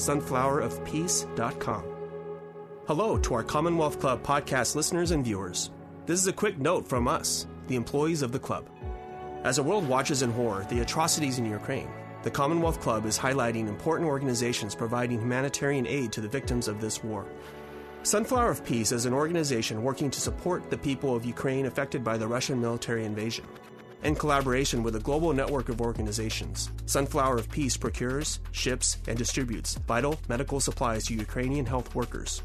sunflowerofpeace.com. 0.00 1.84
Hello 2.86 3.18
to 3.18 3.34
our 3.34 3.44
Commonwealth 3.44 4.00
Club 4.00 4.22
podcast 4.22 4.74
listeners 4.74 5.10
and 5.10 5.24
viewers. 5.24 5.70
This 6.06 6.18
is 6.18 6.26
a 6.26 6.32
quick 6.32 6.58
note 6.58 6.88
from 6.88 7.06
us, 7.06 7.46
the 7.68 7.76
employees 7.76 8.22
of 8.22 8.32
the 8.32 8.38
club. 8.38 8.68
As 9.44 9.56
the 9.56 9.62
world 9.62 9.86
watches 9.86 10.22
in 10.22 10.30
horror 10.32 10.66
the 10.68 10.80
atrocities 10.80 11.38
in 11.38 11.44
Ukraine, 11.44 11.90
the 12.22 12.30
Commonwealth 12.30 12.80
Club 12.80 13.06
is 13.06 13.18
highlighting 13.18 13.68
important 13.68 14.08
organizations 14.08 14.74
providing 14.74 15.20
humanitarian 15.20 15.86
aid 15.86 16.12
to 16.12 16.20
the 16.20 16.28
victims 16.28 16.66
of 16.66 16.80
this 16.80 17.04
war. 17.04 17.26
Sunflower 18.02 18.50
of 18.50 18.64
Peace 18.64 18.92
is 18.92 19.04
an 19.04 19.12
organization 19.12 19.82
working 19.82 20.10
to 20.10 20.20
support 20.20 20.70
the 20.70 20.78
people 20.78 21.14
of 21.14 21.24
Ukraine 21.24 21.66
affected 21.66 22.02
by 22.02 22.16
the 22.16 22.26
Russian 22.26 22.60
military 22.60 23.04
invasion. 23.04 23.46
In 24.02 24.14
collaboration 24.14 24.82
with 24.82 24.96
a 24.96 25.00
global 25.00 25.34
network 25.34 25.68
of 25.68 25.82
organizations, 25.82 26.70
Sunflower 26.86 27.36
of 27.36 27.50
Peace 27.50 27.76
procures, 27.76 28.40
ships, 28.50 28.96
and 29.06 29.18
distributes 29.18 29.74
vital 29.86 30.18
medical 30.26 30.58
supplies 30.58 31.04
to 31.06 31.14
Ukrainian 31.14 31.66
health 31.66 31.94
workers. 31.94 32.42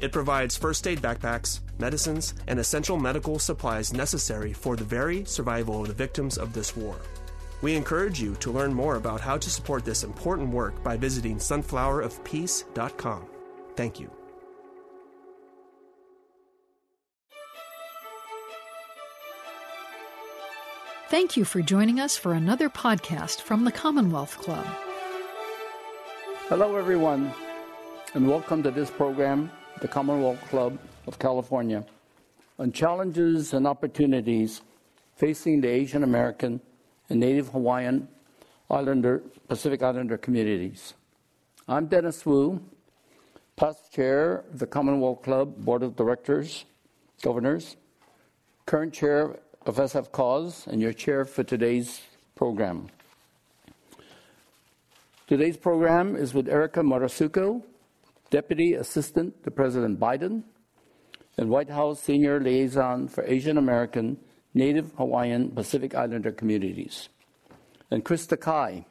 It 0.00 0.12
provides 0.12 0.56
first 0.56 0.86
aid 0.86 1.02
backpacks, 1.02 1.60
medicines, 1.78 2.34
and 2.48 2.58
essential 2.58 2.96
medical 2.98 3.38
supplies 3.38 3.92
necessary 3.92 4.54
for 4.54 4.76
the 4.76 4.84
very 4.84 5.26
survival 5.26 5.82
of 5.82 5.88
the 5.88 5.94
victims 5.94 6.38
of 6.38 6.54
this 6.54 6.74
war. 6.74 6.96
We 7.60 7.74
encourage 7.74 8.20
you 8.20 8.34
to 8.36 8.50
learn 8.50 8.72
more 8.72 8.96
about 8.96 9.20
how 9.20 9.36
to 9.36 9.50
support 9.50 9.84
this 9.84 10.04
important 10.04 10.50
work 10.50 10.82
by 10.82 10.96
visiting 10.96 11.36
sunflowerofpeace.com. 11.36 13.26
Thank 13.76 14.00
you. 14.00 14.10
Thank 21.14 21.36
you 21.36 21.44
for 21.44 21.62
joining 21.62 22.00
us 22.00 22.16
for 22.16 22.32
another 22.32 22.68
podcast 22.68 23.40
from 23.40 23.64
the 23.64 23.70
Commonwealth 23.70 24.36
Club. 24.36 24.66
Hello, 26.48 26.74
everyone, 26.74 27.32
and 28.14 28.28
welcome 28.28 28.64
to 28.64 28.72
this 28.72 28.90
program, 28.90 29.48
the 29.80 29.86
Commonwealth 29.86 30.40
Club 30.48 30.76
of 31.06 31.20
California, 31.20 31.86
on 32.58 32.72
challenges 32.72 33.52
and 33.54 33.64
opportunities 33.64 34.62
facing 35.14 35.60
the 35.60 35.68
Asian 35.68 36.02
American 36.02 36.60
and 37.08 37.20
Native 37.20 37.46
Hawaiian 37.50 38.08
Islander, 38.68 39.22
Pacific 39.46 39.84
Islander 39.84 40.18
communities. 40.18 40.94
I'm 41.68 41.86
Dennis 41.86 42.26
Wu, 42.26 42.60
past 43.54 43.92
chair 43.92 44.42
of 44.52 44.58
the 44.58 44.66
Commonwealth 44.66 45.22
Club 45.22 45.64
Board 45.64 45.84
of 45.84 45.94
Directors, 45.94 46.64
Governors, 47.22 47.76
current 48.66 48.92
chair 48.92 49.38
of 49.66 49.76
SF 49.76 50.12
Cause, 50.12 50.66
and 50.66 50.80
your 50.80 50.92
chair 50.92 51.24
for 51.24 51.42
today's 51.42 52.02
program. 52.34 52.88
Today's 55.26 55.56
program 55.56 56.16
is 56.16 56.34
with 56.34 56.48
Erika 56.48 56.80
Moritsugu, 56.80 57.62
Deputy 58.28 58.74
Assistant 58.74 59.42
to 59.44 59.50
President 59.50 59.98
Biden 59.98 60.42
and 61.38 61.48
White 61.48 61.70
House 61.70 62.00
Senior 62.00 62.40
Liaison 62.40 63.08
for 63.08 63.24
Asian 63.24 63.56
American, 63.56 64.18
Native 64.52 64.92
Hawaiian, 64.98 65.50
Pacific 65.50 65.94
Islander 65.94 66.30
communities, 66.30 67.08
and 67.90 68.04
Krystal 68.04 68.38
Ka'ai, 68.38 68.84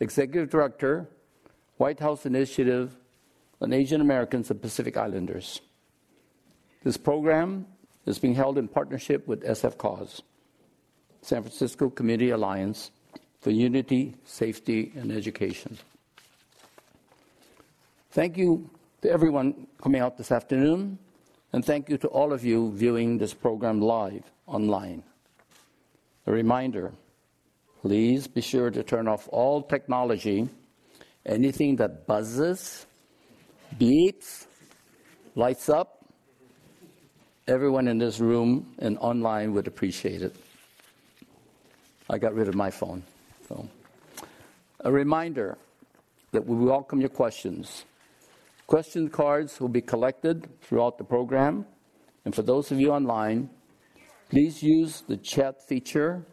Executive 0.00 0.50
Director, 0.50 1.08
White 1.76 2.00
House 2.00 2.26
Initiative 2.26 2.96
on 3.60 3.72
Asian 3.72 4.00
Americans 4.00 4.50
and 4.50 4.60
Pacific 4.60 4.96
Islanders. 4.96 5.60
This 6.82 6.96
program 6.96 7.66
is 8.06 8.18
being 8.18 8.34
held 8.34 8.58
in 8.58 8.68
partnership 8.68 9.26
with 9.26 9.42
SF 9.42 9.78
Cause, 9.78 10.22
San 11.22 11.42
Francisco 11.42 11.88
Community 11.90 12.30
Alliance 12.30 12.90
for 13.40 13.50
Unity, 13.50 14.14
Safety, 14.24 14.92
and 14.96 15.10
Education. 15.12 15.78
Thank 18.10 18.36
you 18.36 18.70
to 19.02 19.10
everyone 19.10 19.66
coming 19.82 20.00
out 20.00 20.16
this 20.16 20.30
afternoon, 20.30 20.98
and 21.52 21.64
thank 21.64 21.88
you 21.88 21.98
to 21.98 22.08
all 22.08 22.32
of 22.32 22.44
you 22.44 22.72
viewing 22.72 23.18
this 23.18 23.34
program 23.34 23.80
live 23.80 24.24
online. 24.46 25.02
A 26.26 26.32
reminder 26.32 26.92
please 27.84 28.26
be 28.26 28.40
sure 28.40 28.70
to 28.70 28.82
turn 28.82 29.06
off 29.06 29.28
all 29.30 29.60
technology, 29.60 30.48
anything 31.26 31.76
that 31.76 32.06
buzzes, 32.06 32.86
beeps, 33.78 34.46
lights 35.34 35.68
up. 35.68 36.03
Everyone 37.46 37.88
in 37.88 37.98
this 37.98 38.20
room 38.20 38.74
and 38.78 38.96
online 38.98 39.52
would 39.52 39.66
appreciate 39.66 40.22
it. 40.22 40.34
I 42.08 42.16
got 42.16 42.32
rid 42.32 42.48
of 42.48 42.54
my 42.54 42.70
phone. 42.70 43.02
So. 43.46 43.68
A 44.80 44.90
reminder 44.90 45.58
that 46.32 46.46
we 46.46 46.56
welcome 46.56 47.00
your 47.00 47.10
questions. 47.10 47.84
Question 48.66 49.10
cards 49.10 49.60
will 49.60 49.68
be 49.68 49.82
collected 49.82 50.48
throughout 50.62 50.96
the 50.96 51.04
program. 51.04 51.66
And 52.24 52.34
for 52.34 52.40
those 52.40 52.72
of 52.72 52.80
you 52.80 52.92
online, 52.92 53.50
please 54.30 54.62
use 54.62 55.02
the 55.06 55.18
chat 55.18 55.60
feature 55.68 56.24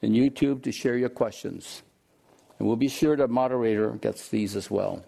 in 0.00 0.12
YouTube 0.12 0.62
to 0.62 0.70
share 0.70 0.96
your 0.96 1.08
questions. 1.08 1.82
And 2.60 2.68
we'll 2.68 2.76
be 2.76 2.88
sure 2.88 3.16
the 3.16 3.26
moderator 3.26 3.90
gets 4.00 4.28
these 4.28 4.54
as 4.54 4.70
well. 4.70 5.04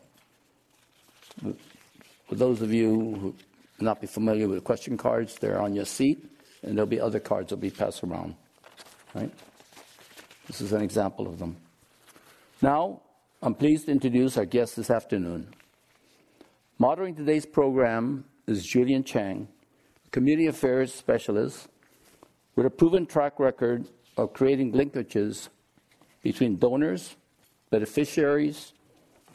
For 1.40 2.34
those 2.34 2.60
of 2.60 2.72
you 2.72 2.88
who 3.20 3.34
not 3.84 4.00
be 4.00 4.06
familiar 4.06 4.48
with 4.48 4.64
question 4.64 4.96
cards, 4.96 5.36
they're 5.36 5.60
on 5.60 5.74
your 5.74 5.84
seat, 5.84 6.24
and 6.62 6.76
there'll 6.76 6.88
be 6.88 7.00
other 7.00 7.20
cards 7.20 7.50
that 7.50 7.56
will 7.56 7.62
be 7.62 7.70
passed 7.70 8.02
around. 8.02 8.34
Right? 9.14 9.30
This 10.46 10.60
is 10.60 10.72
an 10.72 10.82
example 10.82 11.26
of 11.26 11.38
them. 11.38 11.56
Now, 12.60 13.02
I'm 13.42 13.54
pleased 13.54 13.86
to 13.86 13.92
introduce 13.92 14.36
our 14.36 14.44
guest 14.44 14.76
this 14.76 14.90
afternoon. 14.90 15.48
Moderating 16.78 17.14
today's 17.14 17.46
program 17.46 18.24
is 18.46 18.66
Julian 18.66 19.04
Chang, 19.04 19.48
Community 20.10 20.46
Affairs 20.46 20.92
Specialist 20.92 21.68
with 22.56 22.66
a 22.66 22.70
proven 22.70 23.06
track 23.06 23.38
record 23.38 23.86
of 24.16 24.32
creating 24.32 24.72
linkages 24.72 25.48
between 26.22 26.56
donors, 26.56 27.16
beneficiaries, 27.70 28.72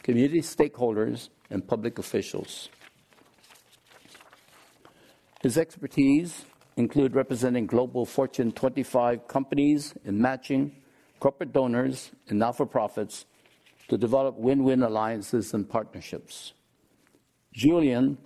community 0.02 0.40
stakeholders, 0.40 1.28
and 1.50 1.66
public 1.66 1.98
officials. 1.98 2.68
His 5.42 5.56
expertise 5.56 6.44
include 6.76 7.14
representing 7.14 7.66
global 7.66 8.04
Fortune 8.04 8.52
25 8.52 9.26
companies 9.26 9.94
in 10.04 10.20
matching 10.20 10.76
corporate 11.18 11.52
donors 11.52 12.10
and 12.28 12.38
not-for-profits 12.38 13.24
to 13.88 13.96
develop 13.96 14.36
win-win 14.36 14.82
alliances 14.82 15.54
and 15.54 15.66
partnerships. 15.66 16.52
Julian 17.54 18.18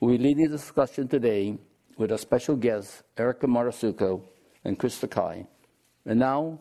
will 0.00 0.10
be 0.10 0.18
leading 0.18 0.44
the 0.44 0.56
discussion 0.56 1.08
today 1.08 1.58
with 1.98 2.12
our 2.12 2.18
special 2.18 2.54
guests, 2.54 3.02
Erika 3.18 3.48
Moritsugu 3.48 4.22
and 4.64 4.78
Krystal 4.78 5.10
Ka'ai. 5.10 5.44
And 6.06 6.20
now, 6.20 6.60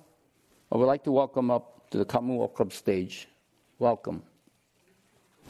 I 0.72 0.78
would 0.78 0.86
like 0.86 1.04
to 1.04 1.12
welcome 1.12 1.52
up 1.52 1.92
to 1.92 2.00
the 2.00 2.06
Commonwealth 2.06 2.56
Club 2.56 2.74
stage. 2.74 3.28
Welcome. 3.78 4.24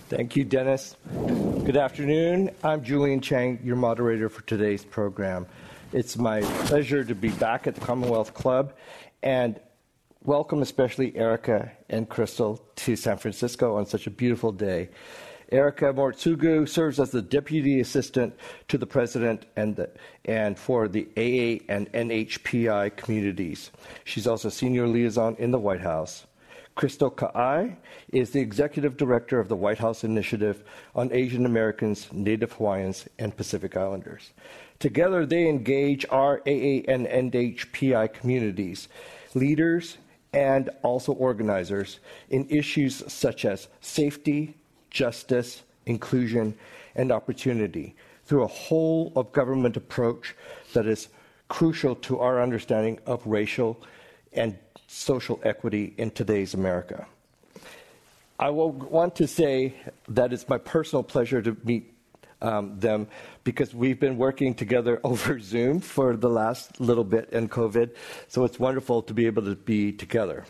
Thank 0.10 0.36
you, 0.36 0.44
Dennis. 0.44 0.96
Good 1.64 1.78
afternoon. 1.78 2.52
I'm 2.64 2.84
Julian 2.84 3.22
Chang, 3.22 3.60
your 3.64 3.76
moderator 3.76 4.30
for 4.30 4.42
today's 4.44 4.84
program. 4.84 5.46
It's 5.94 6.18
my 6.18 6.42
pleasure 6.66 7.04
to 7.04 7.16
be 7.16 7.30
back 7.30 7.68
at 7.68 7.76
the 7.76 7.82
Commonwealth 7.82 8.34
Club 8.34 8.74
and 9.24 9.60
welcome 10.24 10.62
especially 10.62 11.16
Erica 11.16 11.72
and 11.90 12.08
Crystal 12.08 12.62
to 12.76 12.96
San 12.96 13.18
Francisco 13.18 13.78
on 13.78 13.86
such 13.86 14.08
a 14.08 14.12
beautiful 14.12 14.52
day. 14.52 14.90
Erika 15.52 15.94
Moritsugu 15.94 16.68
serves 16.68 17.00
as 17.00 17.12
the 17.12 17.22
Deputy 17.22 17.82
Assistant 17.82 18.34
to 18.70 18.78
the 18.78 18.86
President 18.86 19.46
and, 19.58 19.76
the, 19.76 19.90
and 20.24 20.58
for 20.58 20.88
the 20.88 21.08
AA 21.18 21.64
and 21.68 21.92
NHPI 21.92 22.96
communities. 22.96 23.72
She's 24.06 24.28
also 24.28 24.48
Senior 24.48 24.88
Liaison 24.88 25.36
in 25.38 25.52
the 25.52 25.60
White 25.60 25.82
House. 25.82 26.26
Krystal 26.76 27.16
Ka'ai 27.16 27.78
is 28.14 28.32
the 28.32 28.40
Executive 28.40 28.96
Director 28.96 29.40
of 29.40 29.50
the 29.50 29.56
White 29.56 29.78
House 29.80 30.04
Initiative 30.04 30.64
on 30.96 31.12
Asian 31.12 31.46
Americans, 31.46 32.08
Native 32.12 32.54
Hawaiians, 32.54 33.08
and 33.20 33.36
Pacific 33.36 33.76
Islanders. 33.76 34.32
Together, 34.80 35.26
they 35.26 35.48
engage 35.48 36.06
our 36.10 36.40
AA 36.48 36.82
and 36.88 37.08
NHPI 37.08 38.14
communities, 38.14 38.88
leaders, 39.34 39.98
and 40.34 40.70
also 40.82 41.12
organizers 41.14 42.00
in 42.30 42.48
issues 42.50 43.04
such 43.12 43.44
as 43.44 43.68
safety, 43.82 44.56
justice, 44.90 45.64
inclusion, 45.86 46.56
and 46.96 47.12
opportunity 47.12 47.96
through 48.26 48.44
a 48.44 48.48
whole 48.48 49.12
of 49.16 49.32
government 49.34 49.76
approach 49.76 50.36
that 50.74 50.86
is 50.86 51.10
crucial 51.50 51.96
to 51.96 52.20
our 52.20 52.42
understanding 52.42 52.98
of 53.06 53.26
racial 53.28 53.78
and 54.34 54.58
social 54.92 55.40
equity 55.44 55.94
in 55.98 56.12
today's 56.12 56.54
America. 56.54 57.08
I 58.38 58.50
will 58.50 58.72
want 58.72 59.16
to 59.16 59.28
say 59.28 59.74
that 60.10 60.34
it's 60.34 60.50
my 60.50 60.58
personal 60.58 61.02
pleasure 61.02 61.42
to 61.42 61.56
meet 61.64 61.94
um, 62.42 62.78
them 62.78 63.08
because 63.44 63.74
we've 63.74 64.00
been 64.00 64.18
working 64.18 64.54
together 64.54 65.00
over 65.04 65.40
Zoom 65.40 65.80
for 65.80 66.18
the 66.18 66.30
last 66.30 66.82
little 66.82 67.04
bit 67.06 67.30
in 67.30 67.48
COVID, 67.48 67.92
so 68.28 68.44
it's 68.44 68.60
wonderful 68.60 69.02
to 69.04 69.14
be 69.14 69.28
able 69.28 69.44
to 69.44 69.56
be 69.56 69.92
together. 69.94 70.46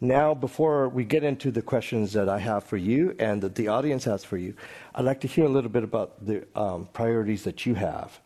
Now, 0.00 0.34
before 0.34 0.88
we 0.88 1.04
get 1.04 1.24
into 1.24 1.50
the 1.50 1.62
questions 1.62 2.12
that 2.12 2.28
I 2.28 2.38
have 2.38 2.64
for 2.64 2.76
you 2.76 3.16
and 3.18 3.40
that 3.42 3.54
the 3.54 3.68
audience 3.68 4.04
has 4.04 4.22
for 4.22 4.36
you, 4.36 4.54
I'd 4.94 5.04
like 5.04 5.20
to 5.22 5.28
hear 5.28 5.46
a 5.46 5.48
little 5.48 5.70
bit 5.70 5.82
about 5.82 6.24
the 6.24 6.46
um, 6.54 6.88
priorities 6.92 7.42
that 7.44 7.64
you 7.64 7.74
have. 7.74 8.20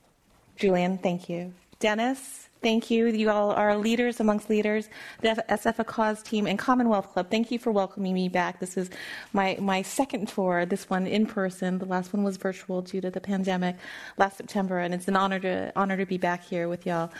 Julian, 0.57 0.99
thank 0.99 1.29
you. 1.29 1.55
Dennis, 1.79 2.48
Thank 2.61 2.91
you. 2.91 3.07
You 3.07 3.31
all 3.31 3.53
are 3.53 3.77
leaders 3.77 4.19
amongst 4.19 4.51
leaders. 4.51 4.89
The 5.21 5.45
SF 5.49 5.87
Cause 5.87 6.25
team 6.25 6.45
and 6.45 6.59
Commonwealth 6.59 7.13
Club, 7.13 7.31
thank 7.31 7.53
you 7.53 7.59
for 7.59 7.71
welcoming 7.71 8.15
me 8.15 8.29
back. 8.29 8.59
This 8.59 8.77
is 8.77 8.91
my, 9.33 9.57
my 9.61 9.83
second 9.83 10.27
tour, 10.27 10.67
this 10.67 10.91
one 10.91 11.07
in 11.07 11.25
person. 11.25 11.79
The 11.79 11.85
last 11.85 12.13
one 12.13 12.25
was 12.25 12.37
virtual 12.37 12.83
due 12.83 13.01
to 13.01 13.13
the 13.13 13.21
pandemic 13.21 13.77
last 14.17 14.39
September, 14.39 14.81
and 14.81 14.93
it's 14.93 15.07
an 15.07 15.15
honor 15.15 15.39
to, 15.39 15.73
honor 15.77 15.97
to 15.97 16.05
be 16.05 16.19
back 16.19 16.43
here 16.43 16.69
with 16.69 16.85
y'all. 16.85 17.13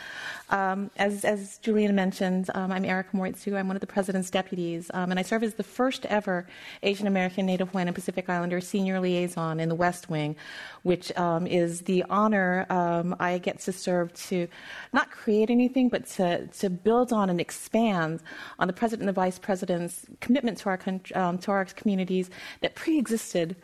Um, 0.49 0.91
as, 0.97 1.23
as 1.23 1.57
Julian 1.59 1.95
mentioned, 1.95 2.49
um, 2.53 2.73
I'm 2.73 2.83
Erika 2.83 3.15
Moritsugu. 3.15 3.57
I'm 3.57 3.67
one 3.67 3.77
of 3.77 3.81
the 3.81 3.87
president's 3.87 4.29
deputies, 4.29 4.91
um, 4.93 5.09
and 5.09 5.17
I 5.17 5.23
serve 5.23 5.43
as 5.43 5.53
the 5.53 5.63
first 5.63 6.05
ever 6.07 6.47
Asian 6.83 7.07
American 7.07 7.45
Native 7.45 7.69
Hawaiian 7.69 7.87
and 7.87 7.95
Pacific 7.95 8.29
Islander 8.29 8.59
senior 8.59 8.99
liaison 8.99 9.61
in 9.61 9.69
the 9.69 9.75
West 9.75 10.09
Wing, 10.09 10.35
which 10.83 11.17
um, 11.17 11.47
is 11.47 11.81
the 11.83 12.03
honor 12.09 12.65
um, 12.69 13.15
I 13.21 13.37
get 13.37 13.59
to 13.61 13.71
serve 13.71 14.13
to 14.25 14.49
not 14.91 15.09
create 15.11 15.28
anything, 15.29 15.89
but 15.89 16.05
to, 16.07 16.47
to 16.47 16.69
build 16.69 17.13
on 17.13 17.29
and 17.29 17.39
expand 17.39 18.21
on 18.57 18.67
the 18.67 18.73
president 18.73 19.07
and 19.07 19.09
the 19.09 19.13
vice 19.13 19.39
president's 19.39 20.05
commitment 20.19 20.57
to 20.59 20.69
our, 20.69 20.79
um, 21.15 21.37
to 21.39 21.51
our 21.51 21.65
communities 21.65 22.29
that 22.61 22.75
pre 22.75 22.97
existed 22.97 23.55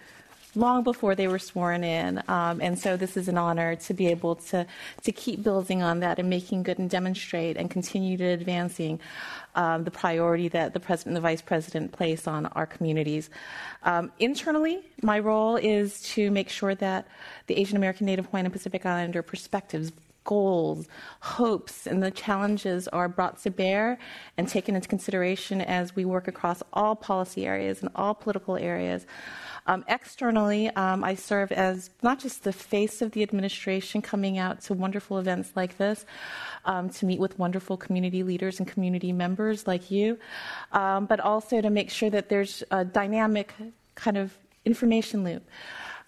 long 0.56 0.84
before 0.84 1.16
they 1.16 1.28
were 1.28 1.40
sworn 1.40 1.84
in. 1.84 2.22
Um, 2.28 2.62
and 2.62 2.78
so 2.78 2.98
this 2.98 3.18
is 3.18 3.28
an 3.28 3.38
honor 3.38 3.76
to 3.76 3.94
be 3.94 4.08
able 4.08 4.36
to, 4.36 4.66
to 5.04 5.12
keep 5.12 5.44
building 5.44 5.84
on 5.84 6.00
that 6.00 6.20
and 6.20 6.30
making 6.30 6.64
good 6.64 6.80
and 6.80 6.90
demonstrate 6.90 7.58
and 7.58 7.70
continue 7.70 8.18
to 8.18 8.26
advancing 8.26 9.00
um, 9.56 9.84
the 9.84 9.92
priority 9.92 10.48
that 10.50 10.74
the 10.74 10.80
president 10.80 11.16
and 11.16 11.18
the 11.18 11.22
vice 11.22 11.42
president 11.42 11.92
place 11.92 12.28
on 12.28 12.46
our 12.48 12.66
communities. 12.66 13.30
Um, 13.84 14.12
internally, 14.20 14.82
my 15.02 15.20
role 15.20 15.56
is 15.56 16.02
to 16.14 16.32
make 16.32 16.50
sure 16.50 16.76
that 16.76 17.08
the 17.48 17.58
Asian 17.58 17.78
American, 17.78 18.06
Native 18.06 18.26
Hawaiian, 18.26 18.46
and 18.46 18.54
Pacific 18.54 18.86
Islander 18.86 19.22
perspectives 19.22 19.92
goals, 20.26 20.88
hopes, 21.22 21.88
and 21.88 22.04
the 22.04 22.12
challenges 22.12 22.88
are 22.90 23.08
brought 23.08 23.42
to 23.44 23.50
bear 23.50 23.98
and 24.38 24.48
taken 24.48 24.76
into 24.76 24.90
consideration 24.90 25.62
as 25.62 25.96
we 25.96 26.04
work 26.04 26.28
across 26.28 26.62
all 26.74 26.96
policy 26.96 27.46
areas 27.46 27.82
and 27.82 27.90
all 27.96 28.14
political 28.14 28.58
areas. 28.58 29.06
Um, 29.68 29.84
externally, 29.88 30.70
um, 30.72 31.04
I 31.04 31.16
serve 31.16 31.52
as 31.52 31.90
not 32.04 32.20
just 32.20 32.44
the 32.44 32.54
face 32.54 33.02
of 33.02 33.12
the 33.12 33.24
administration 33.24 34.02
coming 34.02 34.38
out 34.38 34.62
to 34.62 34.74
wonderful 34.74 35.18
events 35.18 35.54
like 35.56 35.78
this, 35.78 36.06
um, 36.66 36.90
to 36.90 37.06
meet 37.06 37.20
with 37.20 37.40
wonderful 37.40 37.78
community 37.78 38.22
leaders 38.22 38.60
and 38.60 38.68
community 38.68 39.12
members 39.12 39.66
like 39.66 39.90
you, 39.90 40.20
um, 40.72 41.06
but 41.06 41.20
also 41.20 41.62
to 41.62 41.70
make 41.70 41.90
sure 41.90 42.10
that 42.12 42.30
there's 42.30 42.64
a 42.70 42.86
dynamic 42.86 43.54
kind 43.96 44.18
of 44.18 44.38
information 44.66 45.24
loop. 45.24 45.44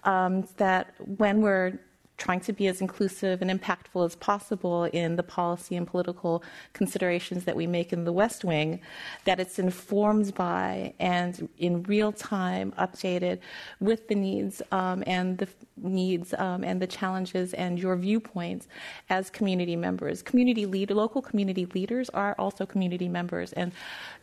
Um, 0.04 0.48
that 0.58 0.94
when 1.18 1.42
we're 1.42 1.80
trying 2.18 2.40
to 2.40 2.52
be 2.52 2.68
as 2.68 2.82
inclusive 2.82 3.42
and 3.42 3.52
impactful 3.52 4.04
as 4.04 4.16
possible 4.16 4.86
in 4.86 5.16
the 5.16 5.24
policy 5.24 5.76
and 5.76 5.86
political 5.86 6.44
considerations 6.74 7.46
that 7.46 7.56
we 7.56 7.68
make 7.68 7.94
in 7.94 8.06
the 8.06 8.12
West 8.12 8.44
Wing, 8.44 8.80
that 9.26 9.40
it's 9.40 9.60
informed 9.60 10.34
by 10.34 10.94
and 11.00 11.48
in 11.60 11.84
real 11.84 12.12
time 12.12 12.74
updated 12.80 13.40
with 13.80 14.08
the 14.08 14.16
needs 14.16 14.62
um, 14.72 15.04
and 15.06 15.38
the 15.38 15.48
needs 15.78 16.34
um, 16.36 16.64
and 16.64 16.82
the 16.82 16.88
challenges 16.88 17.54
and 17.54 17.78
your 17.78 17.96
viewpoints 17.96 18.68
as 19.10 19.30
community 19.30 19.76
members. 19.76 20.24
Community 20.24 20.66
lead, 20.66 20.90
local 20.90 21.22
community 21.22 21.68
leaders 21.68 22.10
are 22.10 22.36
also 22.40 22.66
community 22.66 23.08
members, 23.08 23.54
and 23.54 23.72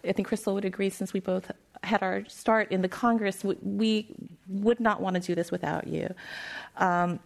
I 0.03 0.13
think 0.13 0.29
Crystal 0.29 0.55
would 0.55 0.65
agree. 0.65 0.91
Since 0.91 1.13
we 1.13 1.21
both 1.21 1.51
had 1.85 2.03
our 2.03 2.25
start 2.27 2.73
in 2.73 2.83
the 2.83 2.89
Congress, 2.89 3.45
we 3.45 4.15
would 4.49 4.81
not 4.81 5.01
want 5.01 5.15
to 5.15 5.21
do 5.21 5.35
this 5.35 5.51
without 5.51 5.87
you. 5.87 6.13
Um, 6.77 7.21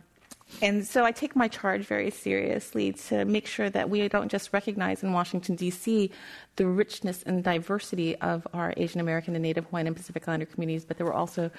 and 0.62 0.86
so 0.86 1.04
I 1.04 1.12
take 1.12 1.36
my 1.36 1.48
charge 1.48 1.82
very 1.82 2.10
seriously 2.10 2.92
to 2.92 3.24
make 3.24 3.46
sure 3.46 3.70
that 3.70 3.90
we 3.90 4.08
don't 4.08 4.30
just 4.30 4.52
recognize 4.52 5.02
in 5.02 5.12
Washington, 5.12 5.54
D.C., 5.56 6.10
the 6.56 6.66
richness 6.66 7.22
and 7.22 7.44
diversity 7.44 8.16
of 8.16 8.46
our 8.52 8.74
Asian 8.76 9.00
American 9.00 9.34
and 9.34 9.42
Native 9.42 9.66
Hawaiian 9.66 9.86
and 9.86 9.96
Pacific 9.96 10.26
Islander 10.26 10.46
communities, 10.46 10.84
but 10.84 10.98
that 10.98 11.04
we're 11.04 11.12
also 11.12 11.50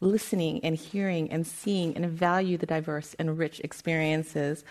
listening 0.00 0.60
and 0.64 0.76
hearing 0.76 1.30
and 1.30 1.46
seeing 1.46 1.96
and 1.96 2.06
value 2.06 2.58
the 2.58 2.66
diverse 2.66 3.14
and 3.18 3.38
rich 3.38 3.60
experiences. 3.60 4.64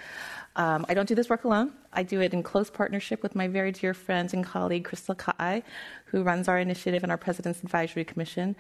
Um, 0.56 0.86
I 0.88 0.94
don't 0.94 1.08
do 1.08 1.16
this 1.16 1.30
work 1.30 1.44
alone. 1.44 1.72
I 1.92 2.04
do 2.04 2.22
it 2.22 2.34
in 2.34 2.44
close 2.44 2.70
partnership 2.70 3.24
with 3.24 3.36
my 3.36 3.48
very 3.48 3.72
dear 3.72 3.94
friend 3.94 4.32
and 4.34 4.44
colleague, 4.44 4.88
Krystal 4.88 5.18
Ka'ai, 5.18 5.64
who 6.06 6.24
runs 6.24 6.48
our 6.48 6.60
initiative 6.60 7.04
and 7.04 7.12
our 7.12 7.18
President's 7.18 7.64
Advisory 7.64 8.06
Commission. 8.06 8.56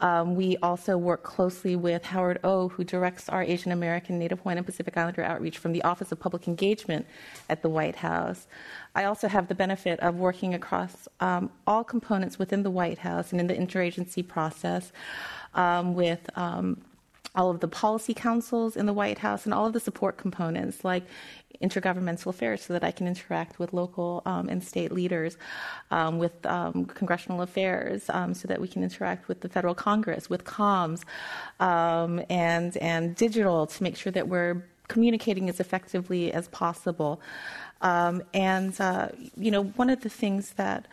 Um, 0.00 0.34
we 0.34 0.56
also 0.58 0.96
work 0.96 1.22
closely 1.22 1.76
with 1.76 2.04
Howard 2.04 2.40
O, 2.42 2.68
who 2.68 2.82
directs 2.82 3.28
our 3.28 3.42
Asian 3.42 3.70
American, 3.70 4.18
Native 4.18 4.40
Hawaiian, 4.40 4.58
and 4.58 4.66
Pacific 4.66 4.96
Islander 4.96 5.22
outreach 5.22 5.58
from 5.58 5.72
the 5.72 5.82
Office 5.82 6.10
of 6.10 6.18
Public 6.18 6.48
Engagement 6.48 7.06
at 7.48 7.62
the 7.62 7.68
White 7.68 7.96
House. 7.96 8.48
I 8.94 9.04
also 9.04 9.28
have 9.28 9.46
the 9.46 9.54
benefit 9.54 10.00
of 10.00 10.16
working 10.16 10.54
across 10.54 11.06
um, 11.20 11.50
all 11.66 11.84
components 11.84 12.38
within 12.38 12.64
the 12.64 12.70
White 12.70 12.98
House 12.98 13.30
and 13.30 13.40
in 13.40 13.46
the 13.46 13.54
interagency 13.54 14.26
process 14.26 14.92
um, 15.54 15.94
with 15.94 16.28
um, 16.36 16.80
all 17.34 17.50
of 17.50 17.60
the 17.60 17.68
policy 17.68 18.14
councils 18.14 18.76
in 18.76 18.86
the 18.86 18.92
White 18.92 19.18
House 19.18 19.44
and 19.44 19.54
all 19.54 19.66
of 19.66 19.72
the 19.72 19.80
support 19.80 20.16
components 20.18 20.84
like 20.84 21.04
intergovernmental 21.62 22.26
affairs 22.26 22.62
so 22.62 22.72
that 22.72 22.84
I 22.84 22.90
can 22.90 23.06
interact 23.06 23.58
with 23.58 23.72
local 23.72 24.22
um, 24.26 24.48
and 24.48 24.62
state 24.62 24.92
leaders, 24.92 25.36
um, 25.90 26.18
with 26.18 26.44
um, 26.44 26.84
congressional 26.84 27.40
affairs 27.40 28.10
um, 28.10 28.34
so 28.34 28.48
that 28.48 28.60
we 28.60 28.68
can 28.68 28.82
interact 28.82 29.28
with 29.28 29.40
the 29.40 29.48
federal 29.48 29.74
Congress, 29.74 30.28
with 30.28 30.44
comms, 30.44 31.04
um, 31.60 32.20
and, 32.28 32.76
and 32.78 33.14
digital 33.14 33.66
to 33.66 33.82
make 33.82 33.96
sure 33.96 34.12
that 34.12 34.28
we're 34.28 34.64
communicating 34.88 35.48
as 35.48 35.60
effectively 35.60 36.32
as 36.32 36.48
possible. 36.48 37.20
Um, 37.80 38.22
and, 38.34 38.78
uh, 38.80 39.08
you 39.36 39.50
know, 39.50 39.64
one 39.64 39.90
of 39.90 40.02
the 40.02 40.08
things 40.08 40.52
that 40.52 40.86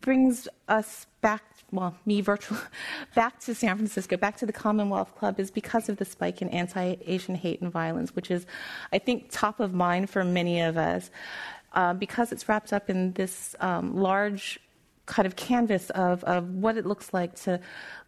brings 0.00 0.48
us 0.68 1.06
back 1.20 1.42
well, 1.70 1.94
me 2.06 2.20
virtual, 2.20 2.58
back 3.14 3.40
to 3.40 3.54
San 3.54 3.76
Francisco, 3.76 4.16
back 4.16 4.36
to 4.38 4.46
the 4.46 4.52
Commonwealth 4.52 5.14
Club, 5.16 5.38
is 5.38 5.50
because 5.50 5.88
of 5.88 5.98
the 5.98 6.04
spike 6.04 6.40
in 6.40 6.48
anti 6.48 6.96
Asian 7.04 7.34
hate 7.34 7.60
and 7.60 7.70
violence, 7.70 8.14
which 8.16 8.30
is, 8.30 8.46
I 8.92 8.98
think, 8.98 9.28
top 9.30 9.60
of 9.60 9.74
mind 9.74 10.08
for 10.08 10.24
many 10.24 10.60
of 10.60 10.76
us. 10.76 11.10
Uh, 11.74 11.92
because 11.92 12.32
it's 12.32 12.48
wrapped 12.48 12.72
up 12.72 12.88
in 12.88 13.12
this 13.12 13.54
um, 13.60 13.94
large 13.94 14.58
kind 15.04 15.26
of 15.26 15.36
canvas 15.36 15.90
of, 15.90 16.24
of 16.24 16.48
what 16.54 16.78
it 16.78 16.86
looks 16.86 17.12
like 17.12 17.34
to 17.34 17.60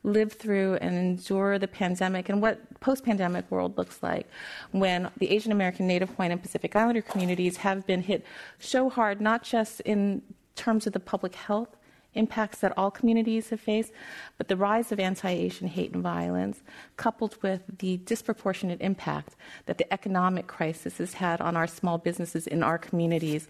live 0.02 0.32
through 0.32 0.74
and 0.76 0.94
endure 0.96 1.58
the 1.58 1.68
pandemic 1.68 2.30
and 2.30 2.40
what 2.40 2.58
post-pandemic 2.80 3.50
world 3.50 3.76
looks 3.76 4.02
like 4.02 4.26
when 4.72 5.10
the 5.18 5.30
Asian 5.30 5.52
American, 5.52 5.86
Native 5.86 6.08
Hawaiian, 6.10 6.32
and 6.32 6.42
Pacific 6.42 6.74
Islander 6.74 7.02
communities 7.02 7.58
have 7.58 7.86
been 7.86 8.02
hit 8.02 8.24
so 8.58 8.88
hard, 8.88 9.20
not 9.20 9.42
just 9.42 9.80
in 9.80 10.22
terms 10.60 10.86
of 10.86 10.92
the 10.92 11.00
public 11.00 11.34
health 11.34 11.72
impacts 12.14 12.58
that 12.58 12.76
all 12.76 12.90
communities 12.90 13.50
have 13.50 13.60
faced, 13.60 13.92
but 14.36 14.48
the 14.48 14.56
rise 14.56 14.92
of 14.92 14.98
anti 15.00 15.30
Asian 15.30 15.68
hate 15.68 15.92
and 15.92 16.02
violence, 16.02 16.62
coupled 16.96 17.34
with 17.42 17.62
the 17.78 17.96
disproportionate 17.98 18.80
impact 18.80 19.36
that 19.66 19.78
the 19.78 19.90
economic 19.92 20.46
crisis 20.46 20.98
has 20.98 21.14
had 21.14 21.40
on 21.40 21.56
our 21.56 21.66
small 21.66 21.98
businesses 21.98 22.46
in 22.46 22.62
our 22.62 22.78
communities. 22.78 23.48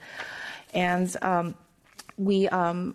And 0.75 1.09
um, 1.23 1.55
we 2.17 2.49
um, 2.49 2.95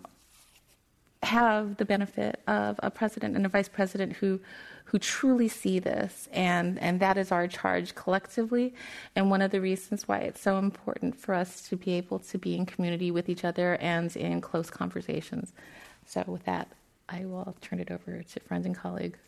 have 1.22 1.76
the 1.76 1.84
benefit 1.84 2.40
of 2.46 2.78
a 2.82 2.90
president 2.90 3.36
and 3.36 3.44
a 3.44 3.48
vice 3.48 3.68
president 3.68 4.12
who 4.14 4.40
who 4.86 4.98
truly 4.98 5.48
see 5.48 5.78
this, 5.78 6.28
and, 6.32 6.78
and 6.78 7.00
that 7.00 7.18
is 7.18 7.32
our 7.32 7.48
charge 7.48 7.94
collectively. 7.94 8.72
And 9.16 9.30
one 9.30 9.42
of 9.42 9.50
the 9.50 9.60
reasons 9.60 10.06
why 10.06 10.18
it's 10.20 10.40
so 10.40 10.58
important 10.58 11.16
for 11.16 11.34
us 11.34 11.60
to 11.68 11.76
be 11.76 11.92
able 11.94 12.20
to 12.20 12.38
be 12.38 12.54
in 12.56 12.66
community 12.66 13.10
with 13.10 13.28
each 13.28 13.44
other 13.44 13.76
and 13.76 14.14
in 14.16 14.40
close 14.40 14.70
conversations. 14.70 15.52
So, 16.06 16.22
with 16.28 16.44
that, 16.44 16.68
I 17.08 17.24
will 17.24 17.56
turn 17.60 17.80
it 17.80 17.90
over 17.90 18.22
to 18.22 18.40
friend 18.40 18.64
and 18.64 18.76
colleague 18.76 19.18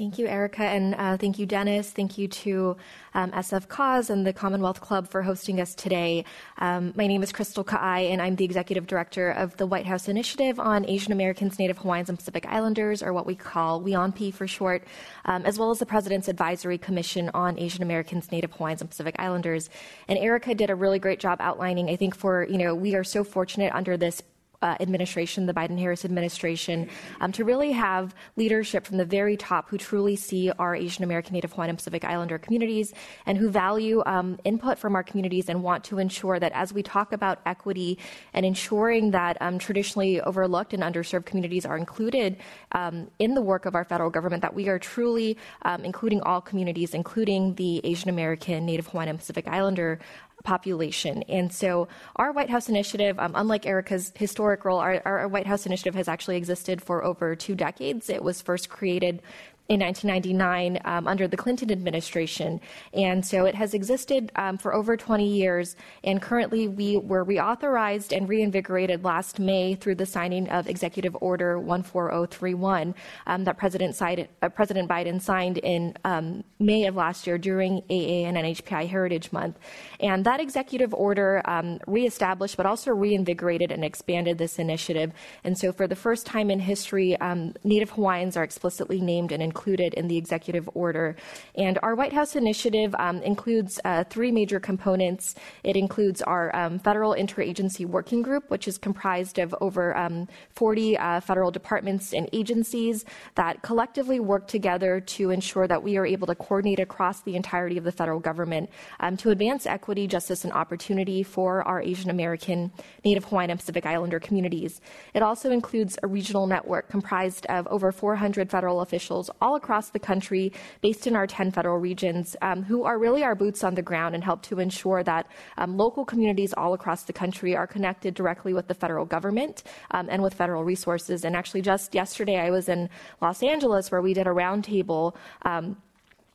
Thank 0.00 0.18
you, 0.18 0.28
Erica, 0.28 0.62
and 0.62 0.94
uh, 0.94 1.18
thank 1.18 1.38
you, 1.38 1.44
Dennis. 1.44 1.90
Thank 1.90 2.16
you 2.16 2.26
to 2.26 2.74
um, 3.12 3.32
SF 3.32 3.68
Cause 3.68 4.08
and 4.08 4.26
the 4.26 4.32
Commonwealth 4.32 4.80
Club 4.80 5.06
for 5.06 5.20
hosting 5.20 5.60
us 5.60 5.74
today. 5.74 6.24
Um, 6.56 6.94
my 6.96 7.06
name 7.06 7.22
is 7.22 7.34
Krystal 7.34 7.66
Ka'ai, 7.66 8.10
and 8.10 8.22
I'm 8.22 8.34
the 8.34 8.46
Executive 8.46 8.86
Director 8.86 9.30
of 9.32 9.58
the 9.58 9.66
White 9.66 9.84
House 9.84 10.08
Initiative 10.08 10.58
on 10.58 10.88
Asian 10.88 11.12
Americans, 11.12 11.58
Native 11.58 11.76
Hawaiians, 11.76 12.08
and 12.08 12.16
Pacific 12.16 12.46
Islanders, 12.48 13.02
or 13.02 13.12
what 13.12 13.26
we 13.26 13.34
call 13.34 13.82
WIONP 13.82 14.32
for 14.32 14.48
short, 14.48 14.84
um, 15.26 15.44
as 15.44 15.58
well 15.58 15.70
as 15.70 15.80
the 15.80 15.84
President's 15.84 16.28
Advisory 16.28 16.78
Commission 16.78 17.30
on 17.34 17.58
Asian 17.58 17.82
Americans, 17.82 18.32
Native 18.32 18.52
Hawaiians, 18.52 18.80
and 18.80 18.88
Pacific 18.88 19.16
Islanders. 19.18 19.68
And 20.08 20.18
Erica 20.18 20.54
did 20.54 20.70
a 20.70 20.74
really 20.74 20.98
great 20.98 21.20
job 21.20 21.42
outlining, 21.42 21.90
I 21.90 21.96
think, 21.96 22.14
for, 22.14 22.46
you 22.48 22.56
know, 22.56 22.74
we 22.74 22.94
are 22.94 23.04
so 23.04 23.22
fortunate 23.22 23.70
under 23.74 23.98
this 23.98 24.22
uh, 24.62 24.76
administration, 24.80 25.46
the 25.46 25.54
Biden 25.54 25.78
Harris 25.78 26.04
administration, 26.04 26.88
um, 27.20 27.32
to 27.32 27.44
really 27.44 27.72
have 27.72 28.14
leadership 28.36 28.86
from 28.86 28.98
the 28.98 29.04
very 29.04 29.36
top 29.36 29.68
who 29.68 29.78
truly 29.78 30.16
see 30.16 30.50
our 30.58 30.74
Asian 30.74 31.04
American, 31.04 31.34
Native 31.34 31.52
Hawaiian, 31.52 31.70
and 31.70 31.78
Pacific 31.78 32.04
Islander 32.04 32.38
communities 32.38 32.92
and 33.26 33.38
who 33.38 33.50
value 33.50 34.02
um, 34.06 34.38
input 34.44 34.78
from 34.78 34.94
our 34.94 35.02
communities 35.02 35.48
and 35.48 35.62
want 35.62 35.84
to 35.84 35.98
ensure 35.98 36.38
that 36.38 36.52
as 36.52 36.72
we 36.72 36.82
talk 36.82 37.12
about 37.12 37.40
equity 37.46 37.98
and 38.34 38.44
ensuring 38.44 39.10
that 39.12 39.40
um, 39.40 39.58
traditionally 39.58 40.20
overlooked 40.20 40.74
and 40.74 40.82
underserved 40.82 41.24
communities 41.24 41.64
are 41.64 41.76
included 41.76 42.36
um, 42.72 43.10
in 43.18 43.34
the 43.34 43.42
work 43.42 43.66
of 43.66 43.74
our 43.74 43.84
federal 43.84 44.10
government, 44.10 44.42
that 44.42 44.54
we 44.54 44.68
are 44.68 44.78
truly 44.78 45.36
um, 45.62 45.84
including 45.84 46.20
all 46.22 46.40
communities, 46.40 46.94
including 46.94 47.54
the 47.54 47.80
Asian 47.84 48.10
American, 48.10 48.66
Native 48.66 48.86
Hawaiian, 48.88 49.10
and 49.10 49.18
Pacific 49.18 49.48
Islander 49.48 49.98
population. 50.42 51.22
And 51.24 51.52
so 51.52 51.88
our 52.16 52.32
White 52.32 52.50
House 52.50 52.68
initiative, 52.68 53.18
um, 53.18 53.32
unlike 53.34 53.66
Erica's 53.66 54.12
historic 54.16 54.64
role, 54.64 54.78
our, 54.78 55.02
our, 55.04 55.28
White 55.28 55.46
House 55.46 55.66
initiative 55.66 55.94
has 55.94 56.08
actually 56.08 56.36
existed 56.36 56.82
for 56.82 57.04
over 57.04 57.36
two 57.36 57.54
decades. 57.54 58.08
It 58.08 58.22
was 58.22 58.40
first 58.40 58.68
created 58.68 59.22
in 59.70 59.78
1999 59.78 60.80
um, 60.84 61.06
under 61.06 61.28
the 61.28 61.36
Clinton 61.36 61.70
administration. 61.70 62.60
And 62.92 63.24
so 63.24 63.44
it 63.44 63.54
has 63.54 63.72
existed 63.72 64.32
um, 64.34 64.58
for 64.58 64.74
over 64.74 64.96
20 64.96 65.24
years. 65.24 65.76
And 66.02 66.20
currently, 66.20 66.66
we 66.66 66.96
were 66.96 67.24
reauthorized 67.24 68.14
and 68.14 68.28
reinvigorated 68.28 69.04
last 69.04 69.38
May 69.38 69.76
through 69.76 69.94
the 69.94 70.06
signing 70.06 70.48
of 70.48 70.66
Executive 70.66 71.16
Order 71.20 71.60
14031 71.60 72.96
um, 73.28 73.44
that 73.44 73.58
President, 73.58 73.96
uh, 74.42 74.48
President, 74.48 74.88
Biden 74.88 75.22
signed 75.22 75.58
in 75.58 75.94
um, 76.04 76.42
May 76.58 76.86
of 76.86 76.96
last 76.96 77.28
year 77.28 77.38
during 77.38 77.76
AA 77.88 78.26
and 78.26 78.36
NHPI 78.36 78.88
Heritage 78.88 79.30
Month. 79.30 79.56
And 80.00 80.26
that 80.26 80.40
executive 80.40 80.92
order 80.92 81.42
um, 81.44 81.78
reestablished, 81.86 82.56
but 82.56 82.66
also 82.66 82.90
reinvigorated 82.90 83.70
and 83.70 83.84
expanded 83.84 84.36
this 84.36 84.58
initiative. 84.58 85.12
And 85.44 85.56
so, 85.56 85.72
for 85.72 85.86
the 85.86 85.94
first 85.94 86.26
time 86.26 86.50
in 86.50 86.58
history, 86.58 87.16
um, 87.20 87.54
Native 87.62 87.90
Hawaiians 87.90 88.36
are 88.36 88.42
explicitly 88.42 89.00
named 89.00 89.30
and 89.30 89.40
included 89.40 89.59
included 89.60 89.92
in 89.92 90.08
the 90.08 90.16
executive 90.16 90.70
order. 90.74 91.14
And 91.54 91.78
our 91.82 91.94
White 91.94 92.14
House 92.14 92.34
initiative 92.34 92.94
um, 92.98 93.20
includes 93.22 93.78
uh, 93.84 94.04
three 94.04 94.32
major 94.32 94.58
components. 94.58 95.34
It 95.64 95.76
includes 95.76 96.22
our 96.22 96.54
um, 96.56 96.78
federal 96.78 97.12
interagency 97.12 97.84
working 97.84 98.22
group, 98.22 98.48
which 98.48 98.66
is 98.66 98.78
comprised 98.78 99.38
of 99.38 99.54
over 99.60 99.94
um, 99.98 100.28
40 100.54 100.96
uh, 100.96 101.20
federal 101.20 101.50
departments 101.50 102.14
and 102.14 102.26
agencies 102.32 103.04
that 103.34 103.60
collectively 103.60 104.18
work 104.18 104.48
together 104.48 104.98
to 104.98 105.28
ensure 105.28 105.68
that 105.68 105.82
we 105.82 105.98
are 105.98 106.06
able 106.06 106.26
to 106.26 106.34
coordinate 106.34 106.80
across 106.80 107.20
the 107.20 107.36
entirety 107.36 107.76
of 107.76 107.84
the 107.84 107.92
federal 107.92 108.18
government 108.18 108.70
um, 109.00 109.14
to 109.18 109.28
advance 109.28 109.66
equity, 109.66 110.06
justice, 110.06 110.44
and 110.44 110.54
opportunity 110.54 111.22
for 111.22 111.62
our 111.68 111.82
Asian 111.82 112.08
American, 112.08 112.72
Native 113.04 113.24
Hawaiian, 113.26 113.50
and 113.50 113.60
Pacific 113.60 113.84
Islander 113.84 114.20
communities. 114.20 114.80
It 115.12 115.22
also 115.22 115.50
includes 115.50 115.98
a 116.02 116.06
regional 116.06 116.46
network 116.46 116.88
comprised 116.88 117.44
of 117.46 117.66
over 117.66 117.92
400 117.92 118.50
federal 118.50 118.80
officials, 118.80 119.28
all 119.50 119.56
across 119.56 119.90
the 119.90 119.98
country, 119.98 120.52
based 120.80 121.08
in 121.08 121.16
our 121.16 121.26
10 121.26 121.50
federal 121.50 121.78
regions, 121.78 122.36
um, 122.40 122.62
who 122.62 122.84
are 122.84 122.98
really 123.00 123.24
our 123.24 123.34
boots 123.34 123.64
on 123.64 123.74
the 123.74 123.82
ground 123.82 124.14
and 124.14 124.22
help 124.22 124.42
to 124.42 124.60
ensure 124.60 125.02
that 125.02 125.26
um, 125.58 125.76
local 125.76 126.04
communities 126.04 126.54
all 126.56 126.72
across 126.72 127.02
the 127.02 127.12
country 127.12 127.56
are 127.56 127.66
connected 127.66 128.14
directly 128.14 128.54
with 128.54 128.68
the 128.68 128.74
federal 128.74 129.04
government 129.04 129.64
um, 129.90 130.06
and 130.08 130.22
with 130.22 130.34
federal 130.34 130.62
resources. 130.62 131.24
And 131.24 131.34
actually, 131.34 131.62
just 131.62 131.94
yesterday, 131.96 132.38
I 132.38 132.50
was 132.50 132.68
in 132.68 132.88
Los 133.20 133.42
Angeles 133.42 133.90
where 133.90 134.02
we 134.02 134.14
did 134.14 134.28
a 134.28 134.30
roundtable 134.30 135.16
um, 135.42 135.76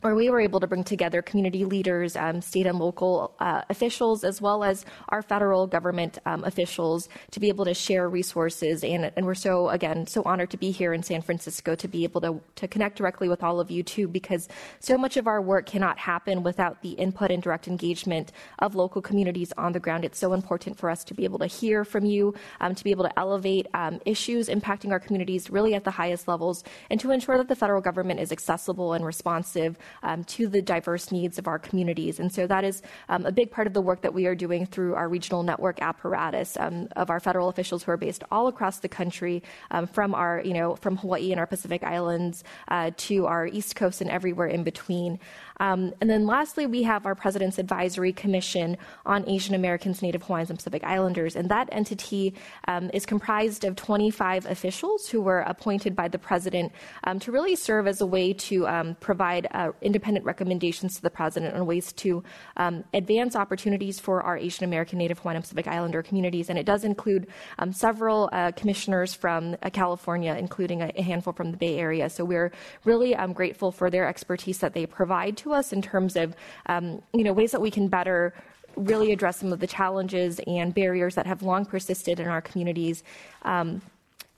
where 0.01 0.13
we 0.13 0.29
were 0.29 0.39
able 0.39 0.59
to 0.59 0.67
bring 0.67 0.83
together 0.83 1.21
community 1.21 1.65
leaders, 1.65 2.15
um, 2.15 2.41
state 2.41 2.67
and 2.67 2.77
local 2.77 3.33
uh, 3.39 3.63
officials, 3.69 4.23
as 4.23 4.39
well 4.39 4.63
as 4.63 4.85
our 5.09 5.21
federal 5.21 5.65
government 5.65 6.19
um, 6.27 6.43
officials 6.43 7.09
to 7.31 7.39
be 7.39 7.47
able 7.47 7.65
to 7.65 7.73
share 7.73 8.07
resources. 8.07 8.83
And, 8.83 9.11
and, 9.15 9.25
we're 9.25 9.33
so, 9.33 9.69
again, 9.69 10.05
so 10.05 10.21
honored 10.23 10.51
to 10.51 10.57
be 10.57 10.69
here 10.69 10.93
in 10.93 11.01
San 11.01 11.21
Francisco 11.21 11.73
to 11.75 11.87
be 11.87 12.03
able 12.03 12.21
to, 12.21 12.39
to 12.57 12.67
connect 12.67 12.97
directly 12.97 13.27
with 13.27 13.41
all 13.41 13.59
of 13.59 13.71
you, 13.71 13.81
too, 13.81 14.07
because 14.07 14.47
so 14.79 14.97
much 14.97 15.17
of 15.17 15.25
our 15.25 15.41
work 15.41 15.65
cannot 15.65 15.97
happen 15.97 16.43
without 16.43 16.81
the 16.83 16.91
input 16.91 17.31
and 17.31 17.41
direct 17.41 17.67
engagement 17.67 18.31
of 18.59 18.75
local 18.75 19.01
communities 19.01 19.51
on 19.57 19.71
the 19.71 19.79
ground. 19.79 20.05
It's 20.05 20.19
so 20.19 20.33
important 20.33 20.77
for 20.77 20.89
us 20.89 21.03
to 21.05 21.15
be 21.15 21.23
able 21.23 21.39
to 21.39 21.47
hear 21.47 21.83
from 21.83 22.05
you, 22.05 22.35
um, 22.61 22.75
to 22.75 22.83
be 22.83 22.91
able 22.91 23.05
to 23.05 23.19
elevate 23.19 23.65
um, 23.73 23.99
issues 24.05 24.49
impacting 24.49 24.91
our 24.91 24.99
communities 24.99 25.49
really 25.49 25.73
at 25.73 25.83
the 25.83 25.91
highest 25.91 26.27
levels, 26.27 26.63
and 26.91 26.99
to 26.99 27.09
ensure 27.09 27.37
that 27.37 27.47
the 27.47 27.55
federal 27.55 27.81
government 27.81 28.19
is 28.19 28.31
accessible 28.31 28.93
and 28.93 29.03
responsive 29.03 29.79
um, 30.03 30.23
to 30.25 30.47
the 30.47 30.61
diverse 30.61 31.11
needs 31.11 31.37
of 31.37 31.47
our 31.47 31.59
communities. 31.59 32.19
And 32.19 32.31
so 32.31 32.47
that 32.47 32.63
is 32.63 32.81
um, 33.09 33.25
a 33.25 33.31
big 33.31 33.51
part 33.51 33.67
of 33.67 33.73
the 33.73 33.81
work 33.81 34.01
that 34.01 34.13
we 34.13 34.25
are 34.25 34.35
doing 34.35 34.65
through 34.65 34.95
our 34.95 35.09
regional 35.09 35.43
network 35.43 35.81
apparatus 35.81 36.57
um, 36.57 36.87
of 36.95 37.09
our 37.09 37.19
federal 37.19 37.49
officials 37.49 37.83
who 37.83 37.91
are 37.91 37.97
based 37.97 38.23
all 38.31 38.47
across 38.47 38.79
the 38.79 38.89
country, 38.89 39.43
um, 39.71 39.87
from 39.87 40.13
our, 40.15 40.41
you 40.43 40.53
know, 40.53 40.75
from 40.75 40.97
Hawaii 40.97 41.31
and 41.31 41.39
our 41.39 41.47
Pacific 41.47 41.83
Islands 41.83 42.43
uh, 42.67 42.91
to 42.97 43.25
our 43.25 43.47
East 43.47 43.75
Coast 43.75 44.01
and 44.01 44.09
everywhere 44.09 44.47
in 44.47 44.63
between. 44.63 45.19
Um, 45.59 45.93
and 46.01 46.09
then 46.09 46.25
lastly, 46.25 46.65
we 46.65 46.83
have 46.83 47.05
our 47.05 47.15
President's 47.15 47.57
Advisory 47.59 48.13
Commission 48.13 48.77
on 49.05 49.27
Asian 49.29 49.55
Americans, 49.55 50.01
Native 50.01 50.23
Hawaiians, 50.23 50.49
and 50.49 50.59
Pacific 50.59 50.83
Islanders. 50.83 51.35
And 51.35 51.49
that 51.49 51.69
entity 51.71 52.33
um, 52.67 52.89
is 52.93 53.05
comprised 53.05 53.63
of 53.63 53.75
25 53.75 54.45
officials 54.45 55.07
who 55.07 55.21
were 55.21 55.39
appointed 55.41 55.95
by 55.95 56.07
the 56.07 56.19
President 56.19 56.71
um, 57.05 57.19
to 57.19 57.31
really 57.31 57.55
serve 57.55 57.87
as 57.87 58.01
a 58.01 58.05
way 58.05 58.33
to 58.33 58.67
um, 58.67 58.95
provide 58.99 59.47
uh, 59.51 59.71
independent 59.81 60.25
recommendations 60.25 60.95
to 60.95 61.01
the 61.01 61.09
President 61.09 61.55
on 61.55 61.65
ways 61.65 61.93
to 61.93 62.23
um, 62.57 62.83
advance 62.93 63.35
opportunities 63.35 63.99
for 63.99 64.21
our 64.21 64.37
Asian 64.37 64.65
American, 64.65 64.99
Native 64.99 65.19
Hawaiian, 65.19 65.37
and 65.37 65.43
Pacific 65.43 65.67
Islander 65.67 66.03
communities. 66.03 66.49
And 66.49 66.59
it 66.59 66.65
does 66.65 66.83
include 66.83 67.27
um, 67.59 67.71
several 67.71 68.29
uh, 68.31 68.51
commissioners 68.51 69.13
from 69.13 69.55
uh, 69.61 69.69
California, 69.69 70.35
including 70.37 70.81
a, 70.81 70.91
a, 70.95 71.01
handful 71.01 71.33
from 71.33 71.51
the 71.51 71.57
Bay 71.57 71.77
Area. 71.77 72.09
So 72.09 72.25
we're 72.25 72.51
really 72.83 73.15
grateful 73.33 73.71
for 73.71 73.89
their 73.89 74.07
expertise 74.07 74.57
that 74.59 74.73
they 74.73 74.85
provide 74.85 75.37
to 75.45 75.53
us 75.53 75.71
in 75.71 75.81
terms 75.81 76.15
of 76.15 76.35
um, 76.65 77.01
you 77.13 77.23
know 77.23 77.33
ways 77.33 77.51
that 77.51 77.61
we 77.61 77.71
can 77.71 77.87
better 77.87 78.33
really 78.75 79.13
address 79.13 79.37
some 79.37 79.53
of 79.53 79.59
the 79.59 79.67
challenges 79.67 80.41
and 80.47 80.75
barriers 80.75 81.15
that 81.15 81.25
have 81.25 81.41
long 81.41 81.65
persisted 81.65 82.19
in 82.19 82.27
our 82.27 82.41
communities. 82.41 83.03
Um, 83.43 83.81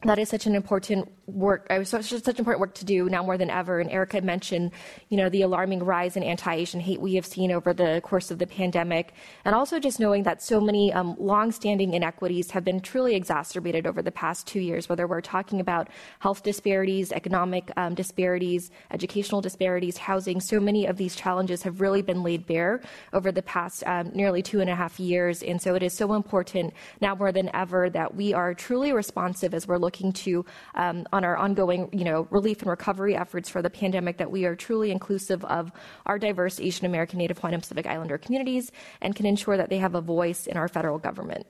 that 0.04 0.20
is 0.20 0.30
such 0.30 0.46
an 0.46 0.54
important 0.54 1.12
work. 1.26 1.66
Was 1.70 1.90
such, 1.90 2.06
such 2.06 2.40
important 2.40 2.60
work 2.60 2.76
to 2.76 2.86
do 2.86 3.10
now 3.10 3.24
more 3.24 3.38
than 3.38 3.50
ever. 3.50 3.80
And 3.80 3.90
Erica 3.90 4.22
mentioned, 4.22 4.72
you 5.10 5.18
know, 5.18 5.28
the 5.28 5.42
alarming 5.42 5.84
rise 5.84 6.16
in 6.16 6.22
anti-Asian 6.22 6.80
hate 6.80 7.02
we 7.02 7.16
have 7.16 7.26
seen 7.26 7.52
over 7.52 7.74
the 7.74 8.00
course 8.04 8.30
of 8.30 8.38
the 8.38 8.46
pandemic, 8.46 9.14
and 9.44 9.56
also 9.56 9.80
just 9.80 10.00
knowing 10.00 10.22
that 10.24 10.42
so 10.44 10.62
many 10.62 10.94
um, 10.94 11.16
long-standing 11.18 11.96
inequities 11.96 12.52
have 12.52 12.64
been 12.64 12.80
truly 12.80 13.16
exacerbated 13.16 13.88
over 13.88 14.04
the 14.04 14.12
past 14.12 14.46
two 14.46 14.60
years. 14.60 14.88
Whether 14.88 15.08
we're 15.08 15.20
talking 15.20 15.60
about 15.60 15.90
health 16.20 16.44
disparities, 16.44 17.12
economic 17.12 17.72
um, 17.76 17.96
disparities, 17.96 18.70
educational 18.92 19.42
disparities, 19.42 19.98
housing, 19.98 20.40
so 20.40 20.60
many 20.60 20.86
of 20.86 20.98
these 20.98 21.16
challenges 21.16 21.64
have 21.64 21.82
really 21.82 22.04
been 22.04 22.22
laid 22.22 22.46
bare 22.46 22.82
over 23.14 23.32
the 23.32 23.42
past 23.42 23.84
um, 23.88 24.12
nearly 24.14 24.44
two 24.44 24.62
and 24.62 24.70
a 24.70 24.76
half 24.76 25.00
years. 25.00 25.42
And 25.42 25.60
so 25.60 25.74
it 25.74 25.82
is 25.82 25.94
so 25.94 26.14
important 26.14 26.74
now 27.02 27.16
more 27.16 27.32
than 27.32 27.50
ever 27.56 27.90
that 27.90 28.14
we 28.14 28.34
are 28.34 28.54
truly 28.54 28.94
responsive 28.94 29.56
as 29.56 29.68
we're 29.68 29.78
looking 29.88 30.12
to 30.12 30.46
um, 30.76 31.06
on 31.14 31.24
our 31.24 31.38
ongoing, 31.38 31.82
you 31.94 32.04
know, 32.04 32.28
relief 32.30 32.58
and 32.62 32.70
recovery 32.70 33.16
efforts 33.16 33.48
for 33.48 33.62
the 33.62 33.70
pandemic 33.70 34.18
that 34.18 34.30
we 34.30 34.42
are 34.44 34.56
truly 34.68 34.90
inclusive 34.92 35.42
of 35.46 35.72
our 36.06 36.20
diverse 36.20 36.60
Asian 36.60 36.86
American, 36.86 37.20
Native 37.20 37.38
Hawaiian, 37.38 37.54
and 37.54 37.64
Pacific 37.64 37.88
Islander 37.88 38.18
communities 38.18 38.66
and 39.02 39.16
can 39.16 39.26
ensure 39.26 39.56
that 39.56 39.70
they 39.70 39.78
have 39.78 39.96
a 39.96 40.02
voice 40.18 40.42
in 40.52 40.58
our 40.58 40.68
federal 40.68 41.00
government. 41.00 41.46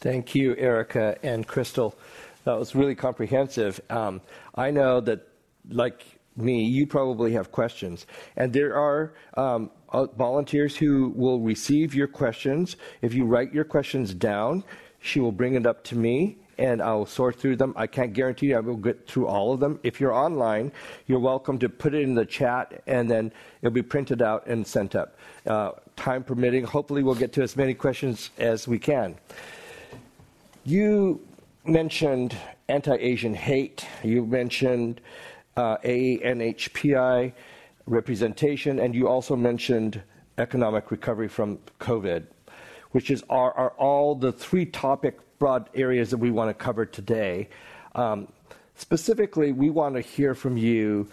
Thank 0.00 0.34
you, 0.34 0.56
Erica 0.56 1.16
and 1.22 1.46
Crystal. 1.46 1.94
That 2.44 2.58
was 2.58 2.74
really 2.74 2.96
comprehensive. 2.96 3.80
Um, 3.90 4.20
I 4.54 4.72
know 4.72 5.00
that, 5.02 5.28
like 5.68 6.04
me, 6.36 6.64
you 6.64 6.86
probably 6.86 7.32
have 7.38 7.52
questions, 7.52 8.06
and 8.36 8.52
there 8.52 8.74
are 8.74 9.12
um, 9.36 9.70
uh, 9.92 10.06
volunteers 10.16 10.74
who 10.76 11.12
will 11.14 11.40
receive 11.40 11.94
your 11.94 12.08
questions. 12.08 12.76
If 13.02 13.14
you 13.14 13.24
write 13.26 13.52
your 13.52 13.64
questions 13.64 14.14
down, 14.14 14.64
she 15.00 15.20
will 15.20 15.32
bring 15.32 15.54
it 15.54 15.66
up 15.66 15.84
to 15.84 15.96
me, 15.96 16.38
and 16.60 16.82
I'll 16.82 17.06
sort 17.06 17.36
through 17.36 17.56
them. 17.56 17.72
I 17.74 17.86
can't 17.86 18.12
guarantee 18.12 18.48
you 18.48 18.56
I 18.58 18.60
will 18.60 18.76
get 18.76 19.08
through 19.08 19.26
all 19.26 19.54
of 19.54 19.60
them. 19.60 19.80
If 19.82 19.98
you're 19.98 20.12
online, 20.12 20.70
you're 21.06 21.18
welcome 21.18 21.58
to 21.58 21.70
put 21.70 21.94
it 21.94 22.02
in 22.02 22.14
the 22.14 22.26
chat, 22.26 22.82
and 22.86 23.10
then 23.10 23.32
it'll 23.62 23.72
be 23.72 23.82
printed 23.82 24.20
out 24.20 24.46
and 24.46 24.64
sent 24.66 24.94
up. 24.94 25.16
Uh, 25.46 25.70
time 25.96 26.22
permitting, 26.22 26.64
hopefully 26.64 27.02
we'll 27.02 27.14
get 27.14 27.32
to 27.32 27.42
as 27.42 27.56
many 27.56 27.72
questions 27.72 28.30
as 28.36 28.68
we 28.68 28.78
can. 28.78 29.16
You 30.64 31.26
mentioned 31.64 32.36
anti-Asian 32.68 33.32
hate. 33.32 33.86
You 34.04 34.26
mentioned 34.26 35.00
uh, 35.56 35.78
ANHPI 35.78 37.32
representation, 37.86 38.80
and 38.80 38.94
you 38.94 39.08
also 39.08 39.34
mentioned 39.34 40.02
economic 40.36 40.90
recovery 40.90 41.28
from 41.28 41.58
COVID, 41.80 42.26
which 42.90 43.10
is 43.10 43.24
are, 43.30 43.52
are 43.54 43.70
all 43.78 44.14
the 44.14 44.30
three 44.30 44.66
topic 44.66 45.18
broad 45.40 45.70
areas 45.74 46.10
that 46.10 46.18
we 46.18 46.30
want 46.30 46.50
to 46.50 46.54
cover 46.54 46.86
today. 46.86 47.48
Um, 47.96 48.28
specifically, 48.76 49.50
we 49.50 49.70
want 49.70 49.96
to 49.96 50.00
hear 50.00 50.36
from 50.36 50.56
you 50.56 51.08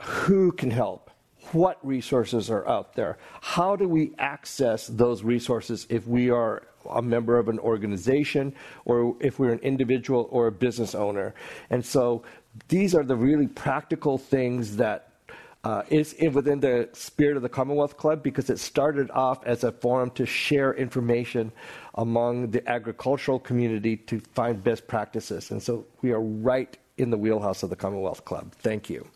who 0.00 0.52
can 0.52 0.70
help, 0.70 1.10
what 1.52 1.84
resources 1.86 2.50
are 2.50 2.66
out 2.66 2.94
there, 2.94 3.18
how 3.42 3.76
do 3.76 3.86
we 3.88 4.12
access 4.18 4.86
those 4.86 5.22
resources 5.22 5.86
if 5.90 6.06
we 6.06 6.30
are 6.30 6.62
a 6.90 7.02
member 7.02 7.36
of 7.36 7.48
an 7.48 7.58
organization 7.58 8.54
or 8.84 9.16
if 9.20 9.38
we're 9.40 9.52
an 9.52 9.58
individual 9.58 10.28
or 10.30 10.46
a 10.46 10.52
business 10.52 10.94
owner. 10.94 11.34
And 11.70 11.84
so 11.84 12.22
these 12.68 12.94
are 12.94 13.02
the 13.02 13.16
really 13.16 13.48
practical 13.48 14.18
things 14.18 14.76
that 14.76 15.05
uh, 15.64 15.82
is 15.88 16.14
within 16.32 16.60
the 16.60 16.88
spirit 16.92 17.36
of 17.36 17.42
the 17.42 17.48
Commonwealth 17.48 17.96
Club 17.96 18.22
because 18.22 18.50
it 18.50 18.58
started 18.58 19.10
off 19.10 19.44
as 19.44 19.64
a 19.64 19.72
forum 19.72 20.10
to 20.10 20.24
share 20.24 20.74
information 20.74 21.50
among 21.96 22.50
the 22.50 22.68
agricultural 22.68 23.38
community 23.38 23.96
to 23.96 24.20
find 24.34 24.62
best 24.62 24.86
practices. 24.86 25.50
And 25.50 25.62
so 25.62 25.84
we 26.02 26.12
are 26.12 26.20
right 26.20 26.76
in 26.98 27.10
the 27.10 27.18
wheelhouse 27.18 27.62
of 27.62 27.70
the 27.70 27.76
Commonwealth 27.76 28.24
Club. 28.24 28.52
Thank 28.52 28.88
you. 28.88 29.06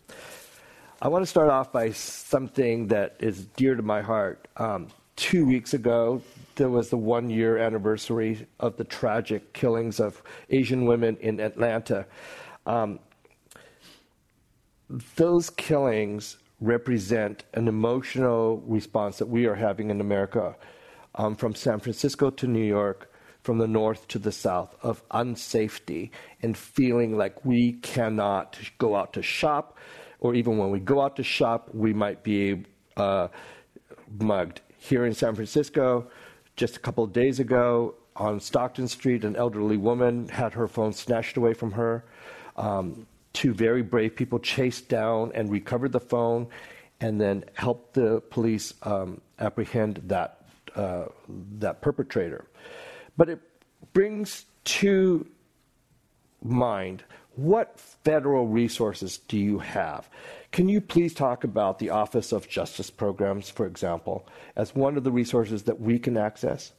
I 1.01 1.07
want 1.07 1.23
to 1.23 1.27
start 1.27 1.49
off 1.49 1.71
by 1.71 1.91
something 1.91 2.87
that 2.87 3.15
is 3.19 3.45
dear 3.45 3.75
to 3.75 3.81
my 3.81 4.01
heart. 4.01 4.47
Um, 4.57 4.87
two 5.15 5.45
weeks 5.45 5.73
ago, 5.73 6.21
there 6.55 6.69
was 6.69 6.89
the 6.89 6.97
one 6.97 7.29
year 7.29 7.57
anniversary 7.57 8.45
of 8.59 8.77
the 8.77 8.83
tragic 8.83 9.53
killings 9.53 9.99
of 9.99 10.21
Asian 10.49 10.85
women 10.85 11.17
in 11.21 11.39
Atlanta. 11.39 12.05
Um, 12.65 12.99
those 15.15 15.49
killings 15.49 16.37
represent 16.59 17.45
an 17.53 17.67
emotional 17.67 18.61
response 18.67 19.17
that 19.17 19.27
we 19.27 19.45
are 19.45 19.55
having 19.55 19.89
in 19.89 20.01
America 20.01 20.55
um, 21.15 21.35
from 21.35 21.55
San 21.55 21.79
Francisco 21.79 22.29
to 22.29 22.47
New 22.47 22.63
York, 22.63 23.11
from 23.41 23.57
the 23.57 23.67
north 23.67 24.07
to 24.09 24.19
the 24.19 24.31
south, 24.31 24.75
of 24.83 25.07
unsafety 25.09 26.11
and 26.41 26.57
feeling 26.57 27.17
like 27.17 27.43
we 27.45 27.73
cannot 27.73 28.59
go 28.77 28.95
out 28.95 29.13
to 29.13 29.21
shop, 29.21 29.77
or 30.19 30.35
even 30.35 30.57
when 30.57 30.69
we 30.69 30.79
go 30.79 31.01
out 31.01 31.15
to 31.15 31.23
shop, 31.23 31.69
we 31.73 31.93
might 31.93 32.21
be 32.21 32.63
uh, 32.97 33.27
mugged. 34.19 34.61
Here 34.77 35.05
in 35.05 35.13
San 35.13 35.35
Francisco, 35.35 36.07
just 36.55 36.75
a 36.75 36.79
couple 36.79 37.03
of 37.03 37.13
days 37.13 37.39
ago, 37.39 37.95
on 38.15 38.39
Stockton 38.39 38.87
Street, 38.87 39.23
an 39.23 39.35
elderly 39.35 39.77
woman 39.77 40.27
had 40.27 40.53
her 40.53 40.67
phone 40.67 40.91
snatched 40.91 41.37
away 41.37 41.53
from 41.53 41.71
her. 41.71 42.03
Um, 42.57 43.07
two 43.33 43.53
very 43.53 43.81
brave 43.81 44.15
people 44.15 44.39
chased 44.39 44.89
down 44.89 45.31
and 45.33 45.51
recovered 45.51 45.91
the 45.91 45.99
phone 45.99 46.47
and 46.99 47.19
then 47.19 47.43
helped 47.53 47.93
the 47.93 48.21
police 48.29 48.73
um, 48.83 49.21
apprehend 49.39 50.01
that, 50.05 50.45
uh, 50.75 51.05
that 51.59 51.81
perpetrator. 51.81 52.45
But 53.17 53.29
it 53.29 53.39
brings 53.93 54.45
to 54.63 55.27
mind 56.43 57.03
what 57.35 57.79
federal 57.79 58.47
resources 58.47 59.17
do 59.17 59.37
you 59.37 59.59
have? 59.59 60.09
Can 60.51 60.67
you 60.67 60.81
please 60.81 61.13
talk 61.13 61.43
about 61.43 61.79
the 61.79 61.89
Office 61.89 62.31
of 62.33 62.47
Justice 62.49 62.89
Programs, 62.89 63.49
for 63.49 63.65
example, 63.65 64.27
as 64.55 64.75
one 64.75 64.97
of 64.97 65.03
the 65.03 65.11
resources 65.11 65.63
that 65.63 65.79
we 65.79 65.97
can 65.97 66.17
access? 66.17 66.73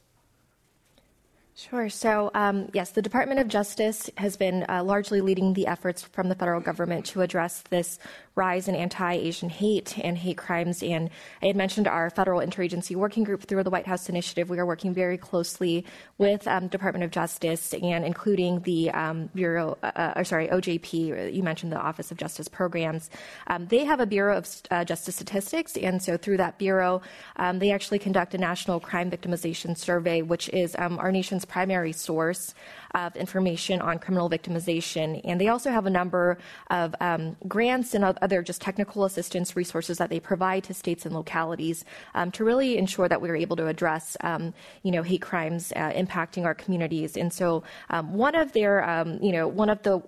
Sure. 1.55 1.87
So, 1.87 2.31
um, 2.33 2.69
yes, 2.73 2.91
the 2.91 3.01
Department 3.01 3.39
of 3.39 3.47
Justice 3.47 4.09
has 4.17 4.35
been 4.35 4.65
uh, 4.67 4.83
largely 4.83 5.21
leading 5.21 5.53
the 5.53 5.67
efforts 5.67 6.01
from 6.01 6.27
the 6.29 6.35
federal 6.35 6.59
government 6.59 7.05
to 7.07 7.21
address 7.21 7.61
this 7.69 7.99
rise 8.35 8.67
in 8.67 8.75
anti 8.75 9.13
Asian 9.13 9.49
hate 9.49 9.97
and 9.99 10.17
hate 10.17 10.37
crimes. 10.37 10.81
And 10.81 11.09
I 11.41 11.47
had 11.47 11.55
mentioned 11.55 11.87
our 11.87 12.09
federal 12.09 12.41
interagency 12.41 12.95
working 12.95 13.23
group 13.23 13.43
through 13.43 13.63
the 13.63 13.69
White 13.69 13.87
House 13.87 14.09
Initiative. 14.09 14.49
We 14.49 14.59
are 14.59 14.65
working 14.65 14.93
very 14.93 15.17
closely 15.17 15.85
with 16.17 16.47
um, 16.47 16.67
Department 16.67 17.03
of 17.03 17.11
Justice 17.11 17.73
and 17.73 18.05
including 18.05 18.61
the 18.61 18.91
um, 18.91 19.29
Bureau, 19.35 19.77
uh, 19.83 19.91
uh 19.95 20.13
or 20.15 20.23
sorry, 20.23 20.47
OJP, 20.47 21.33
you 21.33 21.43
mentioned 21.43 21.71
the 21.71 21.79
Office 21.79 22.11
of 22.11 22.17
Justice 22.17 22.47
Programs. 22.47 23.09
Um, 23.47 23.67
they 23.67 23.85
have 23.85 23.99
a 23.99 24.05
Bureau 24.05 24.37
of 24.37 24.47
uh, 24.71 24.83
Justice 24.83 25.15
Statistics. 25.15 25.77
And 25.77 26.01
so 26.01 26.17
through 26.17 26.37
that 26.37 26.57
Bureau, 26.57 27.01
um, 27.35 27.59
they 27.59 27.71
actually 27.71 27.99
conduct 27.99 28.33
a 28.33 28.37
national 28.37 28.79
crime 28.79 29.11
victimization 29.11 29.77
survey, 29.77 30.21
which 30.21 30.49
is 30.49 30.75
um, 30.79 30.97
our 30.99 31.11
nation's 31.11 31.45
primary 31.45 31.91
source 31.91 32.55
of 32.93 33.15
information 33.15 33.81
on 33.81 33.97
criminal 33.99 34.29
victimization. 34.29 35.19
And 35.23 35.39
they 35.41 35.47
also 35.47 35.71
have 35.71 35.85
a 35.85 35.89
number 35.89 36.37
of 36.69 36.95
um, 36.99 37.35
grants 37.47 37.93
and 37.93 38.03
other 38.23 38.41
just 38.41 38.61
technical 38.61 39.03
assistance 39.05 39.55
resources 39.55 39.97
that 39.97 40.09
they 40.09 40.19
provide 40.19 40.63
to 40.63 40.73
states 40.73 41.05
and 41.05 41.13
localities 41.13 41.85
um, 42.15 42.31
to 42.31 42.43
really 42.43 42.77
ensure 42.77 43.07
that 43.07 43.21
we're 43.21 43.35
able 43.35 43.57
to 43.57 43.67
address, 43.67 44.17
um, 44.21 44.53
you 44.83 44.91
know, 44.91 45.03
hate 45.03 45.21
crimes 45.21 45.73
uh, 45.75 45.91
impacting 45.91 46.45
our 46.45 46.55
communities. 46.55 47.17
And 47.17 47.31
so 47.31 47.63
um, 47.89 48.13
one 48.13 48.35
of 48.35 48.53
their, 48.53 48.73
um, 48.89 49.19
you 49.21 49.31
know, 49.31 49.47
one 49.47 49.69
of 49.69 49.83
the 49.83 50.01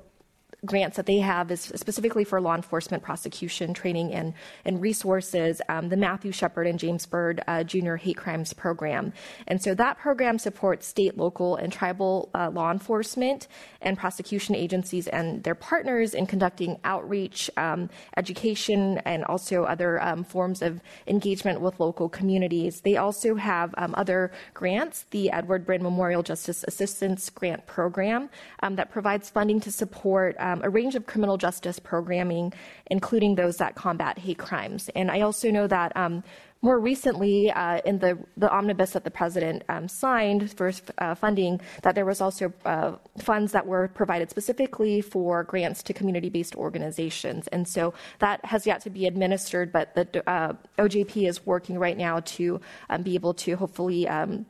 grants 0.66 0.98
that 0.98 1.06
they 1.06 1.20
have 1.20 1.52
is 1.52 1.62
specifically 1.62 2.24
for 2.24 2.42
law 2.42 2.56
enforcement 2.56 3.04
prosecution 3.04 3.74
training 3.74 4.14
and, 4.14 4.34
and 4.66 4.82
resources, 4.82 5.62
um, 5.70 5.90
the 5.90 5.98
Matthew 5.98 6.32
Shepard 6.32 6.68
and 6.68 6.80
James 6.80 7.06
Byrd 7.06 7.42
uh, 7.48 7.64
Junior 7.64 7.98
Hate 7.98 8.18
Crimes 8.18 8.54
Program. 8.54 9.14
And 9.48 9.62
so 9.62 9.74
that 9.76 9.98
program 9.98 10.40
supports 10.40 10.88
state, 10.88 11.18
local, 11.18 11.56
and 11.56 11.72
tribal 11.72 12.30
uh, 12.34 12.50
law 12.50 12.72
enforcement 12.72 13.48
and 13.82 13.98
prosecution 13.98 14.56
agencies 14.56 15.08
and 15.08 15.44
their 15.44 15.56
partners 15.56 16.14
in 16.14 16.26
conducting 16.26 16.80
outreach, 16.84 17.50
um, 17.58 17.90
education, 18.18 19.00
and 19.06 19.24
also 19.26 19.64
other 19.64 20.02
um, 20.02 20.24
forms 20.24 20.62
of 20.62 20.82
engagement 21.08 21.62
with 21.62 21.80
local 21.80 22.10
communities. 22.10 22.82
They 22.82 22.98
also 22.98 23.36
have 23.36 23.74
um, 23.78 23.94
other 23.98 24.32
grants, 24.54 25.06
the 25.12 25.32
Edward 25.32 25.66
Byrne 25.66 25.84
Memorial 25.84 26.24
Justice 26.24 26.64
Assistance 26.68 27.30
Grant 27.30 27.66
Program, 27.68 28.30
um, 28.64 28.76
that 28.76 28.90
provides 28.92 29.30
funding 29.30 29.60
to 29.62 29.72
support 29.72 30.36
um, 30.56 30.62
a 30.64 30.70
range 30.70 30.96
of 30.96 31.06
criminal 31.06 31.38
justice 31.38 31.80
programming, 31.80 32.54
including 32.88 33.36
those 33.36 33.58
that 33.58 33.76
combat 33.76 34.18
hate 34.18 34.38
crimes. 34.38 34.90
And 34.96 35.12
I 35.12 35.22
also 35.22 35.52
know 35.52 35.68
that 35.68 35.96
um, 35.96 36.24
more 36.62 36.80
recently, 36.80 37.52
uh, 37.52 37.80
in 37.86 38.00
the, 38.00 38.18
the 38.38 38.50
omnibus 38.52 38.92
that 38.92 39.04
the 39.04 39.12
president 39.12 39.64
um, 39.70 39.88
signed 39.88 40.52
for 40.58 40.72
uh, 40.98 41.14
funding, 41.14 41.62
that 41.84 41.94
there 41.94 42.06
was 42.06 42.22
also 42.22 42.52
uh, 42.66 42.94
funds 43.20 43.52
that 43.52 43.68
were 43.68 43.88
provided 43.90 44.30
specifically 44.32 45.02
for 45.02 45.44
grants 45.44 45.84
to 45.84 45.94
community-based 45.94 46.56
organizations, 46.56 47.48
and 47.50 47.68
so 47.68 47.94
that 48.18 48.44
has 48.44 48.66
yet 48.66 48.82
to 48.82 48.90
be 48.90 49.06
administered. 49.06 49.72
But 49.72 49.94
the 49.94 50.28
uh, 50.28 50.54
OJP 50.80 51.28
is 51.28 51.46
working 51.46 51.78
right 51.78 51.98
now 51.98 52.22
to 52.22 52.60
um, 52.90 53.04
be 53.04 53.14
able 53.14 53.36
to 53.36 53.56
hopefully 53.58 54.08
um, 54.08 54.48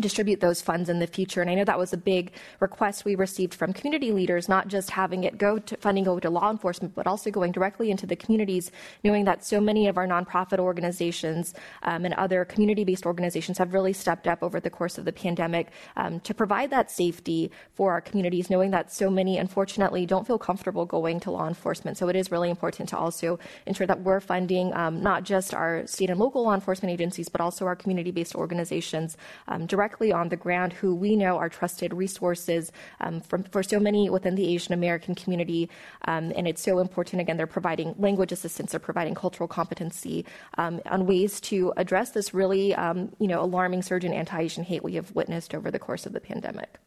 distribute 0.00 0.40
those 0.40 0.60
funds 0.60 0.88
in 0.88 0.98
the 0.98 1.06
future. 1.06 1.40
And 1.40 1.50
I 1.50 1.54
know 1.54 1.64
that 1.64 1.78
was 1.78 1.92
a 1.92 1.96
big 1.96 2.32
request 2.60 3.04
we 3.04 3.14
received 3.14 3.54
from 3.54 3.72
community 3.72 4.12
leaders, 4.12 4.48
not 4.48 4.68
just 4.68 4.90
having 4.90 5.24
it 5.24 5.38
go 5.38 5.58
to 5.58 5.76
funding 5.76 6.04
go 6.04 6.18
to 6.18 6.30
law 6.30 6.50
enforcement, 6.50 6.94
but 6.94 7.06
also 7.06 7.30
going 7.30 7.52
directly 7.52 7.90
into 7.90 8.06
the 8.06 8.16
communities, 8.16 8.70
knowing 9.04 9.24
that 9.24 9.44
so 9.44 9.60
many 9.60 9.86
of 9.88 9.96
our 9.96 10.06
nonprofit 10.06 10.58
organizations 10.58 11.54
um, 11.82 12.04
and 12.04 12.14
other 12.14 12.44
community-based 12.44 13.06
organizations 13.06 13.58
have 13.58 13.74
really 13.74 13.92
stepped 13.92 14.26
up 14.26 14.42
over 14.42 14.60
the 14.60 14.70
course 14.70 14.98
of 14.98 15.04
the 15.04 15.12
pandemic 15.12 15.68
um, 15.96 16.20
to 16.20 16.32
provide 16.34 16.70
that 16.70 16.90
safety 16.90 17.50
for 17.74 17.92
our 17.92 18.00
communities, 18.00 18.50
knowing 18.50 18.70
that 18.70 18.92
so 18.92 19.10
many, 19.10 19.38
unfortunately, 19.38 20.06
don't 20.06 20.26
feel 20.26 20.38
comfortable 20.38 20.86
going 20.86 21.20
to 21.20 21.30
law 21.30 21.46
enforcement. 21.46 21.96
So 21.96 22.08
it 22.08 22.16
is 22.16 22.30
really 22.30 22.50
important 22.50 22.88
to 22.90 22.98
also 22.98 23.38
ensure 23.66 23.86
that 23.86 24.00
we're 24.00 24.20
funding 24.20 24.72
um, 24.74 25.02
not 25.02 25.24
just 25.24 25.54
our 25.54 25.86
state 25.86 26.10
and 26.10 26.18
local 26.18 26.44
law 26.44 26.54
enforcement 26.54 26.92
agencies, 26.92 27.28
but 27.28 27.40
also 27.40 27.66
our 27.66 27.76
community-based 27.76 28.34
organizations 28.34 29.16
um, 29.48 29.66
directly 29.66 29.89
directly 29.90 30.12
on 30.12 30.28
the 30.28 30.36
ground 30.36 30.72
who 30.72 30.94
we 30.94 31.16
know 31.16 31.36
are 31.36 31.48
trusted 31.48 31.92
resources 31.92 32.70
um, 33.00 33.20
from, 33.20 33.42
for 33.44 33.62
so 33.62 33.80
many 33.80 34.08
within 34.08 34.36
the 34.36 34.46
Asian 34.54 34.72
American 34.72 35.14
community. 35.14 35.68
Um, 36.06 36.32
and 36.36 36.46
it's 36.46 36.62
so 36.62 36.78
important, 36.78 37.20
again, 37.20 37.36
they're 37.36 37.46
providing 37.46 37.94
language 37.98 38.32
assistance, 38.32 38.70
they're 38.70 38.80
providing 38.80 39.14
cultural 39.14 39.48
competency 39.48 40.24
um, 40.58 40.80
on 40.86 41.06
ways 41.06 41.40
to 41.42 41.72
address 41.76 42.10
this 42.10 42.32
really, 42.32 42.74
um, 42.74 43.10
you 43.18 43.26
know, 43.26 43.42
alarming 43.42 43.82
surge 43.82 44.04
in 44.04 44.12
anti-Asian 44.12 44.64
hate 44.64 44.84
we 44.84 44.94
have 44.94 45.10
witnessed 45.14 45.54
over 45.54 45.70
the 45.70 45.78
course 45.78 46.06
of 46.06 46.12
the 46.12 46.20
pandemic. 46.20 46.78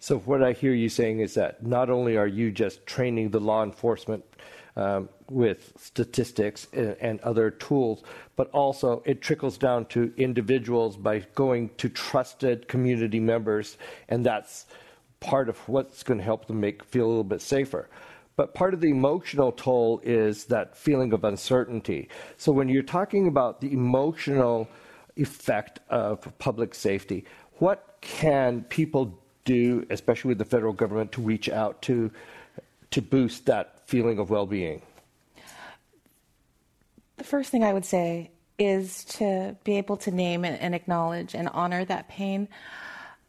So 0.00 0.18
what 0.18 0.42
I 0.42 0.52
hear 0.52 0.74
you 0.74 0.88
saying 0.88 1.20
is 1.20 1.34
that 1.34 1.64
not 1.64 1.88
only 1.88 2.16
are 2.16 2.26
you 2.26 2.50
just 2.50 2.84
training 2.86 3.30
the 3.30 3.40
law 3.40 3.62
enforcement 3.62 4.24
um, 4.76 5.08
with 5.30 5.72
statistics 5.78 6.66
and, 6.72 7.18
other 7.20 7.50
tools, 7.50 8.02
but 8.36 8.50
also 8.50 9.02
it 9.06 9.22
trickles 9.22 9.56
down 9.56 9.86
to 9.86 10.12
individuals 10.16 10.96
by 10.96 11.20
going 11.34 11.70
to 11.78 11.88
trusted 11.88 12.68
community 12.68 13.18
members, 13.18 13.78
and 14.08 14.24
that's 14.24 14.66
part 15.20 15.48
of 15.48 15.56
what's 15.68 16.02
going 16.02 16.18
to 16.18 16.24
help 16.24 16.46
them 16.46 16.60
make 16.60 16.84
feel 16.84 17.06
a 17.06 17.08
little 17.08 17.24
bit 17.24 17.40
safer. 17.40 17.88
But 18.36 18.52
part 18.52 18.74
of 18.74 18.82
the 18.82 18.90
emotional 18.90 19.50
toll 19.50 20.00
is 20.04 20.44
that 20.46 20.76
feeling 20.76 21.14
of 21.14 21.24
uncertainty. 21.24 22.10
So 22.36 22.52
when 22.52 22.68
you're 22.68 22.82
talking 22.82 23.28
about 23.28 23.62
the 23.62 23.72
emotional 23.72 24.68
effect 25.16 25.80
of 25.88 26.30
public 26.38 26.74
safety, 26.74 27.24
what 27.54 27.96
can 28.02 28.62
people 28.64 29.18
do, 29.46 29.86
especially 29.88 30.28
with 30.28 30.38
the 30.38 30.44
federal 30.44 30.74
government, 30.74 31.12
to 31.12 31.22
reach 31.22 31.48
out 31.48 31.80
to 31.82 32.10
to 32.90 33.02
boost 33.02 33.46
that 33.46 33.75
feeling 33.86 34.18
of 34.18 34.30
well 34.30 34.46
being? 34.46 34.82
The 37.16 37.24
first 37.24 37.50
thing 37.50 37.64
I 37.64 37.72
would 37.72 37.86
say 37.86 38.30
is 38.58 39.04
to 39.04 39.56
be 39.64 39.78
able 39.78 39.96
to 39.98 40.10
name 40.10 40.44
and, 40.44 40.74
acknowledge 40.74 41.34
and 41.34 41.48
honor 41.48 41.84
that 41.84 42.08
pain. 42.08 42.48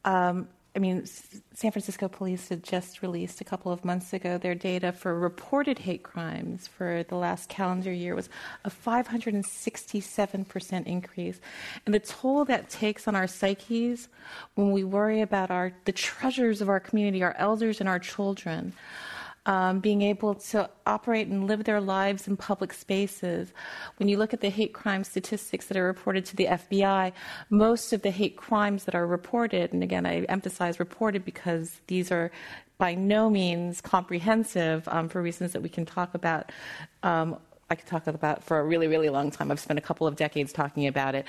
Um, 0.06 0.48
I 0.76 0.80
mean, 0.80 1.06
San 1.54 1.72
Francisco 1.72 2.08
police 2.08 2.50
had 2.50 2.64
just 2.64 3.02
released 3.02 3.42
a 3.42 3.44
couple 3.44 3.72
of 3.72 3.84
months 3.84 4.14
ago 4.14 4.38
their 4.38 4.54
data 4.54 4.92
for 4.92 5.18
reported 5.18 5.80
hate 5.80 6.04
crimes 6.04 6.68
for 6.68 7.04
the 7.10 7.16
last 7.16 7.50
calendar 7.50 7.92
year 7.92 8.14
was 8.14 8.30
a 8.64 8.70
567% 8.70 10.86
increase. 10.86 11.40
And 11.86 11.96
the 11.96 12.00
toll 12.00 12.46
that 12.46 12.70
takes 12.70 13.08
on 13.08 13.16
our 13.16 13.26
psyches 13.26 14.08
when 14.54 14.72
we 14.72 14.84
worry 14.84 15.22
about 15.22 15.50
our 15.50 15.74
the 15.86 15.92
treasures 15.92 16.62
of 16.62 16.70
our 16.70 16.80
community, 16.80 17.24
our 17.24 17.36
elders 17.40 17.80
and 17.80 17.90
our 17.90 18.00
children, 18.00 18.74
um, 19.48 19.80
being 19.80 20.02
able 20.02 20.36
to 20.36 20.70
operate 20.86 21.28
and 21.28 21.48
live 21.48 21.64
their 21.64 21.82
lives 21.82 22.28
in 22.28 22.36
public 22.38 22.74
spaces. 22.74 23.54
When 23.96 24.10
you 24.10 24.18
look 24.18 24.34
at 24.34 24.42
the 24.42 24.50
hate 24.50 24.74
crime 24.74 25.06
statistics 25.06 25.68
that 25.68 25.78
are 25.78 25.86
reported 25.86 26.26
to 26.26 26.36
the 26.36 26.46
FBI, 26.46 27.14
most 27.50 27.94
of 27.94 28.02
the 28.02 28.12
hate 28.12 28.36
crimes 28.36 28.84
that 28.84 28.94
are 28.94 29.08
reported, 29.08 29.74
and 29.74 29.82
again, 29.82 30.06
I 30.06 30.22
emphasize 30.24 30.80
reported 30.80 31.24
because 31.24 31.80
these 31.88 32.12
are 32.12 32.30
by 32.78 32.94
no 32.94 33.30
means 33.30 33.82
comprehensive 33.82 34.88
um, 34.90 35.10
for 35.10 35.22
reasons 35.22 35.54
that 35.54 35.64
we 35.64 35.70
can 35.70 35.86
talk 35.86 36.14
about 36.14 36.52
um, 37.02 37.40
I 37.70 37.76
could 37.76 37.88
talk 37.88 38.08
about 38.08 38.44
for 38.44 38.60
a 38.60 38.64
really, 38.64 38.88
really 38.88 39.10
long 39.10 39.30
time. 39.30 39.52
I've 39.52 39.60
spent 39.60 39.78
a 39.78 39.82
couple 39.82 40.08
of 40.08 40.16
decades 40.16 40.54
talking 40.54 40.88
about 40.88 41.16
it. 41.16 41.26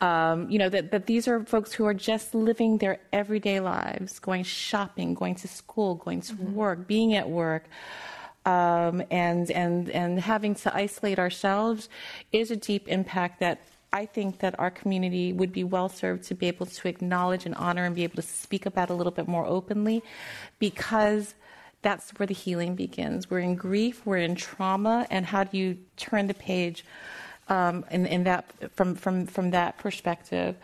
Um, 0.00 0.50
you 0.50 0.58
know, 0.58 0.68
that, 0.68 0.90
that 0.90 1.06
these 1.06 1.28
are 1.28 1.44
folks 1.44 1.72
who 1.72 1.84
are 1.84 1.94
just 1.94 2.34
living 2.34 2.78
their 2.78 2.98
everyday 3.12 3.60
lives, 3.60 4.18
going 4.18 4.42
shopping, 4.42 5.14
going 5.14 5.36
to 5.36 5.48
school, 5.48 5.94
going 5.94 6.22
to 6.22 6.34
mm-hmm. 6.34 6.54
work, 6.54 6.88
being 6.88 7.14
at 7.14 7.28
work. 7.28 7.64
Um, 8.44 9.02
and 9.10 9.50
and 9.50 9.90
and 9.90 10.20
having 10.20 10.54
to 10.56 10.74
isolate 10.74 11.18
ourselves 11.18 11.88
is 12.30 12.52
a 12.52 12.56
deep 12.56 12.86
impact 12.86 13.40
that 13.40 13.60
I 13.92 14.06
think 14.06 14.38
that 14.38 14.58
our 14.60 14.70
community 14.70 15.32
would 15.32 15.52
be 15.52 15.64
well 15.64 15.88
served 15.88 16.24
to 16.24 16.34
be 16.34 16.46
able 16.46 16.66
to 16.66 16.88
acknowledge 16.88 17.46
and 17.46 17.54
honor 17.56 17.84
and 17.84 17.94
be 17.94 18.04
able 18.04 18.16
to 18.16 18.22
speak 18.22 18.66
about 18.66 18.90
a 18.90 18.94
little 18.94 19.10
bit 19.10 19.26
more 19.26 19.46
openly, 19.46 20.02
because 20.58 21.34
that's 21.86 22.10
where 22.18 22.26
the 22.26 22.34
healing 22.34 22.74
begins. 22.74 23.30
We're 23.30 23.46
in 23.50 23.54
grief, 23.54 24.04
we're 24.04 24.24
in 24.30 24.34
trauma, 24.34 25.06
and 25.08 25.24
how 25.24 25.44
do 25.44 25.56
you 25.56 25.78
turn 25.96 26.26
the 26.26 26.34
page 26.34 26.84
um, 27.48 27.84
in, 27.92 28.06
in, 28.06 28.24
that 28.24 28.44
from 28.74 28.96
from 28.96 29.24
from 29.24 29.52
that 29.52 29.78
perspective? 29.78 30.56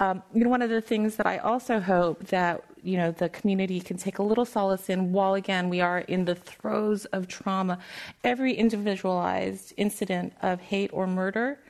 Um, 0.00 0.20
you 0.34 0.42
know, 0.42 0.50
one 0.50 0.60
of 0.62 0.70
the 0.70 0.80
things 0.80 1.14
that 1.14 1.26
I 1.26 1.38
also 1.38 1.78
hope 1.78 2.26
that 2.38 2.64
you 2.82 2.96
know 2.96 3.12
the 3.12 3.28
community 3.28 3.78
can 3.78 3.98
take 3.98 4.18
a 4.18 4.24
little 4.24 4.44
solace 4.44 4.90
in, 4.90 5.12
while 5.12 5.34
again 5.34 5.68
we 5.68 5.80
are 5.80 6.00
in 6.00 6.24
the 6.24 6.34
throes 6.34 7.04
of 7.16 7.28
trauma, 7.28 7.78
every 8.24 8.52
individualized 8.54 9.72
incident 9.76 10.32
of 10.42 10.60
hate 10.60 10.90
or 10.92 11.06
murder 11.06 11.60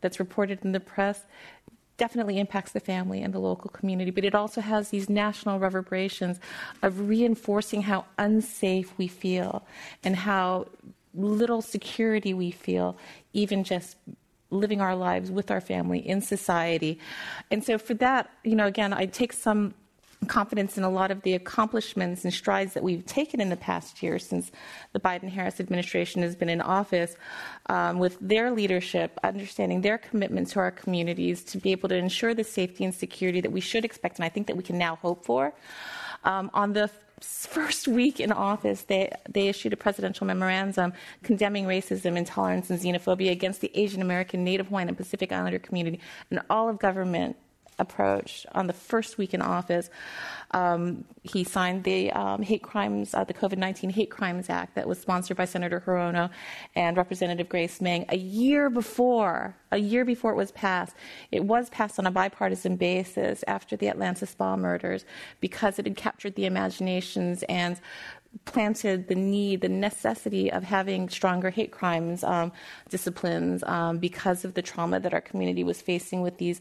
that's 0.00 0.18
reported 0.18 0.64
in 0.64 0.72
the 0.72 0.80
press 0.80 1.26
definitely 1.96 2.38
impacts 2.38 2.72
the 2.72 2.80
family 2.80 3.22
and 3.22 3.32
the 3.32 3.38
local 3.38 3.70
community, 3.70 4.10
but 4.10 4.24
it 4.24 4.34
also 4.34 4.60
has 4.60 4.88
these 4.88 5.08
national 5.08 5.58
reverberations 5.58 6.40
of 6.82 7.08
reinforcing 7.08 7.82
how 7.82 8.04
unsafe 8.18 8.96
we 8.98 9.06
feel 9.06 9.64
and 10.02 10.16
how 10.16 10.66
little 11.14 11.60
security 11.62 12.32
we 12.34 12.50
feel, 12.50 12.96
even 13.32 13.64
just 13.64 13.96
living 14.50 14.80
our 14.80 14.94
lives 14.94 15.30
with 15.30 15.50
our 15.50 15.60
family 15.60 15.98
in 15.98 16.20
society. 16.20 16.98
And 17.50 17.64
so, 17.64 17.78
for 17.78 17.94
that, 17.94 18.30
you 18.44 18.54
know, 18.54 18.66
again, 18.66 18.92
I 18.92 19.06
take 19.06 19.32
some 19.32 19.74
confidence 20.28 20.78
in 20.78 20.84
a 20.84 20.90
lot 20.90 21.10
of 21.10 21.22
the 21.22 21.34
accomplishments 21.34 22.24
and 22.24 22.32
strides 22.32 22.74
that 22.74 22.82
we've 22.82 23.04
taken 23.06 23.40
in 23.40 23.48
the 23.48 23.56
past 23.56 24.02
year 24.02 24.18
since 24.18 24.50
the 24.92 25.00
Biden 25.00 25.28
Harris 25.28 25.60
administration 25.60 26.22
has 26.22 26.34
been 26.34 26.48
in 26.48 26.60
office 26.60 27.16
um, 27.66 27.98
with 27.98 28.18
their 28.20 28.50
leadership, 28.50 29.18
understanding 29.24 29.80
their 29.80 29.98
commitment 29.98 30.48
to 30.48 30.60
our 30.60 30.70
communities 30.70 31.42
to 31.44 31.58
be 31.58 31.72
able 31.72 31.88
to 31.88 31.96
ensure 31.96 32.34
the 32.34 32.44
safety 32.44 32.84
and 32.84 32.94
security 32.94 33.40
that 33.40 33.52
we 33.52 33.60
should 33.60 33.84
expect 33.84 34.18
and 34.18 34.24
I 34.24 34.28
think 34.28 34.46
that 34.46 34.56
we 34.56 34.62
can 34.62 34.78
now 34.78 34.96
hope 34.96 35.24
for. 35.24 35.52
Um, 36.24 36.50
on 36.54 36.72
the 36.72 36.88
first 37.20 37.88
week 37.88 38.20
in 38.20 38.32
office, 38.32 38.82
they, 38.82 39.10
they 39.28 39.48
issued 39.48 39.72
a 39.72 39.76
presidential 39.76 40.26
memorandum 40.26 40.92
condemning 41.22 41.66
racism, 41.66 42.16
intolerance, 42.16 42.70
and 42.70 42.80
xenophobia 42.80 43.30
against 43.30 43.60
the 43.60 43.70
Asian 43.74 44.02
American, 44.02 44.44
Native 44.44 44.68
Hawaiian, 44.68 44.88
and 44.88 44.96
Pacific 44.96 45.32
Islander 45.32 45.58
community 45.58 46.00
and 46.30 46.40
all 46.50 46.68
of 46.68 46.78
government 46.78 47.36
approach 47.78 48.46
on 48.52 48.66
the 48.66 48.72
first 48.72 49.18
week 49.18 49.34
in 49.34 49.42
office. 49.42 49.90
Um, 50.52 51.04
he 51.22 51.44
signed 51.44 51.84
the 51.84 52.12
um, 52.12 52.42
hate 52.42 52.62
crimes, 52.62 53.14
uh, 53.14 53.24
the 53.24 53.34
COVID 53.34 53.56
19 53.56 53.90
Hate 53.90 54.10
Crimes 54.10 54.50
Act 54.50 54.74
that 54.74 54.86
was 54.86 54.98
sponsored 54.98 55.36
by 55.36 55.46
Senator 55.46 55.82
Hirono 55.84 56.30
and 56.74 56.96
Representative 56.96 57.48
Grace 57.48 57.80
Meng 57.80 58.04
a 58.10 58.16
year 58.16 58.68
before, 58.68 59.56
a 59.70 59.78
year 59.78 60.04
before 60.04 60.32
it 60.32 60.36
was 60.36 60.52
passed. 60.52 60.94
It 61.30 61.44
was 61.44 61.70
passed 61.70 61.98
on 61.98 62.06
a 62.06 62.10
bipartisan 62.10 62.76
basis 62.76 63.42
after 63.46 63.76
the 63.76 63.88
Atlanta 63.88 64.26
spa 64.26 64.56
murders 64.56 65.04
because 65.40 65.78
it 65.78 65.86
had 65.86 65.96
captured 65.96 66.34
the 66.34 66.46
imaginations 66.46 67.42
and 67.44 67.80
planted 68.44 69.08
the 69.08 69.14
need, 69.14 69.60
the 69.60 69.68
necessity 69.68 70.50
of 70.50 70.64
having 70.64 71.08
stronger 71.08 71.50
hate 71.50 71.70
crimes 71.70 72.24
um, 72.24 72.50
disciplines 72.88 73.62
um, 73.64 73.98
because 73.98 74.44
of 74.44 74.54
the 74.54 74.62
trauma 74.62 74.98
that 74.98 75.12
our 75.12 75.20
community 75.20 75.62
was 75.64 75.82
facing 75.82 76.22
with 76.22 76.38
these 76.38 76.60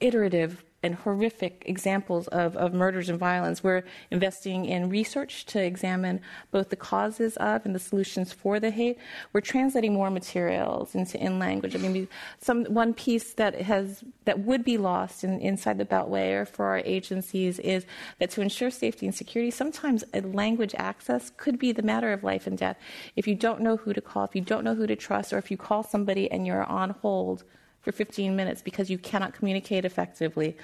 iterative 0.00 0.64
and 0.82 0.94
horrific 0.94 1.64
examples 1.66 2.28
of, 2.28 2.56
of 2.56 2.72
murders 2.72 3.08
and 3.08 3.18
violence. 3.18 3.62
We're 3.62 3.82
investing 4.10 4.66
in 4.66 4.88
research 4.88 5.44
to 5.46 5.60
examine 5.60 6.20
both 6.50 6.70
the 6.70 6.76
causes 6.76 7.36
of 7.38 7.66
and 7.66 7.74
the 7.74 7.78
solutions 7.78 8.32
for 8.32 8.60
the 8.60 8.70
hate. 8.70 8.98
We're 9.32 9.40
translating 9.40 9.94
more 9.94 10.10
materials 10.10 10.94
into 10.94 11.18
in 11.18 11.38
language. 11.38 11.74
I 11.74 11.78
mean, 11.78 12.08
some 12.38 12.64
one 12.66 12.94
piece 12.94 13.34
that 13.34 13.60
has 13.62 14.04
that 14.24 14.40
would 14.40 14.64
be 14.64 14.78
lost 14.78 15.24
in, 15.24 15.40
inside 15.40 15.78
the 15.78 15.84
Beltway 15.84 16.40
or 16.40 16.44
for 16.46 16.66
our 16.66 16.78
agencies 16.78 17.58
is 17.58 17.84
that 18.18 18.30
to 18.30 18.40
ensure 18.40 18.70
safety 18.70 19.06
and 19.06 19.14
security, 19.14 19.50
sometimes 19.50 20.04
language 20.14 20.74
access 20.78 21.30
could 21.36 21.58
be 21.58 21.72
the 21.72 21.82
matter 21.82 22.12
of 22.12 22.22
life 22.22 22.46
and 22.46 22.56
death. 22.56 22.78
If 23.16 23.26
you 23.26 23.34
don't 23.34 23.60
know 23.60 23.76
who 23.76 23.92
to 23.92 24.00
call, 24.00 24.24
if 24.24 24.36
you 24.36 24.40
don't 24.42 24.64
know 24.64 24.74
who 24.74 24.86
to 24.86 24.96
trust, 24.96 25.32
or 25.32 25.38
if 25.38 25.50
you 25.50 25.56
call 25.56 25.82
somebody 25.82 26.30
and 26.30 26.46
you're 26.46 26.64
on 26.64 26.90
hold 26.90 27.44
for 27.86 27.92
15 27.92 28.34
minutes 28.34 28.62
because 28.62 28.90
you 28.90 28.98
cannot 28.98 29.32
communicate 29.32 29.84
effectively. 29.84 30.56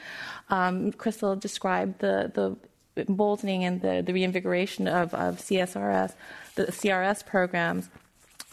Um, 0.50 0.90
Crystal 0.90 1.36
described 1.36 2.00
the, 2.00 2.32
the 2.34 2.56
emboldening 3.00 3.62
and 3.62 3.80
the, 3.80 4.02
the 4.04 4.12
reinvigoration 4.12 4.88
of, 4.88 5.14
of 5.14 5.38
CSRS, 5.38 6.14
the 6.56 6.64
CRS 6.64 7.24
programs. 7.24 7.90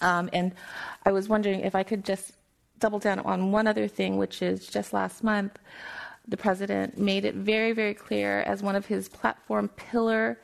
Um, 0.01 0.29
and 0.33 0.53
I 1.03 1.11
was 1.11 1.27
wondering 1.27 1.61
if 1.61 1.73
I 1.73 1.81
could 1.81 2.05
just 2.05 2.33
double 2.77 2.99
down 2.99 3.21
on 3.21 3.51
one 3.51 3.65
other 3.65 3.87
thing, 3.87 4.17
which 4.17 4.43
is 4.43 4.67
just 4.67 4.93
last 4.93 5.23
month, 5.23 5.57
the 6.27 6.37
president 6.37 6.95
made 6.95 7.25
it 7.25 7.33
very, 7.33 7.71
very 7.71 7.95
clear 7.95 8.41
as 8.41 8.61
one 8.61 8.75
of 8.75 8.85
his 8.85 9.09
platform 9.09 9.67
pillar 9.69 10.37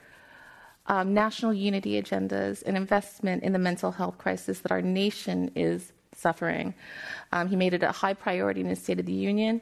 um, 0.88 1.14
national 1.14 1.54
unity 1.54 2.02
agendas 2.02 2.64
an 2.64 2.76
investment 2.76 3.44
in 3.44 3.54
the 3.54 3.60
mental 3.60 3.92
health 3.92 4.18
crisis 4.18 4.62
that 4.62 4.72
our 4.72 4.82
nation 4.82 5.52
is 5.56 5.92
suffering. 6.16 6.74
Um, 7.32 7.48
he 7.48 7.56
made 7.56 7.74
it 7.74 7.84
a 7.84 7.92
high 7.92 8.14
priority 8.14 8.62
in 8.62 8.68
his 8.68 8.82
State 8.82 9.00
of 9.00 9.06
the 9.06 9.14
Union. 9.14 9.62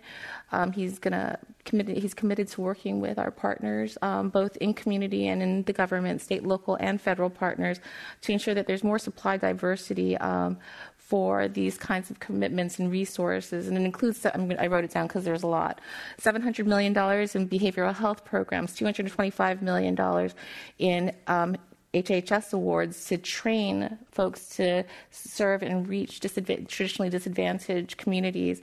Um, 0.52 0.72
he's 0.72 1.00
gonna 1.00 1.38
committed. 1.66 1.98
He's 1.98 2.14
committed 2.14 2.48
to 2.50 2.62
working 2.62 3.00
with 3.00 3.18
our 3.18 3.32
partners, 3.32 3.98
um, 4.02 4.30
both 4.30 4.56
in 4.58 4.74
community 4.74 5.28
and 5.28 5.42
in 5.42 5.64
the 5.64 5.74
government, 5.74 6.22
state, 6.22 6.44
local, 6.44 6.76
and 6.76 7.00
federal 7.02 7.30
partners, 7.30 7.80
to 8.22 8.32
ensure 8.32 8.54
that 8.54 8.68
there's 8.68 8.84
more 8.84 9.00
supply 9.00 9.38
diversity 9.38 10.18
um, 10.18 10.58
for 10.98 11.48
these 11.48 11.78
kinds 11.78 12.10
of 12.10 12.20
commitments 12.20 12.80
and 12.80 12.90
resources. 12.90 13.68
And 13.68 13.78
it 13.78 13.84
includes, 13.84 14.26
I 14.26 14.68
wrote 14.68 14.84
it 14.84 14.92
down 14.92 15.08
because 15.08 15.24
there's 15.24 15.44
a 15.44 15.48
lot 15.48 15.82
$700 16.20 16.66
million 16.66 16.92
in 16.94 17.50
behavioral 17.50 17.94
health 17.94 18.24
programs, 18.24 18.76
$225 18.76 19.62
million 19.62 20.32
in 20.80 21.14
um, 21.28 21.58
HHS 21.94 22.54
awards 22.54 23.06
to 23.06 23.18
train 23.18 24.00
folks 24.12 24.56
to 24.56 24.84
serve 25.12 25.62
and 25.62 25.88
reach 25.88 26.20
traditionally 26.20 27.10
disadvantaged 27.10 27.98
communities, 27.98 28.62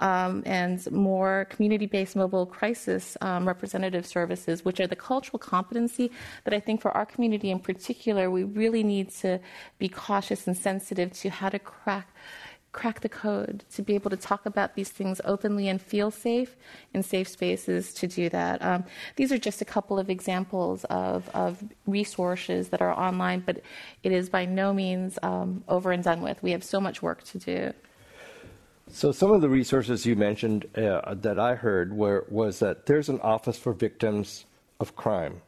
um, 0.00 0.44
and 0.46 0.88
more 0.92 1.46
community 1.50 1.86
based 1.86 2.14
mobile 2.14 2.46
crisis 2.46 3.16
um, 3.20 3.48
representative 3.48 4.06
services, 4.06 4.64
which 4.64 4.78
are 4.78 4.86
the 4.86 4.96
cultural 4.96 5.40
competency. 5.40 6.12
That 6.44 6.54
I 6.54 6.60
think 6.60 6.80
for 6.80 6.92
our 6.92 7.04
community 7.04 7.50
in 7.50 7.58
particular, 7.58 8.30
we 8.30 8.44
really 8.44 8.84
need 8.84 9.10
to 9.22 9.40
be 9.78 9.88
cautious 9.88 10.46
and 10.46 10.56
sensitive 10.56 11.12
to 11.14 11.30
how 11.30 11.48
to 11.48 11.58
crack 11.58 12.08
crack 12.72 13.00
the 13.00 13.08
code 13.08 13.64
to 13.72 13.82
be 13.82 13.94
able 13.94 14.10
to 14.10 14.16
talk 14.16 14.46
about 14.46 14.74
these 14.74 14.90
things 14.90 15.20
openly 15.24 15.68
and 15.68 15.80
feel 15.80 16.10
safe 16.10 16.56
in 16.94 17.02
safe 17.02 17.28
spaces 17.28 17.94
to 17.94 18.06
do 18.06 18.28
that. 18.28 18.62
Um, 18.62 18.84
these 19.16 19.32
are 19.32 19.38
just 19.38 19.62
a 19.62 19.64
couple 19.64 19.98
of 19.98 20.10
examples 20.10 20.84
of, 20.84 21.28
of 21.30 21.62
resources 21.86 22.68
that 22.68 22.82
are 22.82 22.92
online, 22.92 23.42
but 23.44 23.62
it 24.02 24.12
is 24.12 24.28
by 24.28 24.44
no 24.44 24.72
means 24.72 25.18
um, 25.22 25.64
over 25.68 25.92
and 25.92 26.04
done 26.04 26.20
with. 26.20 26.42
We 26.42 26.50
have 26.50 26.62
so 26.62 26.80
much 26.80 27.02
work 27.02 27.24
to 27.24 27.38
do. 27.38 27.72
So 28.90 29.12
some 29.12 29.32
of 29.32 29.40
the 29.40 29.48
resources 29.48 30.06
you 30.06 30.16
mentioned 30.16 30.66
uh, 30.76 31.14
that 31.14 31.38
I 31.38 31.54
heard 31.54 31.92
were 31.92 32.26
was 32.28 32.58
that 32.60 32.86
there's 32.86 33.08
an 33.08 33.20
office 33.20 33.58
for 33.58 33.72
victims 33.72 34.46
of 34.80 34.96
crime, 34.96 35.42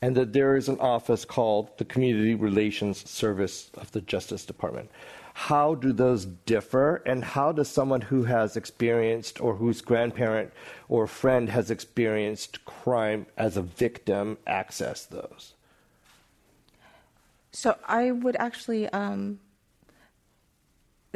and 0.00 0.16
that 0.16 0.32
there 0.32 0.56
is 0.56 0.68
an 0.68 0.80
office 0.80 1.24
called 1.24 1.76
the 1.76 1.84
Community 1.84 2.34
Relations 2.34 3.08
Service 3.08 3.70
of 3.74 3.90
the 3.92 4.00
Justice 4.00 4.46
Department. 4.46 4.90
How 5.42 5.76
do 5.76 5.92
those 5.92 6.24
differ, 6.24 6.96
and 7.06 7.22
how 7.24 7.52
does 7.52 7.68
someone 7.68 8.00
who 8.00 8.24
has 8.24 8.56
experienced 8.56 9.40
or 9.40 9.54
whose 9.54 9.80
grandparent 9.80 10.52
or 10.88 11.06
friend 11.06 11.48
has 11.48 11.70
experienced 11.70 12.64
crime 12.64 13.24
as 13.36 13.56
a 13.56 13.62
victim 13.62 14.38
access 14.48 15.06
those? 15.06 15.54
So 17.52 17.76
I 17.86 18.10
would 18.10 18.34
actually 18.34 18.88
um, 18.88 19.38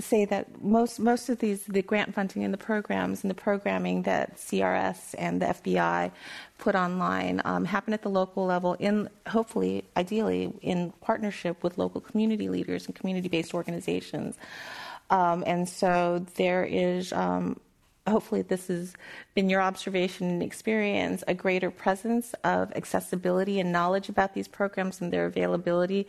say 0.00 0.24
that 0.24 0.62
most 0.62 0.98
most 0.98 1.28
of 1.28 1.38
these 1.38 1.64
the 1.64 1.82
grant 1.82 2.14
funding 2.14 2.44
and 2.44 2.52
the 2.52 2.58
programs 2.58 3.22
and 3.22 3.30
the 3.30 3.34
programming 3.34 4.02
that 4.02 4.36
CRS 4.36 5.14
and 5.18 5.42
the 5.42 5.46
FBI 5.46 6.10
put 6.58 6.74
online 6.74 7.42
um, 7.44 7.64
happen 7.64 7.92
at 7.92 8.02
the 8.02 8.08
local 8.08 8.46
level 8.46 8.74
in 8.74 9.08
hopefully 9.26 9.84
ideally 9.96 10.52
in 10.62 10.92
partnership 11.02 11.62
with 11.62 11.76
local 11.76 12.00
community 12.00 12.48
leaders 12.48 12.86
and 12.86 12.94
community 12.94 13.28
based 13.28 13.52
organizations. 13.52 14.36
Um, 15.10 15.44
and 15.46 15.68
so 15.68 16.24
there 16.36 16.64
is 16.64 17.12
um, 17.12 17.60
hopefully 18.06 18.42
this 18.42 18.66
has 18.66 18.94
been 19.34 19.48
your 19.48 19.62
observation 19.62 20.28
and 20.28 20.42
experience 20.42 21.22
a 21.28 21.34
greater 21.34 21.70
presence 21.70 22.34
of 22.42 22.72
accessibility 22.72 23.60
and 23.60 23.70
knowledge 23.70 24.08
about 24.08 24.34
these 24.34 24.48
programs 24.48 25.00
and 25.00 25.12
their 25.12 25.26
availability. 25.26 26.06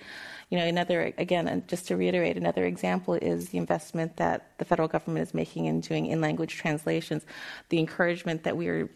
You 0.49 0.57
know 0.57 0.65
another 0.65 1.13
again 1.17 1.63
just 1.67 1.87
to 1.87 1.97
reiterate 1.97 2.35
another 2.35 2.65
example 2.65 3.13
is 3.15 3.49
the 3.49 3.59
investment 3.59 4.17
that 4.17 4.57
the 4.57 4.65
federal 4.65 4.87
government 4.87 5.27
is 5.27 5.33
making 5.33 5.65
in 5.65 5.81
doing 5.81 6.07
in 6.07 6.19
language 6.19 6.55
translations. 6.55 7.25
The 7.69 7.79
encouragement 7.79 8.43
that 8.43 8.57
we 8.57 8.67
are 8.69 8.89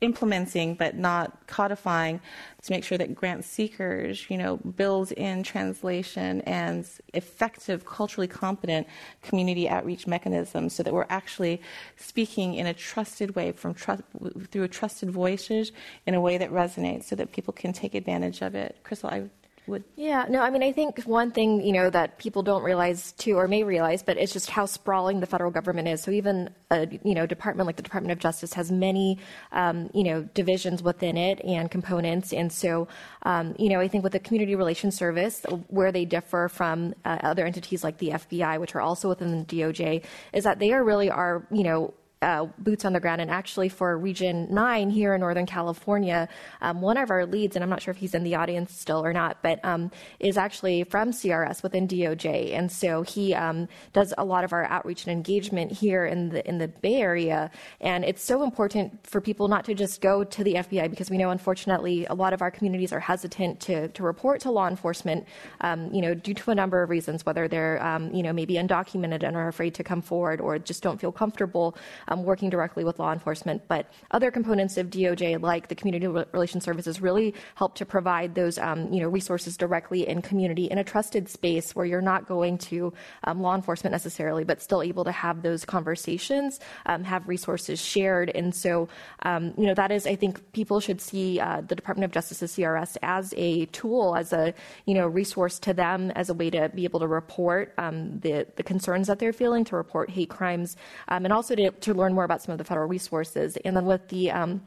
implementing 0.00 0.74
but 0.74 0.96
not 0.96 1.46
codifying 1.46 2.20
to 2.62 2.72
make 2.72 2.84
sure 2.84 2.98
that 2.98 3.14
grant 3.14 3.44
seekers, 3.44 4.28
you 4.30 4.36
know, 4.36 4.56
build 4.56 5.12
in 5.12 5.42
translation 5.42 6.40
and 6.42 6.88
effective, 7.14 7.84
culturally 7.84 8.28
competent 8.28 8.86
community 9.22 9.68
outreach 9.68 10.06
mechanisms 10.06 10.74
so 10.74 10.82
that 10.82 10.92
we're 10.92 11.06
actually 11.08 11.60
speaking 11.96 12.54
in 12.54 12.66
a 12.66 12.74
trusted 12.74 13.34
way 13.34 13.52
from 13.52 13.74
trust, 13.74 14.02
through 14.50 14.62
a 14.64 14.68
trusted 14.68 15.10
voices 15.10 15.72
in 16.06 16.14
a 16.14 16.20
way 16.20 16.38
that 16.38 16.50
resonates 16.50 17.04
so 17.04 17.16
that 17.16 17.32
people 17.32 17.52
can 17.52 17.72
take 17.72 17.94
advantage 17.94 18.42
of 18.42 18.54
it. 18.54 18.76
Crystal, 18.82 19.10
I 19.10 19.28
would. 19.68 19.84
Yeah, 19.96 20.26
no, 20.28 20.40
I 20.40 20.50
mean, 20.50 20.62
I 20.62 20.72
think 20.72 21.02
one 21.04 21.30
thing, 21.30 21.62
you 21.64 21.72
know, 21.72 21.90
that 21.90 22.18
people 22.18 22.42
don't 22.42 22.62
realize 22.62 23.12
too, 23.12 23.36
or 23.36 23.46
may 23.48 23.62
realize, 23.62 24.02
but 24.02 24.16
it's 24.16 24.32
just 24.32 24.50
how 24.50 24.66
sprawling 24.66 25.20
the 25.20 25.26
federal 25.26 25.50
government 25.50 25.88
is. 25.88 26.02
So 26.02 26.10
even 26.10 26.50
a, 26.70 26.88
you 27.02 27.14
know, 27.14 27.26
department 27.26 27.66
like 27.66 27.76
the 27.76 27.82
Department 27.82 28.12
of 28.12 28.18
Justice 28.18 28.52
has 28.54 28.70
many, 28.70 29.18
um, 29.52 29.90
you 29.94 30.04
know, 30.04 30.22
divisions 30.34 30.82
within 30.82 31.16
it 31.16 31.40
and 31.44 31.70
components. 31.70 32.32
And 32.32 32.52
so, 32.52 32.88
um, 33.22 33.54
you 33.58 33.68
know, 33.68 33.80
I 33.80 33.88
think 33.88 34.04
with 34.04 34.12
the 34.12 34.20
Community 34.20 34.54
Relations 34.54 34.96
Service, 34.96 35.44
where 35.68 35.92
they 35.92 36.04
differ 36.04 36.48
from 36.48 36.94
uh, 37.04 37.18
other 37.22 37.44
entities 37.46 37.84
like 37.84 37.98
the 37.98 38.10
FBI, 38.10 38.58
which 38.60 38.74
are 38.74 38.80
also 38.80 39.08
within 39.08 39.30
the 39.30 39.44
DOJ, 39.44 40.04
is 40.32 40.44
that 40.44 40.58
they 40.58 40.72
are 40.72 40.82
really 40.84 41.10
are, 41.10 41.46
you 41.50 41.62
know, 41.62 41.94
uh, 42.22 42.46
boots 42.58 42.84
on 42.84 42.92
the 42.92 43.00
ground. 43.00 43.20
And 43.20 43.30
actually, 43.30 43.68
for 43.68 43.96
Region 43.96 44.46
9 44.50 44.90
here 44.90 45.14
in 45.14 45.20
Northern 45.20 45.46
California, 45.46 46.28
um, 46.60 46.80
one 46.80 46.96
of 46.96 47.10
our 47.10 47.26
leads, 47.26 47.56
and 47.56 47.62
I'm 47.62 47.70
not 47.70 47.80
sure 47.80 47.92
if 47.92 47.98
he's 47.98 48.14
in 48.14 48.24
the 48.24 48.34
audience 48.34 48.74
still 48.74 49.04
or 49.04 49.12
not, 49.12 49.38
but 49.42 49.64
um, 49.64 49.90
is 50.18 50.36
actually 50.36 50.84
from 50.84 51.10
CRS 51.10 51.62
within 51.62 51.86
DOJ. 51.86 52.54
And 52.54 52.70
so 52.70 53.02
he 53.02 53.34
um, 53.34 53.68
does 53.92 54.12
a 54.18 54.24
lot 54.24 54.44
of 54.44 54.52
our 54.52 54.64
outreach 54.64 55.06
and 55.06 55.12
engagement 55.12 55.70
here 55.72 56.06
in 56.06 56.30
the, 56.30 56.48
in 56.48 56.58
the 56.58 56.68
Bay 56.68 56.96
Area. 56.96 57.50
And 57.80 58.04
it's 58.04 58.22
so 58.22 58.42
important 58.42 59.06
for 59.06 59.20
people 59.20 59.48
not 59.48 59.64
to 59.66 59.74
just 59.74 60.00
go 60.00 60.24
to 60.24 60.44
the 60.44 60.54
FBI 60.54 60.90
because 60.90 61.10
we 61.10 61.18
know, 61.18 61.30
unfortunately, 61.30 62.06
a 62.06 62.14
lot 62.14 62.32
of 62.32 62.42
our 62.42 62.50
communities 62.50 62.92
are 62.92 63.00
hesitant 63.00 63.60
to, 63.60 63.88
to 63.88 64.02
report 64.02 64.40
to 64.40 64.50
law 64.50 64.68
enforcement, 64.68 65.26
um, 65.60 65.92
you 65.92 66.02
know, 66.02 66.14
due 66.14 66.34
to 66.34 66.50
a 66.50 66.54
number 66.54 66.82
of 66.82 66.90
reasons, 66.90 67.24
whether 67.24 67.46
they're, 67.46 67.82
um, 67.84 68.12
you 68.12 68.22
know, 68.22 68.32
maybe 68.32 68.54
undocumented 68.54 69.22
and 69.22 69.36
are 69.36 69.48
afraid 69.48 69.74
to 69.74 69.84
come 69.84 70.02
forward 70.02 70.40
or 70.40 70.58
just 70.58 70.82
don't 70.82 71.00
feel 71.00 71.12
comfortable 71.12 71.76
um, 72.08 72.24
working 72.24 72.50
directly 72.50 72.84
with 72.84 72.98
law 72.98 73.12
enforcement. 73.12 73.62
But 73.68 73.90
other 74.10 74.30
components 74.30 74.76
of 74.76 74.88
DOJ, 74.90 75.40
like 75.40 75.68
the 75.68 75.74
Community 75.74 76.06
Relations 76.06 76.64
Services, 76.64 77.00
really 77.00 77.34
help 77.54 77.74
to 77.76 77.86
provide 77.86 78.34
those 78.34 78.58
um, 78.58 78.92
you 78.92 79.00
know 79.00 79.08
resources 79.08 79.56
directly 79.56 80.08
in 80.08 80.22
community 80.22 80.66
in 80.66 80.78
a 80.78 80.84
trusted 80.84 81.28
space 81.28 81.76
where 81.76 81.86
you're 81.86 82.00
not 82.00 82.26
going 82.26 82.58
to 82.58 82.92
um, 83.24 83.40
law 83.40 83.54
enforcement 83.54 83.92
necessarily, 83.92 84.44
but 84.44 84.60
still 84.60 84.82
able 84.82 85.04
to 85.04 85.12
have 85.12 85.42
those 85.42 85.64
conversations, 85.64 86.60
um, 86.86 87.04
have 87.04 87.28
resources 87.28 87.80
shared. 87.80 88.30
And 88.34 88.54
so 88.54 88.88
um, 89.22 89.54
you 89.56 89.66
know 89.66 89.74
that 89.74 89.92
is, 89.92 90.06
I 90.06 90.16
think, 90.16 90.52
people 90.52 90.80
should 90.80 91.00
see 91.00 91.38
uh, 91.40 91.60
the 91.60 91.74
Department 91.74 92.04
of 92.04 92.12
Justice's 92.12 92.52
CRS 92.52 92.96
as 93.02 93.34
a 93.36 93.66
tool, 93.66 94.16
as 94.16 94.32
a 94.32 94.54
you 94.86 94.94
know 94.94 95.06
resource 95.06 95.58
to 95.60 95.74
them, 95.74 96.10
as 96.12 96.30
a 96.30 96.34
way 96.34 96.50
to 96.50 96.68
be 96.70 96.84
able 96.84 97.00
to 97.00 97.06
report 97.06 97.74
um, 97.78 98.18
the 98.20 98.46
the 98.56 98.62
concerns 98.62 99.06
that 99.08 99.18
they're 99.18 99.32
feeling, 99.32 99.64
to 99.64 99.76
report 99.76 100.10
hate 100.10 100.30
crimes, 100.30 100.76
and 101.08 101.32
also 101.32 101.54
to, 101.54 101.70
to 101.70 101.94
learn 101.98 102.14
more 102.14 102.24
about 102.24 102.42
some 102.42 102.52
of 102.52 102.58
the 102.58 102.64
federal 102.64 102.88
resources. 102.88 103.56
And 103.64 103.76
then 103.76 103.84
with 103.84 104.08
the 104.08 104.30
um, 104.30 104.62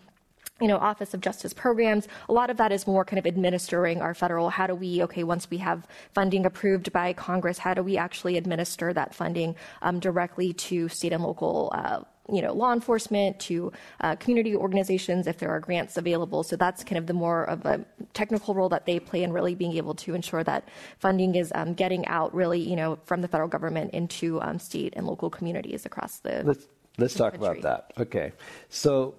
you 0.60 0.68
know, 0.68 0.78
Office 0.78 1.16
of 1.16 1.22
Justice 1.22 1.54
programs. 1.54 2.08
A 2.30 2.34
lot 2.34 2.52
of 2.52 2.58
that 2.58 2.72
is 2.72 2.86
more 2.86 3.04
kind 3.04 3.18
of 3.18 3.26
administering 3.26 4.00
our 4.00 4.14
federal. 4.14 4.52
How 4.52 4.68
do 4.68 4.76
we, 4.76 5.02
okay, 5.02 5.24
once 5.24 5.50
we 5.50 5.58
have 5.58 5.88
funding 6.14 6.46
approved 6.46 6.94
by 6.94 7.14
Congress, 7.14 7.58
how 7.58 7.74
do 7.74 7.82
we 7.82 7.98
actually 7.98 8.38
administer 8.38 8.94
that 8.94 9.16
funding 9.16 9.56
um, 9.82 10.00
directly 10.00 10.54
to 10.54 10.88
state 10.88 11.14
and 11.14 11.24
local 11.24 11.72
uh, 11.74 12.02
you 12.32 12.42
know, 12.42 12.54
law 12.54 12.72
enforcement 12.72 13.40
to 13.40 13.72
uh, 14.02 14.16
community 14.16 14.56
organizations 14.56 15.28
if 15.28 15.38
there 15.38 15.50
are 15.50 15.60
grants 15.60 15.98
available. 15.98 16.44
So 16.44 16.56
that's 16.56 16.84
kind 16.84 16.98
of 16.98 17.08
the 17.08 17.14
more 17.14 17.44
of 17.44 17.66
a 17.66 17.84
technical 18.14 18.54
role 18.54 18.70
that 18.70 18.86
they 18.86 19.00
play 19.00 19.24
in 19.24 19.34
really 19.34 19.56
being 19.56 19.76
able 19.76 19.96
to 19.96 20.14
ensure 20.14 20.44
that 20.44 20.70
funding 21.00 21.36
is 21.36 21.52
um, 21.56 21.74
getting 21.74 22.06
out 22.08 22.34
really, 22.34 22.60
you 22.60 22.76
know, 22.76 23.00
from 23.04 23.22
the 23.22 23.28
federal 23.28 23.50
government 23.50 23.94
into 23.94 24.40
um, 24.42 24.60
state 24.60 24.94
and 24.96 25.06
local 25.08 25.30
communities 25.30 25.86
across 25.86 26.20
the. 26.20 26.44
Let's, 26.46 26.68
let's 27.02 27.16
talk 27.16 27.36
about 27.36 27.62
that. 27.62 27.92
Okay. 27.98 28.32
So 28.70 29.16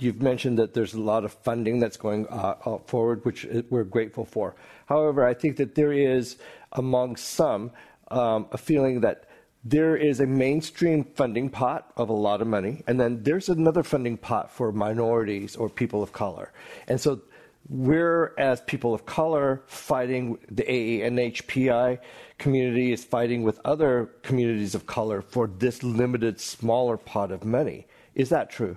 you've 0.00 0.22
mentioned 0.22 0.58
that 0.58 0.74
there's 0.74 0.94
a 0.94 1.00
lot 1.00 1.24
of 1.24 1.32
funding 1.32 1.80
that's 1.80 1.96
going 1.96 2.26
uh, 2.28 2.78
forward, 2.86 3.24
which 3.24 3.46
we're 3.70 3.84
grateful 3.84 4.24
for. 4.24 4.54
However, 4.86 5.24
I 5.24 5.34
think 5.34 5.56
that 5.56 5.74
there 5.74 5.92
is 5.92 6.36
among 6.72 7.16
some 7.16 7.70
um, 8.10 8.46
a 8.52 8.58
feeling 8.58 9.00
that 9.00 9.24
there 9.64 9.96
is 9.96 10.20
a 10.20 10.26
mainstream 10.26 11.04
funding 11.04 11.50
pot 11.50 11.92
of 11.96 12.08
a 12.08 12.12
lot 12.12 12.40
of 12.40 12.46
money, 12.46 12.82
and 12.86 12.98
then 12.98 13.22
there's 13.22 13.48
another 13.48 13.82
funding 13.82 14.16
pot 14.16 14.50
for 14.50 14.72
minorities 14.72 15.56
or 15.56 15.68
people 15.68 16.02
of 16.02 16.12
color. 16.12 16.52
And 16.86 17.00
so 17.00 17.20
we're, 17.68 18.34
as 18.38 18.60
people 18.62 18.94
of 18.94 19.04
color, 19.04 19.62
fighting 19.66 20.38
the 20.50 20.62
AANHPI 20.62 21.98
community 22.38 22.92
is 22.92 23.04
fighting 23.04 23.42
with 23.42 23.60
other 23.64 24.10
communities 24.22 24.74
of 24.74 24.86
color 24.86 25.20
for 25.20 25.46
this 25.46 25.82
limited, 25.82 26.40
smaller 26.40 26.96
pot 26.96 27.30
of 27.30 27.44
money. 27.44 27.86
Is 28.14 28.30
that 28.30 28.48
true? 28.50 28.76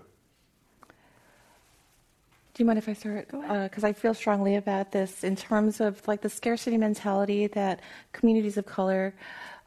Do 2.53 2.63
you 2.63 2.65
mind 2.65 2.79
if 2.79 2.89
I 2.89 2.93
start? 2.93 3.27
Because 3.29 3.83
uh, 3.83 3.87
I 3.87 3.93
feel 3.93 4.13
strongly 4.13 4.55
about 4.55 4.91
this 4.91 5.23
in 5.23 5.37
terms 5.37 5.79
of 5.79 6.05
like 6.07 6.21
the 6.21 6.29
scarcity 6.29 6.77
mentality 6.77 7.47
that 7.47 7.79
communities 8.11 8.57
of 8.57 8.65
color 8.65 9.15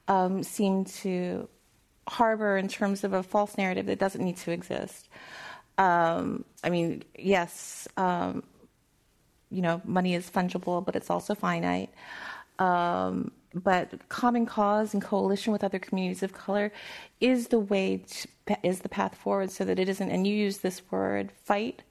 um, 0.06 0.42
seem 0.42 0.84
to 0.84 1.48
harbor 2.06 2.58
in 2.58 2.68
terms 2.68 3.04
of 3.04 3.14
a 3.14 3.22
false 3.22 3.56
narrative 3.56 3.86
that 3.86 3.98
doesn't 3.98 4.22
need 4.22 4.36
to 4.36 4.50
exist. 4.50 5.08
Um, 5.78 6.44
I 6.62 6.68
mean, 6.68 7.02
yes, 7.18 7.88
um, 7.96 8.42
you 9.54 9.62
know, 9.62 9.80
money 9.84 10.14
is 10.14 10.28
fungible, 10.28 10.84
but 10.84 10.96
it's 10.96 11.10
also 11.10 11.34
finite. 11.34 11.90
Um, 12.58 13.30
but 13.54 14.08
common 14.08 14.46
cause 14.46 14.94
and 14.94 15.02
coalition 15.02 15.52
with 15.52 15.62
other 15.62 15.78
communities 15.78 16.22
of 16.22 16.32
color 16.32 16.72
is 17.20 17.48
the 17.48 17.58
way 17.58 18.04
to, 18.08 18.58
is 18.62 18.80
the 18.80 18.88
path 18.88 19.14
forward 19.14 19.50
so 19.50 19.64
that 19.64 19.78
it 19.78 19.88
isn't 19.88 20.10
and 20.10 20.26
you 20.26 20.34
use 20.34 20.58
this 20.58 20.82
word 20.90 21.30
fight 21.44 21.82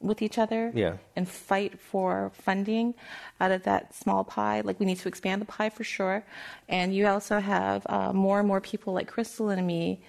with 0.00 0.20
each 0.20 0.36
other 0.36 0.70
yeah. 0.74 0.96
and 1.16 1.26
fight 1.26 1.80
for 1.80 2.30
funding 2.34 2.94
out 3.40 3.50
of 3.50 3.62
that 3.62 3.94
small 3.94 4.24
pie. 4.24 4.60
Like 4.60 4.78
we 4.78 4.84
need 4.84 4.98
to 4.98 5.08
expand 5.08 5.40
the 5.40 5.46
pie 5.46 5.70
for 5.70 5.84
sure. 5.84 6.22
And 6.68 6.94
you 6.94 7.06
also 7.06 7.40
have 7.40 7.86
uh, 7.88 8.12
more 8.12 8.38
and 8.38 8.46
more 8.46 8.60
people 8.60 8.92
like 8.92 9.08
Crystal 9.08 9.48
and 9.48 9.66
me 9.66 10.00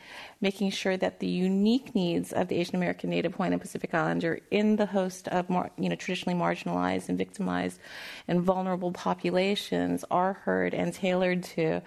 making 0.41 0.71
sure 0.71 0.97
that 0.97 1.19
the 1.19 1.27
unique 1.27 1.95
needs 1.95 2.33
of 2.33 2.49
the 2.49 2.55
Asian 2.57 2.75
American, 2.75 3.09
Native 3.09 3.33
Hawaiian, 3.33 3.53
and 3.53 3.61
Pacific 3.61 3.93
Islander 3.93 4.39
in 4.51 4.75
the 4.75 4.85
host 4.85 5.29
of 5.29 5.49
more, 5.49 5.71
you 5.77 5.89
know 5.89 5.95
traditionally 5.95 6.37
marginalized 6.37 7.07
and 7.07 7.17
victimized 7.17 7.79
and 8.27 8.41
vulnerable 8.41 8.91
populations 8.91 10.03
are 10.11 10.33
heard 10.33 10.73
and 10.73 10.93
tailored 10.93 11.43
to. 11.43 11.81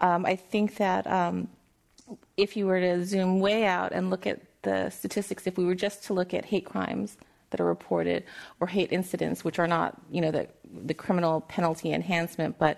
Um, 0.00 0.26
I 0.26 0.36
think 0.36 0.76
that 0.76 1.06
um, 1.06 1.48
if 2.36 2.56
you 2.56 2.66
were 2.66 2.80
to 2.80 3.04
zoom 3.04 3.40
way 3.40 3.64
out 3.64 3.92
and 3.92 4.10
look 4.10 4.26
at 4.26 4.40
the 4.68 4.90
statistics, 4.90 5.46
if 5.50 5.54
we 5.60 5.64
were 5.70 5.80
just 5.86 5.98
to 6.06 6.10
look 6.18 6.30
at 6.38 6.44
hate 6.52 6.66
crimes 6.72 7.16
that 7.50 7.60
are 7.62 7.70
reported 7.76 8.20
or 8.60 8.66
hate 8.66 8.90
incidents, 8.98 9.38
which 9.46 9.58
are 9.62 9.70
not, 9.76 9.90
you 10.14 10.20
know, 10.20 10.32
the, 10.38 10.44
the 10.90 10.94
criminal 10.94 11.34
penalty 11.56 11.88
enhancement, 11.98 12.52
but 12.58 12.74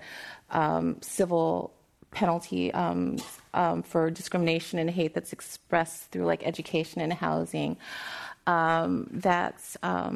um, 0.62 0.84
civil 1.00 1.72
penalty 2.10 2.64
um, 2.82 3.16
um, 3.62 3.82
for 3.90 4.10
discrimination 4.10 4.78
and 4.78 4.90
hate 4.90 5.12
that's 5.14 5.32
expressed 5.38 6.10
through 6.10 6.26
like 6.32 6.42
education 6.52 7.00
and 7.00 7.12
housing, 7.26 7.76
um, 8.46 8.90
that's 9.28 9.76
um, 9.82 10.14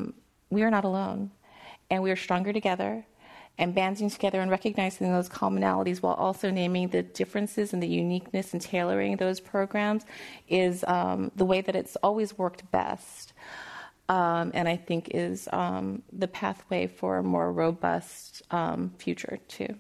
we 0.51 0.61
are 0.67 0.71
not 0.71 0.85
alone. 0.85 1.31
and 1.93 2.03
we 2.03 2.11
are 2.11 2.17
stronger 2.17 2.53
together. 2.55 3.05
And 3.59 3.75
banding 3.75 4.11
together 4.11 4.41
and 4.41 4.51
recognizing 4.51 5.13
those 5.13 5.29
commonalities 5.29 5.99
while 5.99 6.15
also 6.15 6.51
naming 6.51 6.89
the 6.89 7.03
differences 7.03 7.73
and 7.73 7.83
the 7.83 7.87
uniqueness 7.87 8.55
and 8.55 8.63
tailoring 8.63 9.17
those 9.17 9.41
programs 9.41 10.05
is 10.49 10.85
um, 10.89 11.31
the 11.37 11.45
way 11.45 11.61
that 11.61 11.77
it's 11.77 11.97
always 11.97 12.37
worked 12.39 12.69
best. 12.71 13.35
Um, 14.09 14.51
and 14.55 14.69
I 14.69 14.77
think 14.77 15.11
is 15.15 15.49
um, 15.53 16.03
the 16.13 16.29
pathway 16.29 16.87
for 16.87 17.19
a 17.19 17.23
more 17.23 17.53
robust 17.53 18.43
um, 18.51 18.93
future, 18.99 19.39
too. 19.49 19.77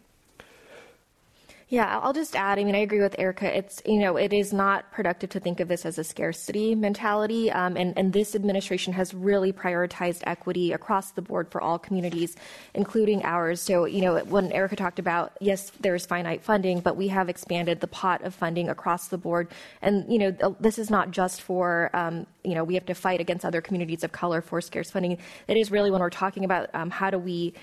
Yeah, 1.73 2.01
I'll 2.03 2.13
just 2.13 2.37
add. 2.37 2.59
I 2.59 2.65
mean, 2.65 2.75
I 2.75 2.81
agree 2.81 3.01
with 3.01 3.19
Erica. 3.19 3.57
It's 3.57 3.81
you 3.87 3.99
know, 3.99 4.19
it 4.19 4.35
is 4.35 4.53
not 4.53 4.93
productive 4.93 5.31
to 5.31 5.41
think 5.41 5.59
of 5.59 5.69
this 5.69 5.87
as 5.87 5.97
a 5.97 6.05
scarcity 6.05 6.75
mentality, 6.75 7.51
um, 7.51 7.79
and 7.79 7.97
and 7.97 8.13
this 8.13 8.35
administration 8.35 8.93
has 8.93 9.15
really 9.15 9.55
prioritized 9.55 10.21
equity 10.27 10.73
across 10.73 11.13
the 11.13 11.23
board 11.23 11.51
for 11.51 11.63
all 11.63 11.79
communities, 11.79 12.37
including 12.75 13.25
ours. 13.25 13.63
So 13.63 13.87
you 13.87 14.03
know, 14.03 14.19
when 14.19 14.53
Erica 14.53 14.77
talked 14.77 14.99
about 14.99 15.33
yes, 15.41 15.73
there's 15.81 16.05
finite 16.05 16.45
funding, 16.45 16.81
but 16.81 16.99
we 16.99 17.09
have 17.09 17.31
expanded 17.31 17.81
the 17.81 17.87
pot 17.87 18.21
of 18.21 18.35
funding 18.35 18.69
across 18.69 19.09
the 19.09 19.17
board, 19.17 19.49
and 19.81 20.05
you 20.13 20.19
know, 20.19 20.55
this 20.61 20.79
is 20.79 20.91
not 20.91 21.11
just 21.11 21.41
for 21.41 21.89
um, 21.95 22.27
you 22.45 22.55
know, 22.55 22.65
we 22.65 22.75
have 22.75 22.85
to 22.85 22.95
fight 22.95 23.19
against 23.19 23.47
other 23.47 23.63
communities 23.63 24.05
of 24.05 24.13
color 24.13 24.43
for 24.43 24.61
scarce 24.61 24.91
funding. 24.91 25.17
It 25.49 25.57
is 25.57 25.71
really 25.71 25.91
when 25.91 26.03
we're 26.03 26.11
talking 26.11 26.45
about 26.45 26.69
um, 26.75 26.91
how 26.91 27.09
do 27.09 27.19
we 27.19 27.55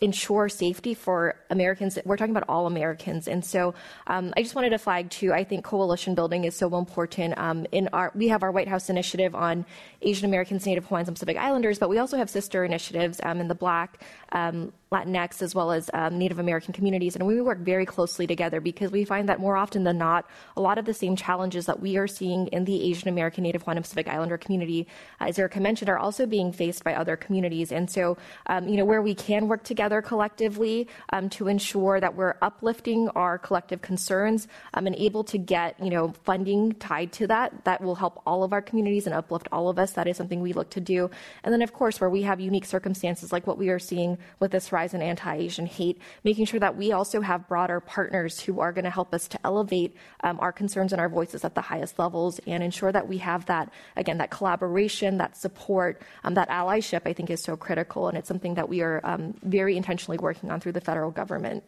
ensure 0.00 0.48
safety 0.48 0.94
for 0.94 1.36
Americans. 1.50 1.98
We're 2.04 2.16
talking 2.16 2.36
about 2.36 2.48
all 2.48 2.66
Americans, 2.66 3.28
and 3.28 3.44
so 3.44 3.74
um, 4.06 4.32
I 4.36 4.42
just 4.42 4.54
wanted 4.54 4.70
to 4.70 4.78
flag 4.78 5.10
too. 5.10 5.32
I 5.32 5.44
think 5.44 5.64
coalition 5.64 6.14
building 6.14 6.44
is 6.44 6.54
so 6.54 6.76
important. 6.76 7.38
Um, 7.38 7.66
in 7.72 7.88
our, 7.92 8.12
we 8.14 8.28
have 8.28 8.42
our 8.42 8.52
White 8.52 8.68
House 8.68 8.90
initiative 8.90 9.34
on 9.34 9.64
Asian 10.02 10.26
Americans, 10.26 10.66
Native 10.66 10.84
Hawaiians, 10.86 11.08
and 11.08 11.16
Pacific 11.16 11.36
Islanders, 11.36 11.78
but 11.78 11.88
we 11.88 11.98
also 11.98 12.16
have 12.16 12.28
sister 12.28 12.64
initiatives 12.64 13.20
um, 13.22 13.40
in 13.40 13.48
the 13.48 13.54
Black, 13.54 14.02
um, 14.32 14.72
Latinx, 14.92 15.42
as 15.42 15.54
well 15.54 15.72
as 15.72 15.90
um, 15.94 16.16
Native 16.16 16.38
American 16.38 16.72
communities. 16.72 17.16
And 17.16 17.26
we 17.26 17.40
work 17.40 17.58
very 17.58 17.84
closely 17.84 18.26
together 18.26 18.60
because 18.60 18.92
we 18.92 19.04
find 19.04 19.28
that 19.28 19.40
more 19.40 19.56
often 19.56 19.82
than 19.84 19.98
not, 19.98 20.26
a 20.56 20.60
lot 20.60 20.78
of 20.78 20.84
the 20.84 20.94
same 20.94 21.16
challenges 21.16 21.66
that 21.66 21.80
we 21.80 21.96
are 21.96 22.06
seeing 22.06 22.46
in 22.48 22.64
the 22.64 22.88
Asian 22.90 23.08
American, 23.08 23.42
Native 23.42 23.62
Hawaiian, 23.62 23.82
Pacific 23.82 24.06
Islander 24.08 24.38
community, 24.38 24.86
as 25.18 25.38
Erika 25.38 25.60
mentioned, 25.60 25.88
are 25.88 25.98
also 25.98 26.24
being 26.24 26.52
faced 26.52 26.84
by 26.84 26.94
other 26.94 27.16
communities. 27.16 27.72
And 27.72 27.90
so, 27.90 28.16
um, 28.46 28.68
you 28.68 28.76
know, 28.76 28.84
where 28.84 29.02
we 29.02 29.14
can 29.14 29.48
work 29.48 29.64
together 29.64 30.00
collectively 30.02 30.86
um, 31.12 31.28
to 31.30 31.48
ensure 31.48 31.98
that 31.98 32.14
we're 32.14 32.34
uplifting 32.40 33.08
our 33.10 33.38
collective 33.38 33.82
concerns 33.82 34.46
um, 34.74 34.86
and 34.86 34.94
able 34.96 35.24
to 35.24 35.38
get, 35.38 35.78
you 35.82 35.90
know, 35.90 36.14
funding 36.22 36.72
tied 36.74 37.12
to 37.12 37.26
that, 37.26 37.64
that 37.64 37.82
will 37.82 37.96
help 37.96 38.22
all 38.24 38.44
of 38.44 38.52
our 38.52 38.62
communities 38.62 39.06
and 39.06 39.14
uplift 39.14 39.48
all 39.50 39.68
of 39.68 39.78
us. 39.78 39.92
That 39.92 40.06
is 40.06 40.16
something 40.16 40.40
we 40.40 40.52
look 40.52 40.70
to 40.70 40.80
do. 40.80 41.10
And 41.42 41.52
then, 41.52 41.62
of 41.62 41.72
course, 41.72 42.00
where 42.00 42.10
we 42.10 42.22
have 42.22 42.38
unique 42.38 42.64
circumstances 42.66 43.32
like 43.32 43.46
what 43.46 43.58
we 43.58 43.68
are 43.68 43.80
seeing 43.80 44.18
with 44.38 44.52
this 44.52 44.70
rise 44.76 44.92
in 44.92 45.00
anti 45.00 45.34
Asian 45.34 45.66
hate, 45.66 45.98
making 46.22 46.44
sure 46.44 46.60
that 46.60 46.76
we 46.76 46.92
also 46.92 47.20
have 47.22 47.48
broader 47.48 47.80
partners 47.80 48.38
who 48.38 48.60
are 48.60 48.72
going 48.72 48.84
to 48.84 48.90
help 48.90 49.14
us 49.14 49.26
to 49.28 49.38
elevate 49.44 49.96
um, 50.22 50.38
our 50.40 50.52
concerns 50.52 50.92
and 50.92 51.00
our 51.00 51.08
voices 51.08 51.44
at 51.44 51.54
the 51.54 51.62
highest 51.62 51.98
levels 51.98 52.38
and 52.46 52.62
ensure 52.62 52.92
that 52.92 53.08
we 53.08 53.18
have 53.18 53.46
that, 53.46 53.72
again, 53.96 54.18
that 54.18 54.30
collaboration, 54.30 55.16
that 55.16 55.36
support, 55.36 56.02
um, 56.24 56.34
that 56.34 56.48
allyship, 56.50 57.02
I 57.06 57.12
think 57.14 57.30
is 57.30 57.42
so 57.42 57.56
critical. 57.56 58.08
And 58.08 58.18
it's 58.18 58.28
something 58.28 58.54
that 58.54 58.68
we 58.68 58.82
are 58.82 59.00
um, 59.04 59.34
very 59.42 59.76
intentionally 59.76 60.18
working 60.18 60.50
on 60.50 60.60
through 60.60 60.72
the 60.72 60.80
federal 60.80 61.10
government. 61.10 61.64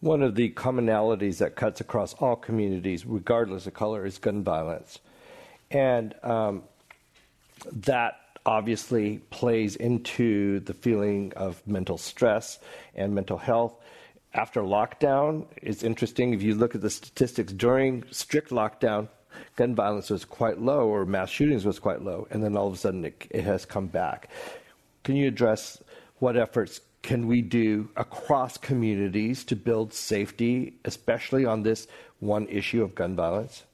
One 0.00 0.22
of 0.22 0.34
the 0.34 0.50
commonalities 0.52 1.38
that 1.38 1.56
cuts 1.56 1.82
across 1.82 2.14
all 2.14 2.34
communities, 2.34 3.04
regardless 3.04 3.66
of 3.66 3.74
color, 3.74 4.06
is 4.06 4.16
gun 4.16 4.42
violence. 4.42 4.98
And 5.70 6.14
um, 6.22 6.62
that 7.70 8.19
obviously 8.46 9.18
plays 9.30 9.76
into 9.76 10.60
the 10.60 10.74
feeling 10.74 11.32
of 11.36 11.66
mental 11.66 11.98
stress 11.98 12.58
and 12.94 13.14
mental 13.14 13.38
health. 13.38 13.74
After 14.32 14.62
lockdown, 14.62 15.46
it's 15.56 15.82
interesting 15.82 16.32
if 16.32 16.42
you 16.42 16.54
look 16.54 16.74
at 16.74 16.80
the 16.80 16.90
statistics 16.90 17.52
during 17.52 18.04
strict 18.10 18.50
lockdown, 18.50 19.08
gun 19.56 19.74
violence 19.74 20.10
was 20.10 20.24
quite 20.24 20.60
low 20.60 20.88
or 20.88 21.04
mass 21.04 21.30
shootings 21.30 21.64
was 21.64 21.78
quite 21.78 22.02
low, 22.02 22.26
and 22.30 22.42
then 22.42 22.56
all 22.56 22.68
of 22.68 22.74
a 22.74 22.76
sudden 22.76 23.04
it, 23.04 23.26
it 23.30 23.44
has 23.44 23.64
come 23.64 23.86
back. 23.86 24.28
Can 25.04 25.16
you 25.16 25.28
address 25.28 25.82
what 26.18 26.36
efforts 26.36 26.80
can 27.02 27.26
we 27.26 27.42
do 27.42 27.88
across 27.96 28.56
communities 28.56 29.44
to 29.44 29.56
build 29.56 29.92
safety, 29.92 30.74
especially 30.84 31.44
on 31.44 31.62
this 31.62 31.88
one 32.20 32.46
issue 32.48 32.82
of 32.82 32.94
gun 32.94 33.16
violence? 33.16 33.64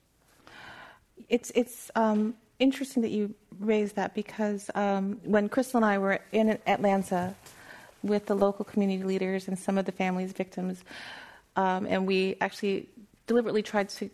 It's 1.29 1.51
it's 1.55 1.91
um, 1.97 2.35
interesting 2.59 3.03
that 3.03 3.11
you 3.11 3.35
raised 3.59 3.97
that 3.97 4.15
because 4.15 4.71
um, 4.75 5.21
when 5.25 5.49
Krystal 5.49 5.77
and 5.77 5.85
I 5.85 5.99
were 5.99 6.21
in 6.33 6.59
Atlanta 6.67 7.35
with 8.03 8.27
the 8.27 8.35
local 8.35 8.65
community 8.65 9.03
leaders 9.03 9.49
and 9.49 9.59
some 9.59 9.79
of 9.79 9.85
the 9.85 9.93
families 9.93 10.33
victims, 10.33 10.83
um, 11.57 11.87
and 11.87 12.07
we 12.07 12.37
actually 12.41 12.89
deliberately 13.27 13.63
tried 13.63 13.89
to. 13.91 14.11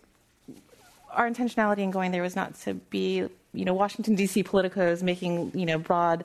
Our 1.11 1.29
intentionality 1.29 1.81
in 1.81 1.91
going 1.91 2.11
there 2.11 2.23
was 2.23 2.35
not 2.35 2.55
to 2.61 2.73
be, 2.73 3.29
you 3.53 3.65
know, 3.67 3.75
Washington 3.75 4.15
D.C. 4.15 4.43
politicos 4.45 5.03
making, 5.03 5.53
you 5.55 5.67
know, 5.67 5.79
broad 5.79 6.25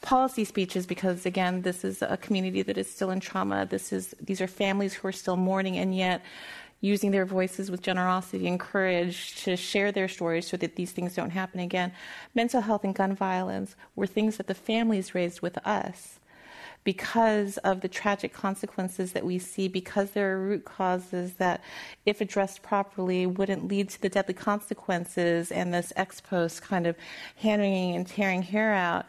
policy 0.00 0.44
speeches 0.44 0.86
because 0.86 1.26
again, 1.26 1.62
this 1.62 1.82
is 1.82 2.02
a 2.02 2.16
community 2.16 2.62
that 2.62 2.78
is 2.78 2.88
still 2.88 3.10
in 3.10 3.18
trauma. 3.18 3.66
This 3.66 3.92
is 3.92 4.14
these 4.20 4.40
are 4.40 4.46
families 4.46 4.94
who 4.94 5.08
are 5.08 5.12
still 5.12 5.36
mourning, 5.36 5.76
and 5.76 5.96
yet 5.96 6.22
using 6.80 7.10
their 7.10 7.24
voices 7.24 7.70
with 7.70 7.82
generosity 7.82 8.46
and 8.46 8.60
courage 8.60 9.42
to 9.42 9.56
share 9.56 9.90
their 9.90 10.08
stories 10.08 10.46
so 10.46 10.56
that 10.56 10.76
these 10.76 10.92
things 10.92 11.14
don't 11.14 11.30
happen 11.30 11.60
again. 11.60 11.92
Mental 12.34 12.60
health 12.60 12.84
and 12.84 12.94
gun 12.94 13.14
violence 13.14 13.74
were 13.96 14.06
things 14.06 14.36
that 14.36 14.46
the 14.46 14.54
families 14.54 15.14
raised 15.14 15.40
with 15.40 15.58
us 15.66 16.20
because 16.84 17.58
of 17.58 17.80
the 17.80 17.88
tragic 17.88 18.32
consequences 18.32 19.12
that 19.12 19.24
we 19.24 19.38
see, 19.38 19.68
because 19.68 20.12
there 20.12 20.32
are 20.32 20.40
root 20.40 20.64
causes 20.64 21.34
that, 21.34 21.62
if 22.06 22.20
addressed 22.20 22.62
properly, 22.62 23.26
wouldn't 23.26 23.66
lead 23.68 23.90
to 23.90 24.00
the 24.00 24.08
deadly 24.08 24.34
consequences 24.34 25.50
and 25.50 25.74
this 25.74 25.92
ex 25.96 26.20
post 26.20 26.62
kind 26.62 26.86
of 26.86 26.96
handing 27.36 27.96
and 27.96 28.06
tearing 28.06 28.42
hair 28.42 28.72
out. 28.72 29.04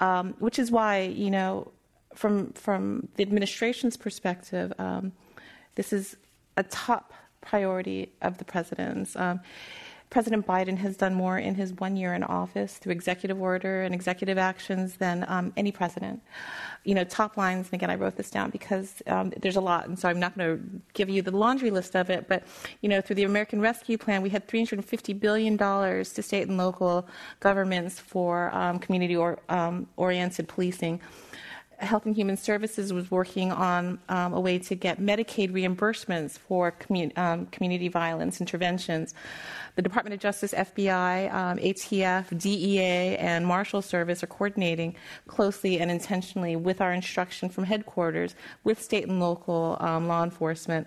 Um, 0.00 0.34
which 0.40 0.58
is 0.58 0.70
why, 0.72 1.02
you 1.02 1.30
know, 1.30 1.70
from 2.14 2.52
from 2.54 3.08
the 3.14 3.22
administration's 3.22 3.96
perspective, 3.96 4.72
um, 4.78 5.12
this 5.76 5.92
is 5.92 6.16
a 6.56 6.62
top 6.64 7.12
priority 7.40 8.12
of 8.22 8.38
the 8.38 8.44
president's. 8.44 9.16
Um, 9.16 9.40
President 10.12 10.46
Biden 10.46 10.76
has 10.76 10.98
done 10.98 11.14
more 11.14 11.38
in 11.38 11.54
his 11.54 11.72
one 11.72 11.96
year 11.96 12.12
in 12.12 12.22
office 12.22 12.76
through 12.76 12.92
executive 12.92 13.40
order 13.40 13.82
and 13.82 13.94
executive 13.94 14.36
actions 14.36 14.96
than 14.96 15.24
um, 15.26 15.54
any 15.56 15.72
president. 15.72 16.22
You 16.84 16.94
know, 16.94 17.04
top 17.04 17.38
lines, 17.38 17.68
and 17.68 17.74
again, 17.74 17.88
I 17.88 17.94
wrote 17.94 18.16
this 18.16 18.30
down 18.30 18.50
because 18.50 19.02
um, 19.06 19.32
there's 19.40 19.56
a 19.56 19.60
lot, 19.62 19.88
and 19.88 19.98
so 19.98 20.10
I'm 20.10 20.20
not 20.20 20.36
going 20.36 20.58
to 20.58 20.62
give 20.92 21.08
you 21.08 21.22
the 21.22 21.30
laundry 21.30 21.70
list 21.70 21.96
of 21.96 22.10
it, 22.10 22.28
but, 22.28 22.44
you 22.82 22.90
know, 22.90 23.00
through 23.00 23.16
the 23.16 23.24
American 23.24 23.62
Rescue 23.62 23.96
Plan, 23.96 24.20
we 24.20 24.28
had 24.28 24.46
$350 24.46 25.18
billion 25.18 25.56
to 25.56 26.22
state 26.22 26.46
and 26.46 26.58
local 26.58 27.08
governments 27.40 27.98
for 27.98 28.54
um, 28.54 28.78
community 28.78 29.16
or, 29.16 29.38
um, 29.48 29.86
oriented 29.96 30.46
policing. 30.46 31.00
Health 31.78 32.06
and 32.06 32.14
Human 32.14 32.36
Services 32.36 32.92
was 32.92 33.10
working 33.10 33.50
on 33.52 33.98
um, 34.08 34.32
a 34.32 34.40
way 34.40 34.58
to 34.58 34.74
get 34.74 35.00
Medicaid 35.00 35.50
reimbursements 35.50 36.38
for 36.38 36.74
um, 37.16 37.46
community 37.46 37.88
violence 37.88 38.40
interventions. 38.40 39.14
The 39.76 39.82
Department 39.82 40.14
of 40.14 40.20
Justice, 40.20 40.52
FBI, 40.52 41.32
um, 41.32 41.58
ATF, 41.58 42.38
DEA, 42.38 43.16
and 43.16 43.46
Marshal 43.46 43.82
Service 43.82 44.22
are 44.22 44.28
coordinating 44.28 44.94
closely 45.26 45.80
and 45.80 45.90
intentionally 45.90 46.56
with 46.56 46.80
our 46.80 46.92
instruction 46.92 47.48
from 47.48 47.64
headquarters 47.64 48.34
with 48.64 48.80
state 48.80 49.08
and 49.08 49.18
local 49.18 49.76
um, 49.80 50.08
law 50.08 50.22
enforcement 50.22 50.86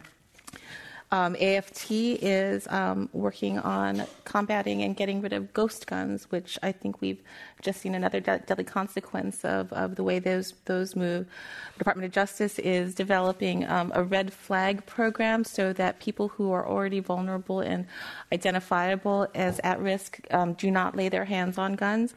um, 1.12 1.36
AFT 1.40 1.92
is 1.92 2.68
um, 2.68 3.10
working 3.14 3.60
on 3.60 4.04
combating 4.24 4.82
and 4.82 4.96
getting 4.96 5.22
rid 5.22 5.34
of 5.34 5.54
ghost 5.54 5.86
guns, 5.86 6.26
which 6.32 6.58
I 6.64 6.72
think 6.72 7.00
we've 7.00 7.22
just 7.62 7.80
seen 7.80 7.94
another 7.94 8.20
de- 8.20 8.40
deadly 8.40 8.64
consequence 8.64 9.46
of, 9.46 9.72
of 9.72 9.96
the 9.96 10.04
way 10.04 10.20
those 10.20 10.54
those 10.66 10.96
move. 10.96 11.28
The 11.74 11.78
Department 11.78 12.08
of 12.08 12.12
Justice 12.12 12.58
is 12.60 12.96
developing 12.96 13.66
um, 13.68 13.92
a 13.94 14.04
red 14.04 14.34
flag 14.34 14.86
program 14.88 15.44
so 15.44 15.74
that 15.74 16.00
people 16.00 16.30
who 16.30 16.52
are 16.52 16.68
already 16.68 17.00
vulnerable 17.02 17.60
and 17.60 17.86
identifiable 18.34 19.28
as 19.36 19.60
at 19.64 19.80
risk 19.80 20.20
um, 20.32 20.54
do 20.54 20.72
not 20.72 20.96
lay 20.96 21.10
their 21.10 21.26
hands 21.26 21.58
on 21.58 21.76
guns. 21.76 22.16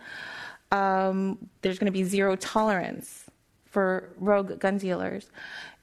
Um, 0.73 1.39
there's 1.61 1.79
going 1.79 1.87
to 1.87 1.93
be 1.93 2.05
zero 2.05 2.37
tolerance 2.37 3.25
for 3.67 4.09
rogue 4.19 4.59
gun 4.59 4.79
dealers 4.79 5.31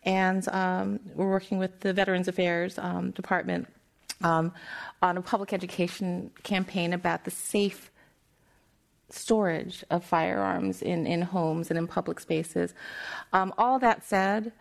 and 0.06 0.48
um, 0.50 1.00
we're 1.16 1.30
working 1.30 1.58
with 1.58 1.80
the 1.80 1.92
Veterans 1.92 2.28
Affairs 2.28 2.78
um, 2.78 3.12
Department 3.12 3.68
um, 4.24 4.54
on 5.02 5.18
a 5.18 5.22
public 5.22 5.52
education 5.52 6.32
campaign 6.44 6.94
about 6.94 7.26
the 7.26 7.32
safe 7.32 7.92
storage 9.10 9.84
of 9.90 10.04
firearms 10.04 10.82
in, 10.82 11.06
in 11.06 11.22
homes 11.22 11.70
and 11.70 11.78
in 11.78 11.88
public 11.88 12.20
spaces. 12.20 12.74
Um, 13.34 13.54
all 13.58 13.80
that 13.80 14.04
said, 14.04 14.52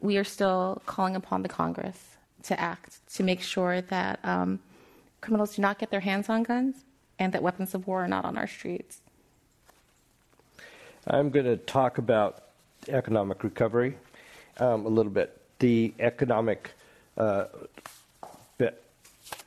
we 0.00 0.16
are 0.16 0.24
still 0.24 0.82
calling 0.86 1.16
upon 1.16 1.42
the 1.42 1.48
Congress 1.48 2.16
to 2.44 2.58
act 2.60 3.00
to 3.14 3.22
make 3.22 3.40
sure 3.40 3.80
that 3.80 4.20
um, 4.24 4.60
criminals 5.20 5.56
do 5.56 5.62
not 5.62 5.78
get 5.78 5.90
their 5.90 6.00
hands 6.00 6.28
on 6.28 6.42
guns 6.42 6.84
and 7.18 7.32
that 7.32 7.42
weapons 7.42 7.74
of 7.74 7.86
war 7.86 8.04
are 8.04 8.08
not 8.08 8.24
on 8.24 8.36
our 8.36 8.46
streets. 8.46 9.00
I'm 11.06 11.30
going 11.30 11.46
to 11.46 11.56
talk 11.56 11.98
about 11.98 12.44
economic 12.88 13.44
recovery 13.44 13.96
um, 14.58 14.86
a 14.86 14.88
little 14.88 15.12
bit. 15.12 15.40
The 15.58 15.94
economic 15.98 16.72
uh, 17.16 17.46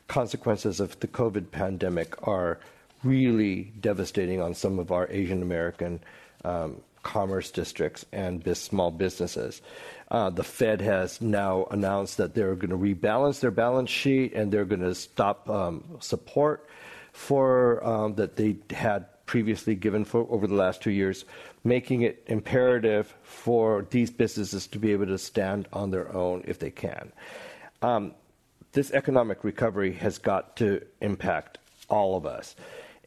consequences 0.07 0.79
of 0.79 0.99
the 0.99 1.07
COVID 1.07 1.51
pandemic 1.51 2.27
are 2.27 2.59
really 3.03 3.73
devastating 3.79 4.41
on 4.41 4.53
some 4.53 4.79
of 4.79 4.91
our 4.91 5.07
Asian 5.09 5.41
American 5.41 5.99
um, 6.43 6.81
commerce 7.03 7.51
districts 7.51 8.05
and 8.11 8.43
bis- 8.43 8.61
small 8.61 8.91
businesses. 8.91 9.61
Uh, 10.09 10.29
the 10.29 10.43
Fed 10.43 10.81
has 10.81 11.21
now 11.21 11.67
announced 11.71 12.17
that 12.17 12.33
they're 12.33 12.55
going 12.55 12.69
to 12.69 12.77
rebalance 12.77 13.39
their 13.39 13.51
balance 13.51 13.89
sheet 13.89 14.33
and 14.33 14.51
they're 14.51 14.65
going 14.65 14.81
to 14.81 14.95
stop 14.95 15.49
um, 15.49 15.83
support 15.99 16.67
for 17.11 17.85
um, 17.85 18.15
that 18.15 18.35
they 18.35 18.55
had 18.71 19.05
previously 19.25 19.75
given 19.75 20.05
for 20.05 20.25
over 20.29 20.47
the 20.47 20.55
last 20.55 20.81
two 20.81 20.91
years, 20.91 21.25
making 21.63 22.01
it 22.01 22.23
imperative 22.27 23.13
for 23.23 23.85
these 23.89 24.09
businesses 24.09 24.67
to 24.67 24.79
be 24.79 24.91
able 24.91 25.05
to 25.05 25.17
stand 25.17 25.67
on 25.73 25.91
their 25.91 26.13
own 26.15 26.43
if 26.47 26.59
they 26.59 26.71
can. 26.71 27.11
Um, 27.81 28.13
this 28.71 28.91
economic 28.91 29.43
recovery 29.43 29.93
has 29.93 30.17
got 30.17 30.55
to 30.57 30.81
impact 31.01 31.57
all 31.89 32.15
of 32.15 32.25
us, 32.25 32.55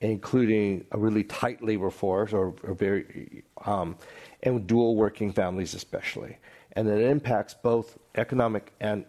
including 0.01 0.85
a 0.93 0.99
really 0.99 1.25
tight 1.25 1.63
labor 1.63 1.91
force 1.91 2.33
or, 2.33 2.55
or 2.63 2.75
very 2.75 3.45
um, 3.65 3.97
and 4.43 4.67
dual 4.67 4.97
working 4.97 5.33
families 5.33 5.75
especially, 5.75 6.37
and 6.73 6.89
it 6.89 7.03
impacts 7.03 7.55
both 7.55 7.99
economic 8.15 8.73
and 8.81 9.05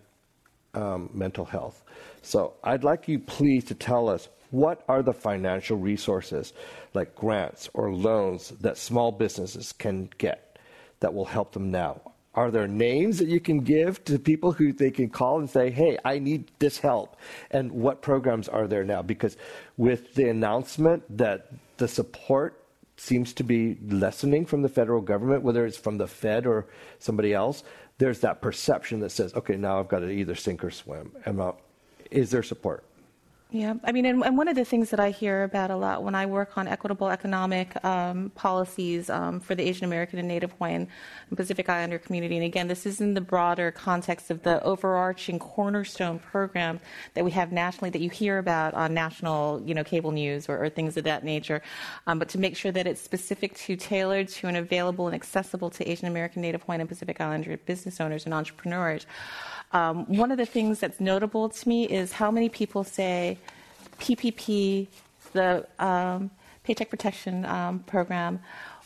um, 0.74 1.10
mental 1.14 1.46
health. 1.46 1.84
So 2.22 2.54
I'd 2.64 2.84
like 2.84 3.08
you 3.08 3.20
please 3.20 3.64
to 3.66 3.76
tell 3.76 4.10
us 4.10 4.30
what 4.52 4.84
are 4.88 5.02
the 5.02 5.14
financial 5.14 5.78
resources 5.78 6.54
like 6.94 7.16
grants 7.16 7.70
or 7.74 7.94
loans 7.94 8.50
that 8.62 8.78
small 8.78 9.12
businesses 9.12 9.72
can 9.72 10.10
get 10.18 10.60
that 11.00 11.14
will 11.14 11.26
help 11.26 11.54
them 11.54 11.72
now? 11.72 12.02
Are 12.34 12.50
there 12.50 12.68
names 12.68 13.18
that 13.20 13.28
you 13.28 13.42
can 13.42 13.60
give 13.60 14.04
to 14.06 14.18
people 14.18 14.54
who 14.54 14.72
they 14.72 14.92
can 14.92 15.10
call 15.10 15.40
and 15.40 15.50
say, 15.50 15.70
hey, 15.70 15.98
I 16.06 16.20
need 16.20 16.50
this 16.60 16.78
help? 16.78 17.18
And 17.50 17.72
what 17.72 18.02
programs 18.02 18.48
are 18.48 18.68
there 18.68 18.86
now? 18.86 19.02
Because 19.02 19.36
with 19.76 20.14
the 20.16 20.30
announcement 20.30 21.04
that 21.18 21.52
the 21.76 21.90
support 21.90 22.64
seems 22.96 23.34
to 23.34 23.44
be 23.44 23.78
lessening 23.86 24.46
from 24.46 24.62
the 24.62 24.70
federal 24.70 25.02
government, 25.02 25.44
whether 25.44 25.66
it's 25.66 25.78
from 25.78 25.98
the 25.98 26.08
Fed 26.08 26.46
or 26.46 26.68
somebody 27.00 27.34
else, 27.34 27.64
there's 27.98 28.20
that 28.22 28.42
perception 28.42 29.00
that 29.02 29.10
says, 29.10 29.34
okay, 29.34 29.56
now 29.56 29.80
I've 29.80 29.90
got 29.90 30.00
to 30.00 30.10
either 30.10 30.36
sink 30.36 30.64
or 30.64 30.72
swim. 30.72 31.12
Is 32.12 32.32
there 32.32 32.44
support? 32.44 32.86
Yeah, 33.54 33.74
I 33.84 33.92
mean, 33.92 34.06
and, 34.06 34.24
and, 34.24 34.38
one 34.38 34.48
of 34.48 34.56
the 34.56 34.64
things 34.64 34.92
that 34.92 35.02
I 35.02 35.10
hear 35.10 35.44
about 35.44 35.72
a 35.72 35.76
lot 35.76 36.04
when 36.04 36.16
I 36.16 36.26
work 36.26 36.58
on 36.58 36.70
equitable 36.70 37.10
economic 37.10 37.84
um, 37.84 38.32
policies 38.34 39.10
um, 39.10 39.42
for 39.42 39.56
the 39.56 39.64
Asian 39.68 39.84
American 39.84 40.20
and 40.20 40.28
Native 40.30 40.54
Hawaiian 40.54 40.88
and 41.28 41.38
Pacific 41.38 41.68
Islander 41.68 42.00
community, 42.00 42.38
and 42.38 42.46
again, 42.46 42.70
this 42.70 42.86
is 42.86 43.02
in 43.02 43.14
the 43.14 43.20
broader 43.20 43.70
context 43.70 44.32
of 44.32 44.44
the 44.44 44.64
overarching 44.64 45.38
cornerstone 45.38 46.18
program 46.18 46.80
that 47.14 47.26
we 47.26 47.32
have 47.32 47.52
nationally 47.52 47.90
that 47.90 48.00
you 48.00 48.10
hear 48.10 48.38
about 48.38 48.74
on 48.74 48.94
national, 48.94 49.62
you 49.66 49.74
know, 49.74 49.84
cable 49.84 50.12
news 50.12 50.48
or, 50.48 50.64
or 50.64 50.70
things 50.70 50.96
of 50.96 51.04
that 51.04 51.26
nature, 51.26 51.62
um, 52.08 52.20
but 52.20 52.30
to 52.30 52.38
make 52.38 52.56
sure 52.56 52.72
that 52.72 52.88
it's 52.88 53.02
specific 53.02 53.54
to, 53.56 53.76
tailored 53.76 54.30
to, 54.30 54.48
and 54.48 54.56
available 54.56 55.08
and 55.08 55.16
accessible 55.16 55.70
to 55.70 55.86
Asian 55.92 56.08
American, 56.08 56.42
Native 56.42 56.62
Hawaiian, 56.62 56.80
and 56.80 56.90
Pacific 56.90 57.20
Islander 57.20 57.58
business 57.58 58.00
owners 58.00 58.24
and 58.24 58.34
entrepreneurs. 58.34 59.06
Um, 59.74 60.06
one 60.06 60.32
of 60.32 60.38
the 60.38 60.46
things 60.46 60.80
that's 60.80 61.00
notable 61.00 61.50
to 61.50 61.70
me 61.70 61.86
is 61.86 62.12
how 62.12 62.30
many 62.32 62.50
people 62.50 62.84
say 62.84 63.38
PPP, 64.00 64.88
the 65.34 65.66
um, 65.80 66.30
Paycheck 66.64 66.90
Protection 66.90 67.46
um, 67.46 67.80
Program, 67.80 68.40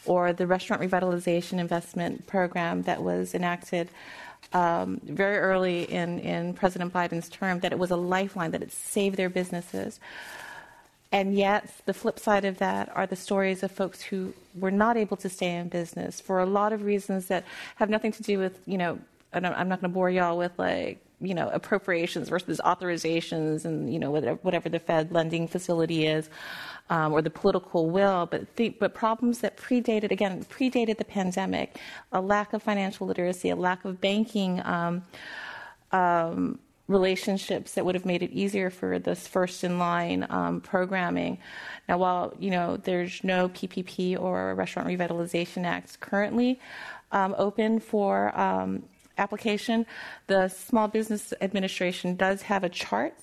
or 0.05 0.33
the 0.33 0.45
Restaurant 0.45 0.81
Revitalization 0.81 1.59
Investment 1.59 2.27
Program 2.27 2.83
that 2.83 3.01
was 3.01 3.33
enacted 3.33 3.89
um, 4.53 5.01
very 5.03 5.37
early 5.37 5.83
in, 5.91 6.19
in 6.19 6.53
President 6.53 6.93
Biden's 6.93 7.29
term, 7.29 7.59
that 7.61 7.71
it 7.71 7.79
was 7.79 7.91
a 7.91 7.95
lifeline, 7.95 8.51
that 8.51 8.61
it 8.61 8.71
saved 8.71 9.17
their 9.17 9.29
businesses. 9.29 9.99
And 11.11 11.33
yet, 11.35 11.71
the 11.85 11.93
flip 11.93 12.19
side 12.19 12.45
of 12.45 12.57
that 12.59 12.95
are 12.95 13.07
the 13.07 13.15
stories 13.15 13.63
of 13.63 13.71
folks 13.71 14.01
who 14.01 14.33
were 14.53 14.71
not 14.71 14.97
able 14.97 15.17
to 15.17 15.29
stay 15.29 15.55
in 15.55 15.69
business 15.69 16.19
for 16.19 16.39
a 16.39 16.45
lot 16.45 16.73
of 16.73 16.83
reasons 16.83 17.27
that 17.27 17.45
have 17.75 17.89
nothing 17.89 18.11
to 18.11 18.23
do 18.23 18.37
with, 18.37 18.59
you 18.65 18.77
know, 18.77 18.99
I'm 19.43 19.69
not 19.69 19.81
going 19.81 19.91
to 19.91 19.93
bore 19.93 20.09
y'all 20.09 20.37
with 20.37 20.51
like 20.57 21.01
you 21.21 21.33
know 21.33 21.49
appropriations 21.49 22.29
versus 22.29 22.61
authorizations 22.63 23.65
and 23.65 23.91
you 23.91 23.99
know 23.99 24.11
whatever, 24.11 24.39
whatever 24.41 24.69
the 24.69 24.79
Fed 24.79 25.11
lending 25.11 25.47
facility 25.47 26.05
is 26.05 26.29
um, 26.89 27.13
or 27.13 27.21
the 27.21 27.29
political 27.29 27.89
will, 27.89 28.27
but 28.27 28.45
but 28.79 28.93
problems 28.93 29.39
that 29.39 29.57
predated 29.57 30.11
again 30.11 30.43
predated 30.45 30.97
the 30.97 31.05
pandemic, 31.05 31.79
a 32.11 32.21
lack 32.21 32.53
of 32.53 32.61
financial 32.61 33.07
literacy, 33.07 33.49
a 33.49 33.55
lack 33.55 33.85
of 33.85 33.99
banking. 33.99 34.61
Um, 34.65 35.03
um, 35.91 36.59
relationships 36.87 37.73
that 37.73 37.83
would 37.83 37.95
have 37.95 38.05
made 38.05 38.21
it 38.21 38.31
easier 38.31 38.69
for 38.69 38.99
this 38.99 39.27
first 39.27 39.63
in 39.63 39.79
line 39.79 40.25
um, 40.29 40.61
programming. 40.61 41.39
Now, 41.89 41.97
while 41.97 42.33
you 42.39 42.51
know 42.51 42.77
there's 42.77 43.23
no 43.23 43.49
PPP 43.49 44.19
or 44.19 44.53
Restaurant 44.55 44.87
Revitalization 44.87 45.65
Act 45.65 45.99
currently 45.99 46.59
um, 47.11 47.33
open 47.37 47.79
for 47.79 48.37
um, 48.39 48.83
application, 49.17 49.85
the 50.27 50.47
Small 50.47 50.87
Business 50.87 51.33
Administration 51.41 52.15
does 52.15 52.43
have 52.43 52.63
a 52.63 52.69
chart 52.69 53.15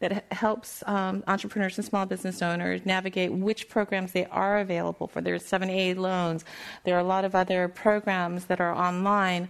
that 0.00 0.24
helps 0.32 0.82
um, 0.86 1.22
entrepreneurs 1.26 1.78
and 1.78 1.84
small 1.86 2.06
business 2.06 2.42
owners 2.42 2.84
navigate 2.84 3.32
which 3.32 3.68
programs 3.68 4.12
they 4.12 4.26
are 4.26 4.58
available 4.58 5.06
for. 5.06 5.20
There's 5.20 5.42
7A 5.42 5.96
loans. 5.96 6.44
There 6.84 6.96
are 6.96 7.00
a 7.00 7.04
lot 7.04 7.24
of 7.24 7.34
other 7.34 7.68
programs 7.68 8.46
that 8.46 8.60
are 8.60 8.74
online. 8.74 9.48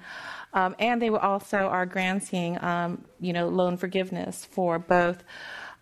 Um, 0.55 0.75
and 0.79 1.01
they 1.01 1.11
also 1.11 1.59
are 1.59 1.87
granting, 1.87 2.63
um, 2.63 3.05
you 3.21 3.33
know, 3.33 3.49
loan 3.49 3.77
forgiveness 3.77 4.45
for 4.45 4.79
both 4.79 5.23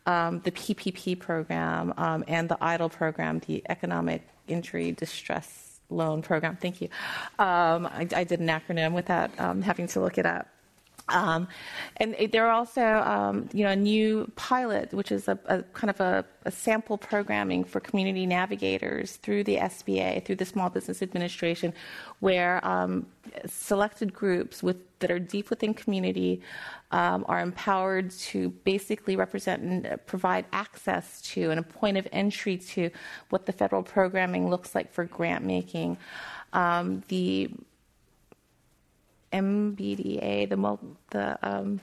um, 0.07 0.41
the 0.41 0.51
PPP 0.51 1.19
program 1.19 1.95
um, 1.97 2.25
and 2.27 2.49
the 2.49 2.57
EIDL 2.57 2.91
program, 2.91 3.41
the 3.47 3.63
Economic 3.69 4.23
Injury 4.49 4.93
Distress 4.93 5.66
loan 5.89 6.23
program. 6.23 6.57
Thank 6.57 6.81
you. 6.81 6.89
Um, 7.39 7.87
I, 7.87 8.09
I, 8.15 8.25
did 8.25 8.41
an 8.41 8.49
acronym 8.49 8.93
without 8.93 9.39
um, 9.39 9.63
having 9.63 9.87
to 9.89 10.01
look 10.01 10.19
it 10.19 10.27
up. 10.27 10.49
Um, 11.09 11.47
and 11.99 12.17
there 12.33 12.47
are 12.47 12.51
also, 12.51 12.83
um, 12.83 13.49
you 13.53 13.63
know, 13.63 13.71
a 13.71 13.77
new 13.77 14.31
pilot, 14.35 14.93
which 14.93 15.13
is 15.13 15.29
a, 15.29 15.39
a 15.47 15.63
kind 15.63 15.89
of 15.89 16.01
a, 16.01 16.25
a, 16.45 16.51
sample 16.51 16.99
programming 16.99 17.63
for 17.63 17.79
community 17.79 18.27
navigators 18.27 19.17
through 19.17 19.45
the 19.45 19.57
SBA, 19.57 20.25
through 20.25 20.35
the 20.35 20.45
Small 20.45 20.69
Business 20.69 21.03
Administration, 21.03 21.73
where 22.19 22.65
um, 22.67 23.07
selected 23.47 24.13
groups 24.13 24.65
with 24.65 24.79
that 24.99 25.11
are 25.11 25.19
deep 25.19 25.51
within 25.51 25.75
community 25.75 26.41
um, 26.91 27.25
are 27.29 27.41
empowered 27.41 28.11
to 28.11 28.49
basically 28.65 29.15
represent 29.15 29.63
and 29.63 29.99
provide 30.07 30.47
access 30.53 31.21
to 31.21 31.51
and 31.51 31.61
a 31.61 31.63
point 31.63 31.99
of 31.99 32.09
entry 32.13 32.57
to 32.57 32.91
what 33.29 33.47
the 33.47 33.53
federal 33.53 33.83
programming 33.83 34.49
looks 34.49 34.75
like 34.75 34.93
for 34.93 35.05
grant 35.05 35.45
making. 35.45 35.99
Um, 36.53 37.05
the 37.09 37.51
MBDA, 39.33 40.49
the, 40.49 40.79
the 41.11 41.39
um, 41.43 41.81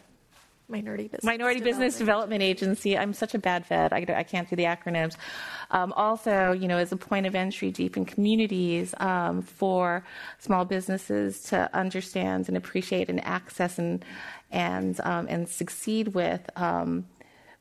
Minority 0.70 1.04
Business 1.04 1.24
Minority 1.24 1.60
Development. 1.60 1.80
Business 1.80 1.98
Development 2.00 2.42
Agency. 2.42 2.98
I'm 2.98 3.14
such 3.14 3.34
a 3.34 3.40
bad 3.40 3.66
vet. 3.66 3.94
I, 3.94 4.06
I 4.16 4.24
can't 4.24 4.50
do 4.50 4.56
the 4.56 4.64
acronyms. 4.64 5.16
Um, 5.72 5.94
also, 5.94 6.52
you 6.52 6.68
know, 6.68 6.78
as 6.78 6.92
a 6.92 6.98
point 6.98 7.26
of 7.26 7.36
entry 7.36 7.72
deep 7.72 7.98
in 7.98 8.06
communities 8.06 8.96
um, 8.98 9.42
for 9.42 10.04
small 10.40 10.66
businesses 10.66 11.44
to 11.44 11.70
understand 11.76 12.48
and 12.48 12.58
appreciate 12.58 13.10
and 13.10 13.24
access 13.26 13.78
and 13.78 14.04
and 14.52 15.00
um, 15.04 15.28
and 15.30 15.50
succeed 15.50 16.10
with 16.10 16.50
um, 16.56 17.06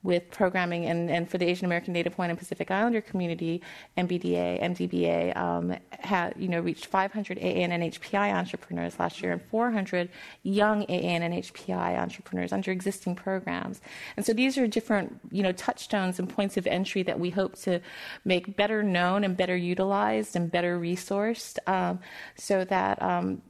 with 0.03 0.28
programming 0.30 0.86
and, 0.86 1.11
and 1.11 1.30
for 1.30 1.38
the 1.38 1.46
Asian 1.46 1.64
American 1.64 1.92
Native 1.92 2.14
Hawaiian 2.14 2.30
and 2.30 2.38
Pacific 2.38 2.70
Islander 2.70 3.00
community, 3.00 3.62
MBDA, 3.96 4.61
MDBA 4.62 5.36
um, 5.36 5.76
had 5.90 6.34
you 6.36 6.48
know 6.48 6.61
reached 6.61 6.86
500 6.86 7.38
AA 7.38 7.40
and 7.40 7.72
NHPI 7.72 8.34
entrepreneurs 8.34 8.98
last 8.98 9.22
year 9.22 9.32
and 9.32 9.42
400 9.42 10.09
young 10.42 10.82
AA 10.82 10.92
and 10.92 11.34
NHPI 11.34 11.98
entrepreneurs 11.98 12.53
under 12.53 12.72
existing 12.72 13.14
programs. 13.14 13.80
And 14.16 14.26
so 14.26 14.32
these 14.32 14.59
are 14.59 14.66
different 14.66 15.20
you 15.30 15.42
know 15.42 15.53
touchstones 15.53 16.18
and 16.18 16.28
points 16.28 16.57
of 16.57 16.66
entry 16.66 17.03
that 17.05 17.18
we 17.18 17.30
hope 17.30 17.57
to 17.61 17.80
make 18.24 18.57
better 18.57 18.82
known 18.82 19.24
and 19.24 19.36
better 19.36 19.57
utilized 19.57 20.34
and 20.34 20.50
better 20.50 20.78
resourced 20.78 21.59
um, 21.68 22.00
so 22.36 22.64
that 22.64 23.00
um, 23.00 23.40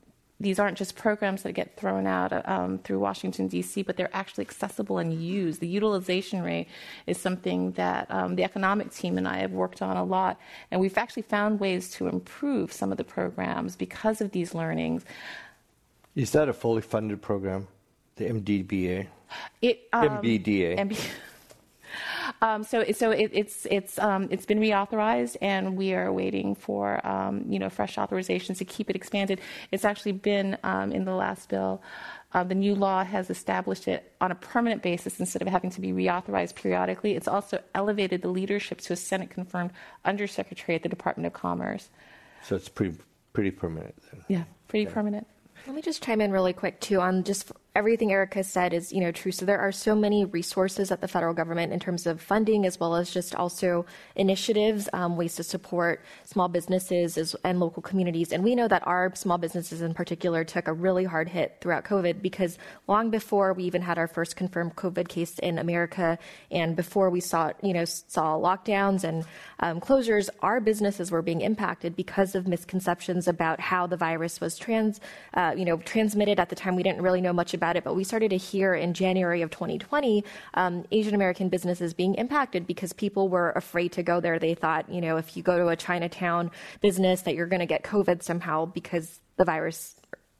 these 0.43 0.59
aren't 0.59 0.77
just 0.77 0.97
programs 0.97 1.45
that 1.45 1.53
get 1.53 1.77
thrown 1.77 2.07
out 2.07 2.33
um, 2.49 2.79
through 2.79 2.99
Washington, 2.99 3.47
D.C., 3.47 3.83
but 3.83 3.97
they're 3.97 4.15
actually 4.15 4.43
accessible 4.43 4.99
and 4.99 5.15
used. 5.15 5.61
The 5.61 5.69
utilization 5.69 6.43
rate 6.43 6.69
is 7.07 7.17
something 7.17 7.73
that 7.73 8.11
um, 8.11 8.35
the 8.35 8.43
economic 8.43 8.93
team 8.93 9.19
and 9.19 9.29
I 9.29 9.39
have 9.39 9.53
worked 9.53 9.81
on 9.81 9.97
a 9.97 10.05
lot, 10.05 10.41
and 10.71 10.81
we've 10.81 10.99
actually 10.99 11.23
found 11.23 11.61
ways 11.61 11.91
to 11.93 12.09
improve 12.09 12.73
some 12.73 12.91
of 12.91 12.99
the 12.99 13.05
programs 13.05 13.77
because 13.77 14.21
of 14.21 14.33
these 14.33 14.55
learnings. 14.55 15.05
Is 16.17 16.33
that 16.33 16.49
a 16.49 16.53
fully 16.53 16.83
funded 16.83 17.23
program, 17.23 17.69
the 18.17 18.25
MDBA? 18.25 19.07
It, 19.63 19.89
um, 19.93 20.09
MBDA. 20.09 20.77
MB- 20.77 21.09
Um, 22.41 22.65
so, 22.65 22.85
so 22.93 23.11
it, 23.11 23.31
it's 23.33 23.67
it's 23.71 23.99
um, 23.99 24.29
it's 24.31 24.47
been 24.47 24.59
reauthorized, 24.59 25.37
and 25.41 25.77
we 25.77 25.95
are 25.95 26.13
waiting 26.13 26.55
for 26.55 27.05
um, 27.07 27.45
you 27.49 27.59
know 27.59 27.69
fresh 27.69 27.97
authorizations 27.97 28.59
to 28.59 28.65
keep 28.65 28.91
it 28.91 28.97
expanded. 28.97 29.41
It's 29.71 29.85
actually 29.85 30.13
been 30.13 30.59
um, 30.63 30.93
in 30.93 31.05
the 31.05 31.15
last 31.15 31.49
bill. 31.49 31.83
Uh, 32.35 32.43
the 32.43 32.55
new 32.55 32.75
law 32.75 33.05
has 33.05 33.29
established 33.29 33.87
it 33.87 34.13
on 34.21 34.31
a 34.31 34.35
permanent 34.35 34.83
basis 34.83 35.21
instead 35.21 35.43
of 35.43 35.49
having 35.49 35.71
to 35.71 35.81
be 35.81 35.93
reauthorized 35.93 36.55
periodically. 36.55 37.15
It's 37.15 37.29
also 37.29 37.61
elevated 37.75 38.23
the 38.23 38.29
leadership 38.29 38.81
to 38.83 38.95
a 38.95 38.97
Senate 38.97 39.29
confirmed 39.29 39.71
undersecretary 40.05 40.77
at 40.77 40.83
the 40.83 40.89
Department 40.89 41.27
of 41.27 41.35
Commerce. 41.35 41.91
So 42.43 42.57
it's 42.57 42.69
pretty 42.69 42.97
pretty 43.33 43.51
permanent. 43.51 43.95
Then. 44.11 44.25
Yeah, 44.29 44.45
pretty 44.69 44.85
yeah. 44.85 44.95
permanent. 44.95 45.27
Let 45.67 45.77
me 45.77 45.83
just 45.83 46.03
chime 46.03 46.21
in 46.21 46.33
really 46.33 46.53
quick 46.53 46.81
too 46.81 47.01
on 47.01 47.23
just 47.23 47.53
everything 47.75 48.13
Erika 48.13 48.45
said 48.45 48.75
is, 48.75 48.93
you 48.93 49.01
know, 49.01 49.11
true. 49.11 49.33
So 49.33 49.47
there 49.47 49.59
are 49.59 49.73
so 49.73 49.95
many 49.95 50.27
resources 50.27 50.91
at 50.91 51.01
the 51.01 51.09
federal 51.09 51.33
government 51.33 51.73
in 51.73 51.81
terms 51.81 52.07
of 52.07 52.21
funding, 52.21 52.67
as 52.67 52.79
well 52.79 52.95
as 52.95 53.11
just 53.11 53.35
also 53.35 53.87
initiatives, 54.15 54.91
um, 54.93 55.17
ways 55.17 55.37
to 55.37 55.43
support 55.43 56.05
small 56.25 56.49
businesses 56.49 57.17
as, 57.17 57.35
and 57.45 57.61
local 57.61 57.83
communities. 57.83 58.31
And 58.31 58.45
we 58.45 58.55
know 58.55 58.69
that 58.69 58.87
our 58.87 59.15
small 59.15 59.39
businesses 59.39 59.81
in 59.81 59.95
particular 59.95 60.45
took 60.45 60.69
a 60.69 60.73
really 60.73 61.05
hard 61.05 61.31
hit 61.31 61.57
throughout 61.63 61.85
COVID 61.85 62.21
because 62.21 62.59
long 62.89 63.09
before 63.09 63.55
we 63.55 63.65
even 63.65 63.81
had 63.81 63.97
our 63.97 64.07
first 64.09 64.37
confirmed 64.37 64.77
COVID 64.77 65.09
case 65.09 65.39
in 65.39 65.59
America, 65.59 66.19
and 66.51 66.77
before 66.77 67.09
we 67.09 67.21
saw, 67.21 67.53
you 67.63 67.73
know, 67.73 67.87
saw 67.87 68.37
lockdowns 68.37 69.03
and 69.03 69.25
um, 69.61 69.81
closures, 69.81 70.29
our 70.43 70.61
businesses 70.61 71.11
were 71.11 71.23
being 71.23 71.41
impacted 71.41 71.97
because 71.97 72.35
of 72.35 72.47
misconceptions 72.47 73.29
about 73.29 73.61
how 73.61 73.87
the 73.87 73.97
virus 73.97 74.43
was 74.43 74.59
trans, 74.59 75.01
uh, 75.35 75.55
you 75.57 75.65
know, 75.65 75.79
transmitted. 75.79 76.39
At 76.39 76.51
the 76.51 76.57
time, 76.57 76.77
we 76.77 76.83
didn't 76.83 77.01
really 77.01 77.21
know 77.21 77.33
much 77.33 77.55
about 77.55 77.62
about 77.63 77.77
it, 77.77 77.85
but 77.85 77.95
we 77.95 78.03
started 78.03 78.31
to 78.31 78.37
hear 78.37 78.75
in 78.75 78.93
January 78.93 79.41
of 79.41 79.51
2020 79.51 80.25
um, 80.55 80.85
Asian 80.91 81.15
American 81.15 81.49
businesses 81.49 81.95
being 81.95 82.17
impacted 82.17 82.67
because 82.67 82.93
people 82.93 83.29
were 83.29 83.53
afraid 83.53 83.93
to 83.93 84.03
go 84.03 84.19
there. 84.19 84.41
They 84.41 84.55
thought, 84.55 84.91
you 84.91 85.01
know, 85.01 85.17
if 85.17 85.37
you 85.37 85.45
go 85.45 85.57
to 85.59 85.69
a 85.69 85.77
Chinatown 85.77 86.51
business, 86.81 87.23
that 87.23 87.37
you're 87.37 87.47
going 87.47 87.61
to 87.61 87.67
get 87.67 87.85
COVID 87.85 88.21
somehow 88.25 88.65
because 88.65 89.21
the 89.37 89.45
virus 89.45 89.95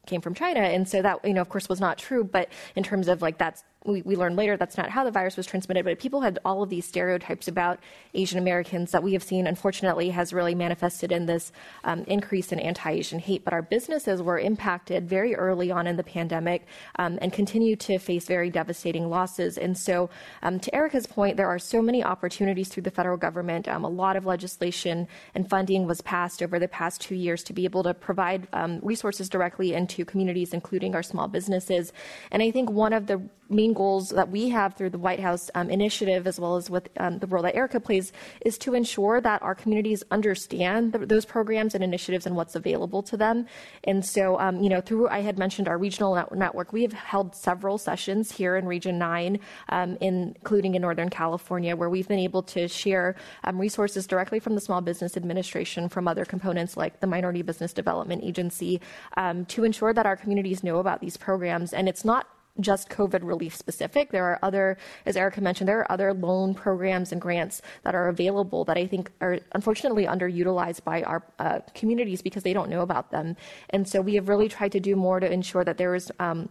came 0.05 0.19
from 0.19 0.33
China. 0.33 0.59
And 0.59 0.85
so 0.87 1.01
that, 1.01 1.23
you 1.23 1.33
know, 1.33 1.39
of 1.39 1.47
course 1.47 1.69
was 1.69 1.79
not 1.79 1.97
true. 1.97 2.25
But 2.25 2.49
in 2.75 2.83
terms 2.83 3.07
of 3.07 3.21
like 3.21 3.37
that's 3.37 3.63
we, 3.85 4.01
we 4.03 4.15
learned 4.15 4.35
later 4.35 4.57
that's 4.57 4.77
not 4.77 4.89
how 4.89 5.03
the 5.03 5.11
virus 5.11 5.37
was 5.37 5.45
transmitted, 5.45 5.85
but 5.85 5.99
people 5.99 6.21
had 6.21 6.39
all 6.45 6.63
of 6.63 6.69
these 6.69 6.85
stereotypes 6.85 7.47
about 7.47 7.79
Asian 8.13 8.39
Americans 8.39 8.91
that 8.91 9.03
we 9.03 9.13
have 9.13 9.23
seen, 9.23 9.47
unfortunately, 9.47 10.09
has 10.09 10.33
really 10.33 10.55
manifested 10.55 11.11
in 11.11 11.25
this 11.25 11.51
um, 11.83 12.03
increase 12.07 12.51
in 12.51 12.59
anti 12.59 12.91
Asian 12.91 13.19
hate. 13.19 13.43
But 13.43 13.53
our 13.53 13.61
businesses 13.61 14.21
were 14.21 14.39
impacted 14.39 15.07
very 15.07 15.35
early 15.35 15.71
on 15.71 15.87
in 15.87 15.97
the 15.97 16.03
pandemic 16.03 16.65
um, 16.97 17.19
and 17.21 17.33
continue 17.33 17.75
to 17.77 17.97
face 17.97 18.25
very 18.25 18.49
devastating 18.49 19.09
losses. 19.09 19.57
And 19.57 19.77
so, 19.77 20.09
um, 20.41 20.59
to 20.59 20.73
Erika's 20.75 21.05
point, 21.05 21.37
there 21.37 21.47
are 21.47 21.59
so 21.59 21.81
many 21.81 22.03
opportunities 22.03 22.69
through 22.69 22.83
the 22.83 22.91
federal 22.91 23.17
government. 23.17 23.67
Um, 23.67 23.83
a 23.83 23.89
lot 23.89 24.15
of 24.15 24.25
legislation 24.25 25.07
and 25.35 25.49
funding 25.49 25.87
was 25.87 26.01
passed 26.01 26.41
over 26.41 26.59
the 26.59 26.67
past 26.67 27.01
two 27.01 27.15
years 27.15 27.43
to 27.43 27.53
be 27.53 27.65
able 27.65 27.83
to 27.83 27.93
provide 27.93 28.47
um, 28.53 28.79
resources 28.81 29.29
directly 29.29 29.73
into 29.73 30.05
communities, 30.05 30.53
including 30.53 30.95
our 30.95 31.03
small 31.03 31.27
businesses. 31.27 31.91
And 32.31 32.41
I 32.41 32.51
think 32.51 32.69
one 32.69 32.93
of 32.93 33.07
the 33.07 33.21
main 33.53 33.73
goals 33.73 34.09
that 34.09 34.29
we 34.29 34.49
have 34.49 34.75
through 34.75 34.89
the 34.89 34.97
White 34.97 35.19
House 35.19 35.49
um, 35.55 35.69
initiative, 35.69 36.27
as 36.27 36.39
well 36.39 36.55
as 36.55 36.69
with 36.69 36.89
um, 36.97 37.19
the 37.19 37.27
role 37.27 37.43
that 37.43 37.55
Erika 37.55 37.79
plays, 37.79 38.11
is 38.45 38.57
to 38.59 38.73
ensure 38.73 39.21
that 39.21 39.41
our 39.41 39.55
communities 39.55 40.03
understand 40.11 40.93
the, 40.93 40.99
those 41.05 41.25
programs 41.25 41.75
and 41.75 41.83
initiatives 41.83 42.25
and 42.25 42.35
what's 42.35 42.55
available 42.55 43.03
to 43.03 43.17
them. 43.17 43.45
And 43.83 44.05
so, 44.05 44.39
um, 44.39 44.61
you 44.61 44.69
know, 44.69 44.81
through 44.81 45.09
I 45.09 45.21
had 45.21 45.37
mentioned 45.37 45.67
our 45.67 45.77
regional 45.77 46.15
net- 46.15 46.33
network, 46.33 46.73
we 46.73 46.81
have 46.83 46.93
held 46.93 47.35
several 47.35 47.77
sessions 47.77 48.31
here 48.31 48.55
in 48.55 48.65
Region 48.65 48.97
9, 48.97 49.39
um, 49.69 49.97
in, 50.01 50.35
including 50.35 50.75
in 50.75 50.81
Northern 50.81 51.09
California, 51.09 51.75
where 51.75 51.89
we've 51.89 52.07
been 52.07 52.19
able 52.19 52.43
to 52.43 52.67
share 52.67 53.15
um, 53.43 53.59
resources 53.59 54.07
directly 54.07 54.39
from 54.39 54.55
the 54.55 54.61
Small 54.61 54.81
Business 54.81 55.17
Administration, 55.17 55.89
from 55.89 56.07
other 56.07 56.25
components 56.25 56.77
like 56.77 56.99
the 56.99 57.07
Minority 57.07 57.41
Business 57.41 57.73
Development 57.73 58.23
Agency, 58.23 58.81
um, 59.17 59.45
to 59.45 59.63
ensure 59.63 59.93
that 59.93 60.05
our 60.05 60.15
communities 60.15 60.63
know 60.63 60.79
about 60.79 61.01
these 61.01 61.17
programs. 61.17 61.73
And 61.73 61.87
it's 61.87 62.05
not 62.05 62.27
just 62.59 62.89
COVID 62.89 63.21
relief 63.23 63.55
specific. 63.55 64.11
There 64.11 64.25
are 64.25 64.39
other, 64.43 64.77
as 65.05 65.17
Erika 65.17 65.41
mentioned, 65.41 65.67
there 65.67 65.79
are 65.79 65.91
other 65.91 66.13
loan 66.13 66.53
programs 66.53 67.11
and 67.11 67.19
grants 67.19 67.61
that 67.83 67.95
are 67.95 68.09
available 68.09 68.63
that 68.65 68.77
I 68.77 68.85
think 68.85 69.11
are 69.21 69.39
unfortunately 69.53 70.05
underutilized 70.05 70.83
by 70.83 71.01
our 71.03 71.23
uh, 71.39 71.59
communities 71.73 72.21
because 72.21 72.43
they 72.43 72.53
don't 72.53 72.69
know 72.69 72.81
about 72.81 73.11
them. 73.11 73.35
And 73.71 73.87
so 73.87 74.01
we 74.01 74.15
have 74.15 74.29
really 74.29 74.49
tried 74.49 74.71
to 74.73 74.79
do 74.79 74.95
more 74.95 75.19
to 75.19 75.31
ensure 75.31 75.63
that 75.63 75.77
there 75.77 75.95
is 75.95 76.11
um, 76.19 76.49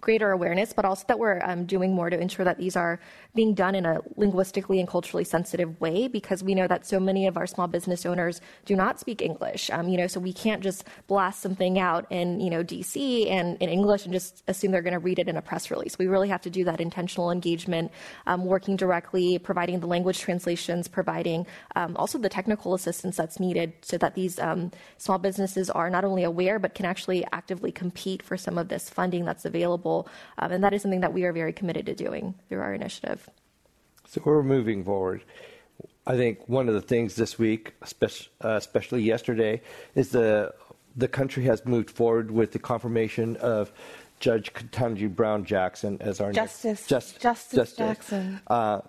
greater 0.00 0.30
awareness, 0.32 0.72
but 0.72 0.84
also 0.84 1.04
that 1.08 1.18
we're 1.18 1.40
um, 1.44 1.64
doing 1.64 1.94
more 1.94 2.10
to 2.10 2.18
ensure 2.18 2.44
that 2.44 2.58
these 2.58 2.76
are 2.76 3.00
being 3.34 3.54
done 3.54 3.74
in 3.74 3.86
a 3.86 4.00
linguistically 4.16 4.80
and 4.80 4.88
culturally 4.88 5.24
sensitive 5.24 5.80
way 5.80 6.08
because 6.08 6.42
we 6.42 6.54
know 6.54 6.66
that 6.66 6.86
so 6.86 6.98
many 6.98 7.26
of 7.26 7.36
our 7.36 7.46
small 7.46 7.66
business 7.66 8.06
owners 8.06 8.40
do 8.64 8.74
not 8.74 8.98
speak 8.98 9.22
English. 9.22 9.70
Um, 9.70 9.88
you 9.88 9.96
know, 9.96 10.06
so 10.06 10.20
we 10.20 10.32
can't 10.32 10.62
just 10.62 10.84
blast 11.06 11.40
something 11.40 11.78
out 11.78 12.06
in 12.10 12.40
you 12.40 12.50
know 12.50 12.62
DC 12.64 13.30
and 13.30 13.56
in 13.62 13.68
English 13.68 14.04
and 14.04 14.12
just 14.12 14.42
assume 14.48 14.72
they're 14.72 14.82
going 14.82 14.92
to 14.92 14.98
read 14.98 15.18
it 15.18 15.28
in 15.28 15.36
a 15.36 15.42
press 15.42 15.70
release. 15.70 15.98
We 15.98 16.06
really 16.06 16.28
have 16.28 16.42
to 16.42 16.50
do 16.50 16.64
that 16.64 16.80
intentional 16.80 17.30
engagement, 17.30 17.92
um, 18.26 18.44
working 18.44 18.76
directly, 18.76 19.38
providing 19.38 19.80
the 19.80 19.86
language 19.86 20.18
translations, 20.18 20.88
providing 20.88 21.46
um, 21.76 21.96
also 21.96 22.18
the 22.18 22.28
technical 22.28 22.74
assistance 22.74 23.16
that's 23.16 23.38
needed 23.40 23.72
so 23.82 23.98
that 23.98 24.14
these 24.14 24.38
um, 24.38 24.70
small 24.96 25.18
businesses 25.18 25.70
are 25.70 25.90
not 25.90 26.04
only 26.04 26.24
aware 26.24 26.58
but 26.58 26.74
can 26.74 26.86
actually 26.86 27.24
actively 27.32 27.72
compete 27.72 28.22
for 28.22 28.36
some 28.36 28.58
of 28.58 28.68
this 28.68 28.88
funding 28.90 29.24
that's 29.24 29.44
available 29.44 29.87
people. 29.88 30.08
Um, 30.38 30.52
and 30.52 30.64
that 30.64 30.72
is 30.72 30.82
something 30.82 31.00
that 31.00 31.12
we 31.12 31.24
are 31.24 31.32
very 31.32 31.52
committed 31.52 31.86
to 31.86 31.94
doing 31.94 32.34
through 32.48 32.60
our 32.60 32.74
initiative. 32.74 33.28
So 34.06 34.20
we're 34.24 34.42
moving 34.42 34.84
forward. 34.84 35.22
I 36.06 36.16
think 36.16 36.48
one 36.48 36.68
of 36.68 36.74
the 36.74 36.80
things 36.80 37.16
this 37.16 37.38
week, 37.38 37.74
especially, 37.82 38.30
uh, 38.40 38.60
yesterday, 38.96 39.60
is 39.94 40.10
the 40.10 40.54
the 40.96 41.08
country 41.08 41.44
has 41.44 41.64
moved 41.64 41.90
forward 41.90 42.30
with 42.30 42.50
the 42.50 42.58
confirmation 42.58 43.36
of 43.36 43.70
Judge 44.18 44.52
Ketanji 44.52 45.14
Brown 45.14 45.44
Jackson 45.44 45.96
as 46.00 46.20
our 46.20 46.32
Justice 46.32 46.64
next, 46.64 46.88
just, 46.88 47.20
Justice, 47.20 47.56
Justice 47.56 47.76
Jackson. 47.76 48.40
Uh, 48.48 48.80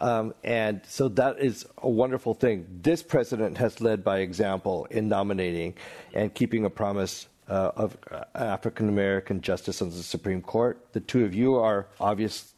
um, 0.00 0.34
and 0.42 0.80
so 0.88 1.08
that 1.08 1.38
is 1.38 1.66
a 1.78 1.88
wonderful 1.88 2.34
thing. 2.34 2.66
This 2.82 3.02
president 3.02 3.58
has 3.58 3.80
led 3.80 4.02
by 4.02 4.20
example 4.20 4.86
in 4.90 5.08
nominating 5.08 5.74
and 6.14 6.34
keeping 6.34 6.64
a 6.64 6.70
promise 6.70 7.28
uh, 7.50 7.72
of 7.76 7.98
uh, 8.10 8.24
African 8.34 8.88
American 8.88 9.40
justice 9.40 9.82
on 9.82 9.90
the 9.90 10.02
Supreme 10.02 10.40
Court. 10.40 10.78
The 10.92 11.00
two 11.00 11.24
of 11.24 11.34
you 11.34 11.56
are 11.56 11.88
obvious 11.98 12.54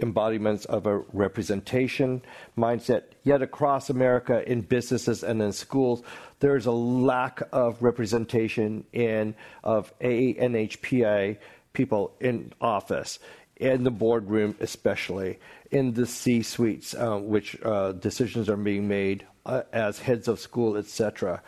embodiments 0.00 0.64
of 0.64 0.86
a 0.86 0.98
representation 1.12 2.20
mindset. 2.58 3.04
Yet 3.22 3.42
across 3.42 3.90
America, 3.90 4.46
in 4.50 4.62
businesses 4.62 5.22
and 5.22 5.40
in 5.40 5.52
schools, 5.52 6.02
there's 6.40 6.66
a 6.66 6.72
lack 6.72 7.42
of 7.52 7.80
representation 7.80 8.84
in 8.92 9.36
of 9.62 9.96
ANHPI 10.00 11.38
people 11.72 12.12
in 12.20 12.52
office, 12.60 13.20
in 13.56 13.84
the 13.84 13.90
boardroom 13.90 14.56
especially, 14.60 15.38
in 15.70 15.92
the 15.92 16.06
C-suites, 16.06 16.94
uh, 16.94 17.18
which 17.18 17.56
uh, 17.62 17.92
decisions 17.92 18.48
are 18.48 18.56
being 18.56 18.88
made 18.88 19.24
uh, 19.46 19.62
as 19.72 20.00
heads 20.00 20.26
of 20.26 20.40
school, 20.40 20.76
etc 20.76 21.40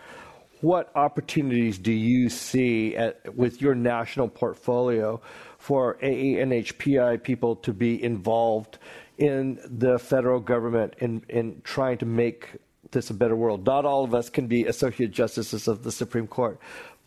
what 0.60 0.90
opportunities 0.94 1.78
do 1.78 1.92
you 1.92 2.28
see 2.28 2.96
at, 2.96 3.34
with 3.34 3.60
your 3.60 3.74
national 3.74 4.28
portfolio 4.28 5.20
for 5.58 5.98
AANHPI 6.02 7.22
people 7.22 7.56
to 7.56 7.72
be 7.72 8.02
involved 8.02 8.78
in 9.18 9.58
the 9.64 9.98
federal 9.98 10.40
government 10.40 10.94
in, 10.98 11.22
in 11.28 11.60
trying 11.64 11.98
to 11.98 12.06
make 12.06 12.50
this 12.90 13.10
a 13.10 13.14
better 13.14 13.36
world? 13.36 13.66
Not 13.66 13.84
all 13.84 14.04
of 14.04 14.14
us 14.14 14.30
can 14.30 14.46
be 14.46 14.64
associate 14.64 15.10
justices 15.10 15.68
of 15.68 15.82
the 15.82 15.92
Supreme 15.92 16.26
Court, 16.26 16.58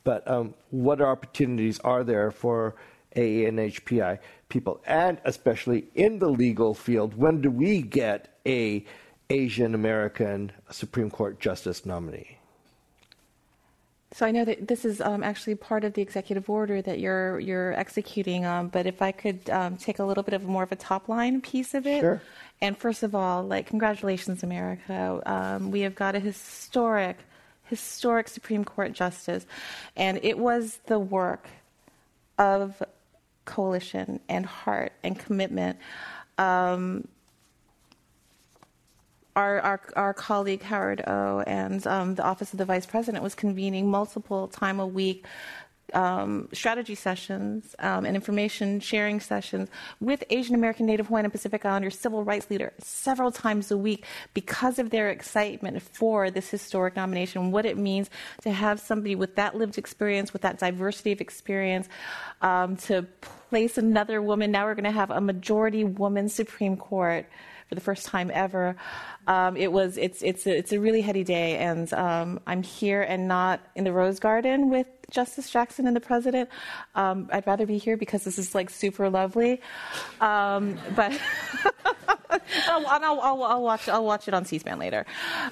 but 0.04 0.28
um, 0.30 0.54
what 0.70 1.02
opportunities 1.02 1.80
are 1.80 2.04
there 2.04 2.32
for 2.32 2.76
AANHPI 3.16 4.20
people, 4.50 4.82
and 4.86 5.20
especially 5.26 5.88
in 5.96 6.20
the 6.20 6.30
legal 6.30 6.74
field? 6.74 7.16
When 7.16 7.42
do 7.42 7.50
we 7.50 7.82
get 7.82 8.40
a 8.46 8.86
Asian 9.30 9.76
American 9.76 10.52
Supreme 10.72 11.10
Court 11.10 11.40
justice 11.40 11.86
nominee? 11.86 12.39
So 14.12 14.26
I 14.26 14.32
know 14.32 14.44
that 14.44 14.68
this 14.68 14.86
is 14.86 15.02
um, 15.02 15.24
actually 15.24 15.54
part 15.56 15.84
of 15.84 15.94
the 15.94 16.02
executive 16.02 16.50
order 16.50 16.82
that 16.82 17.00
you're 17.00 17.40
you're 17.40 17.74
executing. 17.74 18.44
Um, 18.44 18.70
but 18.70 18.88
if 18.88 19.02
I 19.02 19.12
could 19.12 19.48
um, 19.52 19.78
take 19.78 20.00
a 20.00 20.04
little 20.04 20.24
bit 20.24 20.34
of 20.34 20.44
more 20.44 20.64
of 20.64 20.72
a 20.72 20.76
top 20.76 21.08
line 21.08 21.42
piece 21.42 21.74
of 21.76 21.86
it. 21.86 22.02
Sure. 22.02 22.22
And 22.62 22.78
first 22.78 23.04
of 23.04 23.14
all, 23.14 23.44
like 23.44 23.68
congratulations, 23.68 24.42
America. 24.44 25.22
Um, 25.26 25.72
we 25.72 25.82
have 25.82 25.96
got 25.96 26.16
a 26.16 26.20
historic, 26.20 27.18
historic 27.66 28.28
Supreme 28.28 28.66
Court 28.66 28.94
justice, 28.94 29.46
and 29.96 30.20
it 30.24 30.40
was 30.40 30.80
the 30.88 31.00
work 31.00 31.48
of 32.38 32.82
coalition 33.46 34.20
and 34.28 34.46
heart 34.46 34.94
and 35.04 35.18
commitment. 35.20 35.78
Um, 36.38 37.08
our, 39.36 39.60
our, 39.62 39.82
our, 39.96 40.14
colleague 40.14 40.62
Howard 40.64 41.02
O 41.08 41.44
and 41.46 41.86
um, 41.88 42.16
the 42.16 42.24
Office 42.24 42.52
of 42.52 42.58
the 42.58 42.66
Vice 42.66 42.86
President 42.86 43.24
was 43.24 43.36
convening 43.36 43.90
multiple 43.90 44.48
time 44.48 44.80
a 44.80 44.88
week 44.88 45.26
um, 45.94 46.50
strategy 46.54 46.96
sessions 46.96 47.76
um, 47.80 48.06
and 48.06 48.16
information 48.16 48.80
sharing 48.80 49.20
sessions 49.20 49.70
with 50.00 50.24
Asian 50.30 50.56
American, 50.56 50.86
Native 50.86 51.08
Hawaiian, 51.08 51.26
and 51.26 51.32
Pacific 51.32 51.66
Islander 51.66 51.90
civil 51.90 52.24
rights 52.24 52.50
leaders 52.50 52.72
several 52.80 53.32
times 53.32 53.72
a 53.72 53.78
week 53.78 54.06
because 54.34 54.80
of 54.80 54.90
their 54.90 55.10
excitement 55.10 55.82
for 55.82 56.30
this 56.32 56.50
historic 56.50 56.96
nomination, 56.96 57.52
what 57.52 57.66
it 57.66 57.78
means 57.78 58.10
to 58.42 58.52
have 58.52 58.80
somebody 58.80 59.16
with 59.16 59.36
that 59.36 59.56
lived 59.56 59.78
experience, 59.78 60.34
with 60.34 60.42
that 60.42 60.60
diversity 60.60 61.12
of 61.12 61.22
experience, 61.22 61.88
um, 62.42 62.76
to 62.78 63.04
place 63.50 63.78
another 63.78 64.22
woman. 64.22 64.52
Now 64.52 64.66
we're 64.66 64.76
going 64.76 64.84
to 64.86 64.92
have 64.92 65.12
a 65.12 65.22
majority 65.22 65.84
woman 65.84 66.30
Supreme 66.30 66.78
Court 66.78 67.26
for 67.70 67.76
the 67.76 67.82
first 67.82 68.08
time 68.08 68.32
ever. 68.34 68.76
Um, 69.28 69.56
it 69.56 69.72
was 69.72 69.98
it's 69.98 70.24
it's 70.24 70.48
a, 70.48 70.58
it's 70.58 70.72
a 70.72 70.80
really 70.80 71.02
heady 71.02 71.24
day, 71.24 71.58
and 71.58 71.94
um, 71.94 72.40
I'm 72.48 72.64
here 72.64 73.04
and 73.04 73.28
not 73.28 73.62
in 73.76 73.84
the 73.84 73.94
Rose 73.94 74.20
Garden 74.20 74.72
with 74.72 74.88
Justice 75.12 75.52
Jackson 75.52 75.86
and 75.86 75.96
the 75.96 76.02
President. 76.02 76.50
Um, 76.96 77.30
I'd 77.32 77.46
rather 77.46 77.68
be 77.68 77.78
here 77.78 77.96
because 77.96 78.24
this 78.24 78.40
is 78.40 78.56
like 78.56 78.70
super 78.70 79.10
lovely, 79.10 79.62
um, 80.20 80.78
but. 80.96 81.18
I'll, 82.68 82.86
I'll, 82.88 83.20
I'll, 83.22 83.44
I'll, 83.44 83.64
watch. 83.64 83.90
I'll 83.90 84.06
watch 84.06 84.28
it 84.28 84.36
on 84.36 84.46
C-SPAN 84.46 84.78
later, 84.78 85.06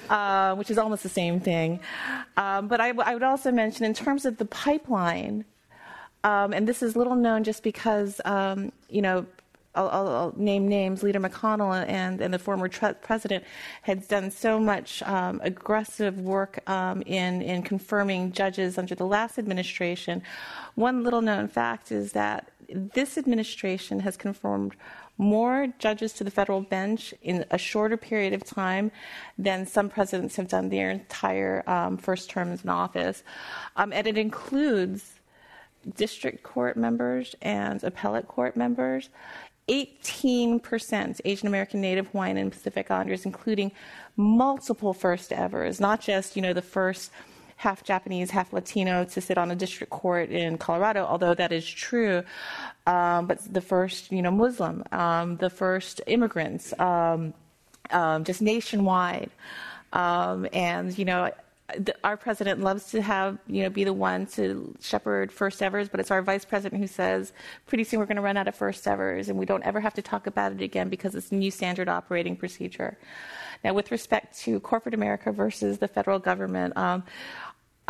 uh, 0.08 0.54
which 0.54 0.70
is 0.70 0.78
almost 0.78 1.02
the 1.02 1.08
same 1.08 1.40
thing. 1.40 1.80
Um, 2.36 2.68
but 2.68 2.80
I, 2.80 2.90
I, 2.90 3.14
would 3.14 3.24
also 3.24 3.50
mention, 3.50 3.84
in 3.84 3.94
terms 3.94 4.24
of 4.24 4.38
the 4.38 4.44
pipeline, 4.44 5.44
um, 6.22 6.52
and 6.52 6.68
this 6.68 6.82
is 6.82 6.94
little 6.94 7.16
known 7.16 7.42
just 7.42 7.64
because 7.64 8.20
you 8.88 9.02
know 9.02 9.26
I'll, 9.74 9.88
I'll, 9.88 10.08
I'll, 10.08 10.34
name 10.36 10.66
names, 10.66 11.02
Leader 11.02 11.20
McConnell 11.20 11.86
and, 11.86 12.20
and 12.20 12.32
the 12.32 12.38
former 12.38 12.68
tre- 12.68 12.94
president 12.94 13.44
had 13.82 14.08
done 14.08 14.30
so 14.30 14.58
much 14.58 15.02
um, 15.02 15.40
aggressive 15.44 16.20
work 16.20 16.58
um, 16.68 17.02
in, 17.02 17.42
in 17.42 17.62
confirming 17.62 18.32
judges 18.32 18.78
under 18.78 18.94
the 18.94 19.06
last 19.06 19.38
administration. 19.38 20.22
One 20.74 21.04
little 21.04 21.20
known 21.22 21.48
fact 21.48 21.92
is 21.92 22.12
that 22.12 22.50
this 22.68 23.16
administration 23.16 24.00
has 24.00 24.16
confirmed 24.16 24.74
more 25.18 25.66
judges 25.78 26.12
to 26.14 26.24
the 26.24 26.30
federal 26.30 26.60
bench 26.60 27.12
in 27.22 27.44
a 27.50 27.58
shorter 27.58 27.96
period 27.96 28.32
of 28.32 28.44
time 28.44 28.90
than 29.36 29.66
some 29.66 29.88
presidents 29.88 30.36
have 30.36 30.48
done 30.48 30.68
their 30.68 30.90
entire 30.90 31.68
um, 31.68 31.96
first 31.96 32.30
terms 32.30 32.62
in 32.62 32.70
office. 32.70 33.24
Um, 33.76 33.92
and 33.92 34.06
it 34.06 34.16
includes 34.16 35.18
district 35.96 36.42
court 36.42 36.76
members 36.76 37.34
and 37.42 37.82
appellate 37.82 38.28
court 38.28 38.56
members. 38.56 39.10
18% 39.68 41.20
Asian 41.24 41.48
American, 41.48 41.80
Native 41.80 42.08
Hawaiian, 42.08 42.36
and 42.36 42.50
Pacific 42.50 42.90
Islanders, 42.90 43.24
including 43.24 43.72
multiple 44.16 44.92
first 44.92 45.32
evers, 45.32 45.80
not 45.80 46.00
just, 46.00 46.36
you 46.36 46.42
know, 46.42 46.52
the 46.52 46.62
first 46.62 47.10
half 47.56 47.82
Japanese, 47.82 48.30
half 48.30 48.52
Latino 48.52 49.04
to 49.04 49.20
sit 49.20 49.36
on 49.36 49.50
a 49.50 49.56
district 49.56 49.90
court 49.90 50.30
in 50.30 50.56
Colorado, 50.58 51.04
although 51.04 51.34
that 51.34 51.52
is 51.52 51.68
true. 51.68 52.22
Um, 52.86 53.26
but 53.26 53.40
the 53.52 53.60
first, 53.60 54.12
you 54.12 54.22
know, 54.22 54.30
Muslim, 54.30 54.84
um, 54.92 55.36
the 55.36 55.50
first 55.50 56.00
immigrants, 56.06 56.72
um, 56.78 57.34
um 57.90 58.24
just 58.24 58.40
nationwide. 58.40 59.30
Um, 59.92 60.46
and, 60.52 60.96
you 60.96 61.04
know, 61.04 61.30
our 62.02 62.16
president 62.16 62.60
loves 62.60 62.90
to 62.90 63.02
have 63.02 63.38
you 63.46 63.62
know 63.62 63.68
be 63.68 63.84
the 63.84 63.92
one 63.92 64.26
to 64.26 64.74
shepherd 64.80 65.30
first 65.30 65.62
evers, 65.62 65.88
but 65.88 66.00
it's 66.00 66.10
our 66.10 66.22
vice 66.22 66.44
president 66.44 66.80
who 66.80 66.86
says 66.86 67.32
pretty 67.66 67.84
soon 67.84 68.00
we're 68.00 68.06
going 68.06 68.16
to 68.16 68.22
run 68.22 68.36
out 68.36 68.48
of 68.48 68.54
first 68.54 68.86
evers, 68.86 69.28
and 69.28 69.38
we 69.38 69.46
don't 69.46 69.64
ever 69.64 69.80
have 69.80 69.94
to 69.94 70.02
talk 70.02 70.26
about 70.26 70.52
it 70.52 70.62
again 70.62 70.88
because 70.88 71.14
it's 71.14 71.30
a 71.30 71.34
new 71.34 71.50
standard 71.50 71.88
operating 71.88 72.36
procedure. 72.36 72.96
Now, 73.64 73.74
with 73.74 73.90
respect 73.90 74.38
to 74.40 74.60
corporate 74.60 74.94
America 74.94 75.32
versus 75.32 75.78
the 75.78 75.88
federal 75.88 76.18
government. 76.18 76.76
Um, 76.76 77.04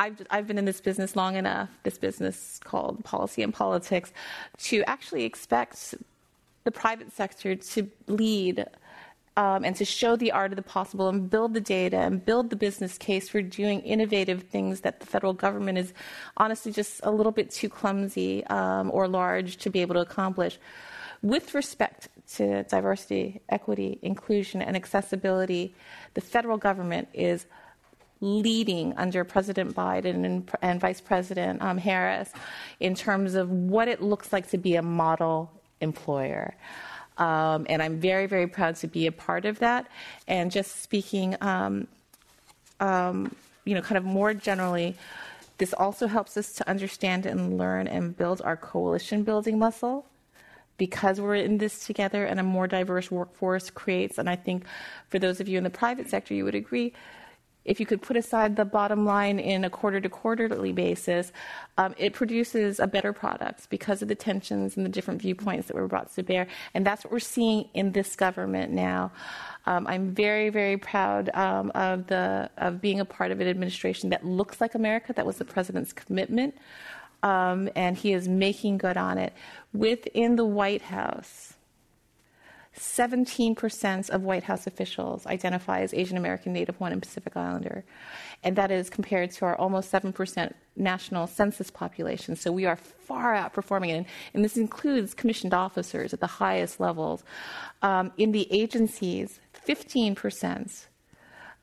I've, 0.01 0.24
I've 0.31 0.47
been 0.47 0.59
in 0.59 0.64
this 0.64 0.81
business 0.81 1.16
long 1.16 1.35
enough, 1.35 1.70
this 1.83 1.99
business 1.99 2.61
called 2.62 3.05
policy 3.05 3.43
and 3.43 3.53
politics, 3.53 4.12
to 4.59 4.85
actually 4.87 5.24
expect 5.24 5.97
the 6.62 6.70
private 6.70 7.12
sector 7.12 7.57
to 7.57 7.91
lead 8.07 8.64
um, 9.39 9.64
and 9.64 9.76
to 9.76 9.84
show 9.84 10.16
the 10.16 10.32
art 10.32 10.51
of 10.51 10.57
the 10.57 10.62
possible 10.62 11.09
and 11.09 11.30
build 11.30 11.55
the 11.55 11.61
data 11.61 11.99
and 11.99 12.24
build 12.24 12.51
the 12.51 12.57
business 12.57 12.99
case 12.99 13.28
for 13.28 13.41
doing 13.41 13.80
innovative 13.82 14.43
things 14.43 14.80
that 14.80 14.99
the 14.99 15.07
federal 15.07 15.32
government 15.32 15.78
is 15.78 15.95
honestly 16.36 16.72
just 16.72 17.01
a 17.05 17.11
little 17.12 17.30
bit 17.30 17.49
too 17.49 17.68
clumsy 17.68 18.45
um, 18.49 18.91
or 18.93 19.07
large 19.07 19.57
to 19.59 19.70
be 19.70 19.80
able 19.80 19.95
to 19.95 20.01
accomplish. 20.01 20.59
With 21.22 21.55
respect 21.55 22.09
to 22.34 22.64
diversity, 22.64 23.41
equity, 23.49 24.01
inclusion, 24.03 24.61
and 24.61 24.74
accessibility, 24.74 25.72
the 26.14 26.20
federal 26.20 26.59
government 26.59 27.09
is 27.14 27.47
leading 28.20 28.93
under 28.97 29.22
President 29.22 29.72
Biden 29.72 30.24
and, 30.24 30.51
and 30.61 30.80
Vice 30.80 31.01
President 31.01 31.62
um, 31.62 31.78
Harris 31.78 32.32
in 32.80 32.97
terms 32.97 33.36
of 33.36 33.49
what 33.49 33.86
it 33.86 34.03
looks 34.03 34.32
like 34.32 34.51
to 34.51 34.59
be 34.59 34.74
a 34.74 34.82
model 34.82 35.53
employer. 35.80 36.57
Um, 37.18 37.66
and 37.68 37.82
I'm 37.82 37.98
very, 38.00 38.26
very 38.26 38.46
proud 38.46 38.76
to 38.76 38.86
be 38.86 39.06
a 39.06 39.12
part 39.12 39.44
of 39.44 39.58
that. 39.58 39.86
And 40.26 40.50
just 40.50 40.82
speaking, 40.82 41.36
um, 41.40 41.86
um, 42.80 43.34
you 43.64 43.74
know, 43.74 43.82
kind 43.82 43.98
of 43.98 44.04
more 44.04 44.32
generally, 44.34 44.96
this 45.58 45.74
also 45.74 46.06
helps 46.06 46.36
us 46.36 46.52
to 46.54 46.68
understand 46.68 47.26
and 47.26 47.58
learn 47.58 47.88
and 47.88 48.16
build 48.16 48.40
our 48.42 48.56
coalition 48.56 49.24
building 49.24 49.58
muscle 49.58 50.06
because 50.78 51.20
we're 51.20 51.34
in 51.34 51.58
this 51.58 51.84
together 51.84 52.24
and 52.24 52.38
a 52.38 52.42
more 52.44 52.68
diverse 52.68 53.10
workforce 53.10 53.68
creates, 53.68 54.16
and 54.16 54.30
I 54.30 54.36
think 54.36 54.64
for 55.08 55.18
those 55.18 55.40
of 55.40 55.48
you 55.48 55.58
in 55.58 55.64
the 55.64 55.70
private 55.70 56.08
sector, 56.08 56.34
you 56.34 56.44
would 56.44 56.54
agree, 56.54 56.92
if 57.68 57.78
you 57.78 57.86
could 57.86 58.00
put 58.00 58.16
aside 58.16 58.56
the 58.56 58.64
bottom 58.64 59.04
line 59.04 59.38
in 59.38 59.64
a 59.64 59.70
quarter 59.70 60.00
to 60.00 60.08
quarterly 60.08 60.72
basis, 60.72 61.32
um, 61.76 61.94
it 61.98 62.14
produces 62.14 62.80
a 62.80 62.86
better 62.86 63.12
product 63.12 63.68
because 63.68 64.00
of 64.00 64.08
the 64.08 64.14
tensions 64.14 64.76
and 64.76 64.86
the 64.86 64.90
different 64.90 65.20
viewpoints 65.20 65.68
that 65.68 65.76
were 65.76 65.86
brought 65.86 66.12
to 66.14 66.22
bear. 66.22 66.46
And 66.72 66.86
that's 66.86 67.04
what 67.04 67.12
we're 67.12 67.20
seeing 67.20 67.68
in 67.74 67.92
this 67.92 68.16
government 68.16 68.72
now. 68.72 69.12
Um, 69.66 69.86
I'm 69.86 70.14
very, 70.14 70.48
very 70.48 70.78
proud 70.78 71.28
um, 71.34 71.70
of 71.74 72.06
the 72.06 72.48
of 72.56 72.80
being 72.80 73.00
a 73.00 73.04
part 73.04 73.30
of 73.30 73.40
an 73.40 73.48
administration 73.48 74.08
that 74.10 74.24
looks 74.24 74.62
like 74.62 74.74
America. 74.74 75.12
That 75.12 75.26
was 75.26 75.36
the 75.36 75.44
president's 75.44 75.92
commitment, 75.92 76.56
um, 77.22 77.68
and 77.76 77.94
he 77.94 78.14
is 78.14 78.28
making 78.28 78.78
good 78.78 78.96
on 78.96 79.18
it. 79.18 79.34
Within 79.74 80.36
the 80.36 80.46
White 80.46 80.80
House, 80.80 81.57
17% 82.79 84.11
of 84.11 84.22
White 84.22 84.45
House 84.45 84.66
officials 84.66 85.26
identify 85.26 85.81
as 85.81 85.93
Asian 85.93 86.16
American, 86.16 86.53
Native 86.53 86.76
Hawaiian, 86.76 86.95
and 86.95 87.03
Pacific 87.03 87.37
Islander. 87.37 87.85
And 88.43 88.57
that 88.57 88.70
is 88.70 88.89
compared 88.89 89.31
to 89.33 89.45
our 89.45 89.57
almost 89.57 89.91
7% 89.93 90.53
national 90.76 91.26
census 91.26 91.70
population. 91.70 92.37
So 92.37 92.53
we 92.53 92.66
are 92.66 92.76
far 92.76 93.35
outperforming 93.35 94.01
it. 94.01 94.07
And 94.33 94.45
this 94.45 94.57
includes 94.57 95.14
commissioned 95.14 95.55
officers 95.55 96.12
at 96.12 96.20
the 96.20 96.26
highest 96.26 96.81
levels. 96.81 97.24
Um, 97.83 98.12
in 98.16 98.33
the 98.33 98.47
agencies, 98.53 99.41
15% 99.66 100.87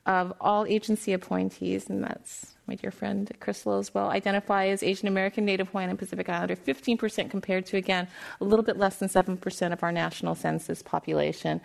of 0.04 0.32
all 0.40 0.66
agency 0.66 1.12
appointees, 1.12 1.88
and 1.88 2.04
that's 2.04 2.55
my 2.66 2.74
dear 2.74 2.90
friend 2.90 3.30
Krystal 3.40 3.78
as 3.78 3.94
well, 3.94 4.08
identify 4.08 4.66
as 4.66 4.82
Asian 4.82 5.08
American, 5.08 5.44
Native 5.44 5.68
Hawaiian, 5.68 5.90
and 5.90 5.98
Pacific 5.98 6.28
Islander, 6.28 6.56
15% 6.56 7.30
compared 7.30 7.66
to, 7.66 7.76
again, 7.76 8.08
a 8.40 8.44
little 8.44 8.64
bit 8.64 8.76
less 8.76 8.96
than 8.96 9.08
7% 9.08 9.72
of 9.72 9.82
our 9.82 9.92
national 9.92 10.34
census 10.34 10.82
population. 10.82 11.60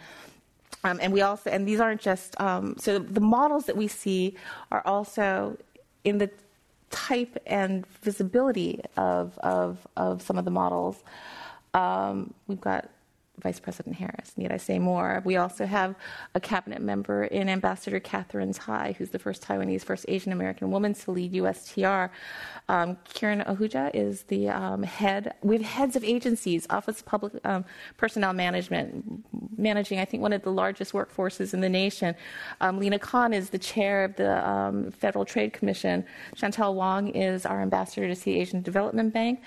Um, 0.83 0.99
and 1.01 1.11
we 1.13 1.21
also, 1.21 1.49
and 1.49 1.67
these 1.67 1.79
aren't 1.79 2.01
just, 2.01 2.39
um, 2.39 2.75
so 2.77 2.99
the 2.99 3.21
models 3.21 3.65
that 3.65 3.77
we 3.77 3.87
see 3.87 4.35
are 4.71 4.85
also 4.85 5.57
in 6.03 6.17
the 6.17 6.29
type 6.89 7.37
and 7.45 7.85
visibility 8.01 8.81
of, 8.97 9.37
of, 9.39 9.85
of 9.97 10.21
some 10.21 10.37
of 10.37 10.45
the 10.45 10.51
models. 10.51 11.03
Um, 11.73 12.33
we've 12.47 12.61
got 12.61 12.89
Vice 13.41 13.59
President 13.59 13.95
Harris. 13.95 14.33
Need 14.37 14.51
I 14.51 14.57
say 14.57 14.79
more? 14.79 15.21
We 15.25 15.37
also 15.37 15.65
have 15.65 15.95
a 16.35 16.39
cabinet 16.39 16.81
member 16.81 17.25
in 17.25 17.49
Ambassador 17.49 17.99
Katherine 17.99 18.53
Tai, 18.53 18.95
who's 18.97 19.09
the 19.09 19.19
first 19.19 19.41
Taiwanese, 19.43 19.83
first 19.83 20.05
Asian 20.07 20.31
American 20.31 20.71
woman 20.71 20.93
to 20.93 21.11
lead 21.11 21.33
USTR. 21.33 22.09
Um, 22.69 22.97
Kiran 23.13 23.45
Ahuja 23.47 23.91
is 23.93 24.23
the 24.23 24.49
um, 24.49 24.83
head. 24.83 25.33
We 25.41 25.57
have 25.57 25.65
heads 25.65 25.95
of 25.95 26.03
agencies, 26.03 26.67
Office 26.69 26.99
of 26.99 27.05
Public 27.05 27.33
um, 27.45 27.65
Personnel 27.97 28.33
Management, 28.33 29.23
managing, 29.57 29.99
I 29.99 30.05
think, 30.05 30.21
one 30.21 30.33
of 30.33 30.43
the 30.43 30.51
largest 30.51 30.93
workforces 30.93 31.53
in 31.53 31.61
the 31.61 31.69
nation. 31.69 32.15
Um, 32.61 32.79
Lina 32.79 32.99
Khan 32.99 33.33
is 33.33 33.49
the 33.49 33.59
chair 33.59 34.05
of 34.05 34.15
the 34.15 34.47
um, 34.47 34.91
Federal 34.91 35.25
Trade 35.25 35.53
Commission. 35.53 36.05
Chantale 36.35 36.73
Wong 36.73 37.09
is 37.09 37.45
our 37.45 37.61
ambassador 37.61 38.13
to 38.13 38.23
the 38.23 38.39
Asian 38.39 38.61
Development 38.61 39.13
Bank. 39.13 39.41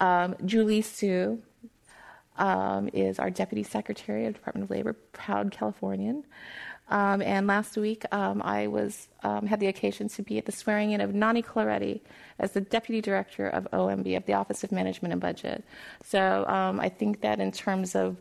Um, 0.00 0.36
Julie 0.44 0.82
Su, 0.82 1.40
um, 2.38 2.88
is 2.92 3.18
our 3.18 3.30
Deputy 3.30 3.62
Secretary 3.62 4.26
of 4.26 4.34
Department 4.34 4.64
of 4.64 4.70
Labor, 4.70 4.94
proud 5.12 5.50
Californian. 5.50 6.24
Um, 6.88 7.22
and 7.22 7.46
last 7.46 7.76
week, 7.76 8.04
um, 8.12 8.42
I 8.42 8.66
was 8.66 9.08
um, 9.22 9.46
had 9.46 9.60
the 9.60 9.68
occasion 9.68 10.08
to 10.08 10.22
be 10.22 10.36
at 10.38 10.44
the 10.44 10.52
swearing 10.52 10.92
in 10.92 11.00
of 11.00 11.14
Nani 11.14 11.42
Coloretti 11.42 12.00
as 12.38 12.52
the 12.52 12.60
Deputy 12.60 13.00
Director 13.00 13.48
of 13.48 13.66
OMB, 13.72 14.16
of 14.16 14.26
the 14.26 14.34
Office 14.34 14.62
of 14.64 14.72
Management 14.72 15.12
and 15.12 15.20
Budget. 15.20 15.64
So 16.04 16.46
um, 16.46 16.80
I 16.80 16.88
think 16.88 17.22
that 17.22 17.40
in 17.40 17.52
terms 17.52 17.94
of 17.94 18.16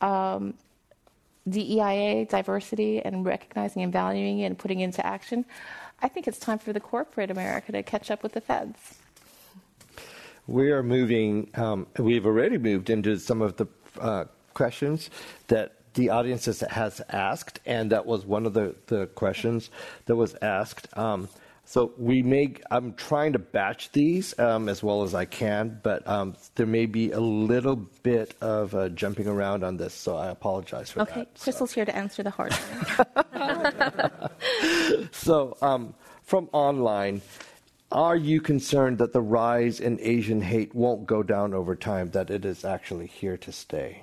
um, 0.00 0.54
DEIA, 1.48 2.28
diversity, 2.28 3.00
and 3.02 3.24
recognizing 3.24 3.82
and 3.82 3.92
valuing 3.92 4.40
it 4.40 4.46
and 4.46 4.58
putting 4.58 4.80
it 4.80 4.84
into 4.84 5.04
action, 5.04 5.44
I 6.00 6.08
think 6.08 6.28
it's 6.28 6.38
time 6.38 6.58
for 6.58 6.72
the 6.72 6.80
corporate 6.80 7.30
America 7.30 7.72
to 7.72 7.82
catch 7.82 8.10
up 8.10 8.22
with 8.22 8.32
the 8.32 8.40
feds. 8.40 8.98
We 10.46 10.70
are 10.70 10.82
moving, 10.82 11.50
um, 11.54 11.86
we've 11.98 12.24
already 12.24 12.58
moved 12.58 12.90
into 12.90 13.18
some 13.18 13.42
of 13.42 13.56
the 13.56 13.66
uh, 14.00 14.26
questions 14.54 15.10
that 15.48 15.72
the 15.94 16.10
audience 16.10 16.44
has 16.44 17.02
asked, 17.08 17.58
and 17.66 17.90
that 17.90 18.06
was 18.06 18.24
one 18.24 18.46
of 18.46 18.54
the, 18.54 18.76
the 18.86 19.06
questions 19.08 19.70
that 20.04 20.14
was 20.14 20.36
asked. 20.42 20.86
Um, 20.96 21.28
so 21.64 21.92
we 21.98 22.22
may, 22.22 22.54
I'm 22.70 22.94
trying 22.94 23.32
to 23.32 23.40
batch 23.40 23.90
these 23.90 24.38
um, 24.38 24.68
as 24.68 24.84
well 24.84 25.02
as 25.02 25.14
I 25.14 25.24
can, 25.24 25.80
but 25.82 26.06
um, 26.06 26.36
there 26.54 26.66
may 26.66 26.86
be 26.86 27.10
a 27.10 27.18
little 27.18 27.74
bit 27.74 28.36
of 28.40 28.72
uh, 28.72 28.88
jumping 28.90 29.26
around 29.26 29.64
on 29.64 29.76
this, 29.76 29.92
so 29.92 30.16
I 30.16 30.28
apologize 30.28 30.92
for 30.92 31.02
okay. 31.02 31.14
that. 31.14 31.20
Okay, 31.20 31.50
Krystal's 31.50 31.70
so. 31.70 31.74
here 31.74 31.84
to 31.84 31.96
answer 31.96 32.22
the 32.22 32.30
hard 32.30 32.52
so 35.12 35.56
um, 35.60 35.92
from 36.22 36.48
online, 36.52 37.20
are 37.92 38.16
you 38.16 38.40
concerned 38.40 38.98
that 38.98 39.12
the 39.12 39.20
rise 39.20 39.80
in 39.80 39.98
Asian 40.00 40.40
hate 40.40 40.74
won't 40.74 41.06
go 41.06 41.22
down 41.22 41.54
over 41.54 41.76
time, 41.76 42.10
that 42.10 42.30
it 42.30 42.44
is 42.44 42.64
actually 42.64 43.06
here 43.06 43.36
to 43.36 43.52
stay? 43.52 44.02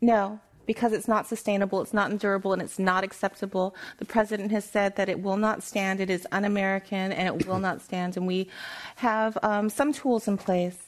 No, 0.00 0.40
because 0.66 0.92
it's 0.92 1.08
not 1.08 1.26
sustainable, 1.26 1.80
it's 1.80 1.94
not 1.94 2.10
endurable, 2.10 2.52
and 2.52 2.62
it's 2.62 2.78
not 2.78 3.04
acceptable. 3.04 3.74
The 3.98 4.04
president 4.04 4.50
has 4.50 4.64
said 4.64 4.96
that 4.96 5.08
it 5.08 5.22
will 5.22 5.36
not 5.36 5.62
stand, 5.62 6.00
it 6.00 6.10
is 6.10 6.26
un 6.32 6.44
American, 6.44 7.12
and 7.12 7.28
it 7.28 7.46
will 7.46 7.58
not 7.58 7.82
stand. 7.82 8.16
And 8.16 8.26
we 8.26 8.48
have 8.96 9.38
um, 9.42 9.68
some 9.68 9.92
tools 9.92 10.28
in 10.28 10.36
place. 10.38 10.78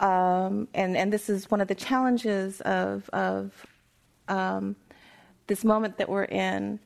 Um, 0.00 0.68
and, 0.74 0.96
and 0.96 1.10
this 1.12 1.30
is 1.30 1.50
one 1.50 1.62
of 1.62 1.68
the 1.68 1.74
challenges 1.74 2.60
of, 2.60 3.08
of 3.10 3.66
um, 4.28 4.76
this 5.46 5.64
moment 5.64 5.96
that 5.96 6.08
we're 6.08 6.24
in 6.24 6.78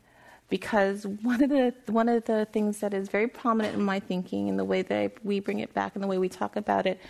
because 0.51 1.07
one 1.07 1.43
of 1.43 1.49
the 1.51 1.73
one 1.87 2.09
of 2.09 2.25
the 2.25 2.47
things 2.53 2.81
that 2.81 2.93
is 2.93 3.09
very 3.09 3.29
prominent 3.29 3.75
in 3.75 3.83
my 3.83 4.01
thinking 4.01 4.49
and 4.49 4.59
the 4.59 4.65
way 4.65 4.83
that 4.83 5.13
we 5.25 5.41
bring 5.41 5.61
it 5.61 5.73
back 5.73 5.95
and 5.95 6.05
the 6.05 6.09
way 6.09 6.19
we 6.19 6.29
talk 6.29 6.57
about 6.57 6.87
it 6.87 7.01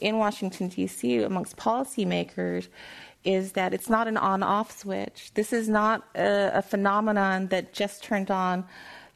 in 0.00 0.18
Washington 0.18 0.68
D.C. 0.68 1.22
amongst 1.22 1.56
policymakers 1.56 2.68
is 3.22 3.52
that 3.52 3.72
it's 3.72 3.88
not 3.88 4.06
an 4.06 4.18
on 4.18 4.42
off 4.42 4.78
switch. 4.78 5.30
This 5.34 5.52
is 5.52 5.68
not 5.68 6.06
a, 6.14 6.58
a, 6.58 6.62
phenomenon 6.62 7.46
that 7.48 7.72
just 7.72 8.04
turned 8.04 8.30
on 8.30 8.66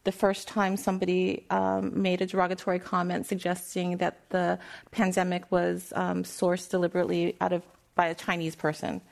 the 0.05 0.13
first 0.13 0.49
time 0.49 0.77
somebody 0.79 1.45
um, 1.51 2.01
made 2.01 2.23
a 2.23 2.27
derogatory 2.27 2.79
comment 2.79 3.27
suggesting 3.27 3.99
that 3.99 4.31
the 4.31 4.59
pandemic 4.91 5.51
was 5.51 5.93
um, 5.95 6.23
sourced 6.23 6.71
deliberately 6.71 7.37
out 7.43 7.53
of 7.53 7.63
by 7.95 8.07
a 8.07 8.15
Chinese 8.15 8.57
person. 8.57 9.03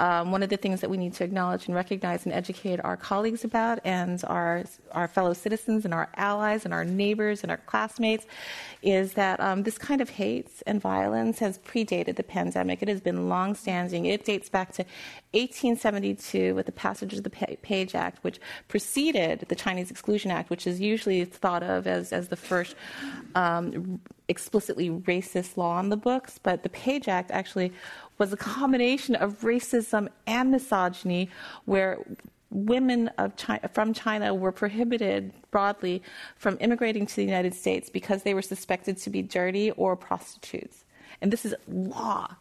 Um, 0.00 0.32
one 0.32 0.42
of 0.42 0.48
the 0.48 0.56
things 0.56 0.80
that 0.80 0.88
we 0.88 0.96
need 0.96 1.12
to 1.14 1.24
acknowledge 1.24 1.66
and 1.66 1.74
recognize 1.74 2.24
and 2.24 2.32
educate 2.32 2.80
our 2.82 2.96
colleagues 2.96 3.44
about 3.44 3.80
and 3.84 4.24
our, 4.26 4.64
our 4.92 5.06
fellow 5.06 5.34
citizens 5.34 5.84
and 5.84 5.92
our 5.92 6.08
allies 6.16 6.64
and 6.64 6.72
our 6.72 6.86
neighbors 6.86 7.42
and 7.42 7.50
our 7.50 7.58
classmates 7.58 8.24
is 8.82 9.12
that 9.12 9.38
um, 9.40 9.62
this 9.62 9.76
kind 9.76 10.00
of 10.00 10.08
hate 10.08 10.48
and 10.66 10.80
violence 10.80 11.38
has 11.40 11.58
predated 11.58 12.16
the 12.16 12.22
pandemic. 12.22 12.82
It 12.82 12.88
has 12.88 13.02
been 13.02 13.28
longstanding. 13.28 14.06
It 14.06 14.24
dates 14.24 14.48
back 14.48 14.72
to 14.72 14.84
1872 15.32 16.54
with 16.54 16.64
the 16.64 16.72
passage 16.72 17.12
of 17.12 17.22
the 17.22 17.30
Page 17.30 17.94
Act, 17.94 18.24
which 18.24 18.40
preceded 18.68 19.44
the 19.48 19.54
Chinese 19.54 19.90
Exclusion 19.90 20.30
Act, 20.30 20.48
which 20.48 20.66
is 20.66 20.80
usually 20.80 21.26
thought 21.26 21.62
of 21.62 21.86
as, 21.86 22.10
as 22.10 22.28
the 22.28 22.36
first 22.36 22.74
um, 23.34 24.00
explicitly 24.28 24.88
racist 24.88 25.58
law 25.58 25.76
on 25.76 25.90
the 25.90 25.96
books. 25.96 26.40
But 26.42 26.62
the 26.62 26.70
Page 26.70 27.06
Act 27.06 27.30
actually 27.30 27.72
was 28.20 28.32
a 28.32 28.36
combination 28.36 29.16
of 29.16 29.40
racism 29.40 30.08
and 30.26 30.50
misogyny, 30.50 31.30
where 31.64 31.98
women 32.50 33.10
China, 33.36 33.68
from 33.72 33.94
China 33.94 34.34
were 34.34 34.52
prohibited 34.52 35.32
broadly 35.50 36.02
from 36.36 36.58
immigrating 36.60 37.06
to 37.06 37.16
the 37.16 37.24
United 37.24 37.54
States 37.54 37.88
because 37.88 38.22
they 38.22 38.34
were 38.34 38.42
suspected 38.42 38.98
to 38.98 39.10
be 39.10 39.22
dirty 39.22 39.70
or 39.72 39.96
prostitutes. 39.96 40.84
And 41.22 41.32
this 41.32 41.44
is 41.44 41.54
law 41.66 42.36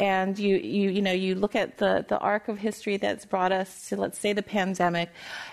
and 0.00 0.38
you, 0.38 0.56
you, 0.56 0.90
you 0.90 1.02
know, 1.02 1.12
you 1.12 1.34
look 1.34 1.54
at 1.54 1.78
the, 1.78 2.04
the 2.08 2.18
arc 2.18 2.48
of 2.48 2.58
history 2.58 2.96
that's 2.96 3.24
brought 3.24 3.52
us 3.52 3.88
to, 3.88 3.96
let's 3.96 4.18
say, 4.18 4.32
the 4.32 4.42
pandemic, 4.42 5.10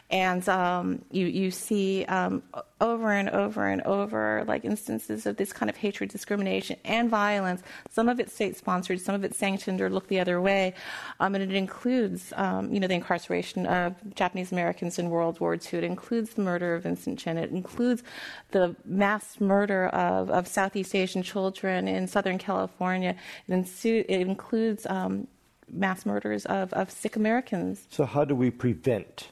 and 0.09 0.47
um, 0.49 1.03
you, 1.11 1.27
you 1.27 1.51
see 1.51 2.05
um, 2.05 2.41
over 2.81 3.11
and 3.11 3.29
over 3.29 3.67
and 3.67 3.81
over 3.83 4.43
like 4.47 4.65
instances 4.65 5.25
of 5.25 5.37
this 5.37 5.53
kind 5.53 5.69
of 5.69 5.77
hatred, 5.77 6.09
discrimination, 6.09 6.75
and 6.83 7.09
violence. 7.09 7.61
Some 7.89 8.09
of 8.09 8.19
it 8.19 8.29
state-sponsored, 8.29 8.99
some 8.99 9.15
of 9.15 9.23
it 9.23 9.35
sanctioned 9.35 9.79
or 9.79 9.89
looked 9.89 10.09
the 10.09 10.19
other 10.19 10.41
way, 10.41 10.73
um, 11.19 11.35
and 11.35 11.43
it 11.43 11.55
includes, 11.55 12.33
um, 12.35 12.73
you 12.73 12.79
know, 12.79 12.87
the 12.87 12.95
incarceration 12.95 13.65
of 13.67 13.95
Japanese 14.15 14.51
Americans 14.51 14.99
in 14.99 15.09
World 15.09 15.39
War 15.39 15.53
II. 15.53 15.79
It 15.79 15.83
includes 15.83 16.31
the 16.31 16.41
murder 16.41 16.75
of 16.75 16.83
Vincent 16.83 17.19
Chin. 17.19 17.37
It 17.37 17.51
includes 17.51 18.03
the 18.49 18.75
mass 18.83 19.39
murder 19.39 19.87
of, 19.87 20.29
of 20.29 20.47
Southeast 20.47 20.95
Asian 20.95 21.23
children 21.23 21.87
in 21.87 22.07
Southern 22.07 22.37
California. 22.37 23.15
It, 23.47 23.51
ensu- 23.51 24.05
it 24.09 24.21
includes 24.21 24.85
um, 24.87 25.27
mass 25.71 26.05
murders 26.05 26.45
of, 26.47 26.73
of 26.73 26.89
Sikh 26.91 27.15
Americans. 27.15 27.85
So, 27.89 28.05
how 28.05 28.25
do 28.25 28.35
we 28.35 28.51
prevent 28.51 29.29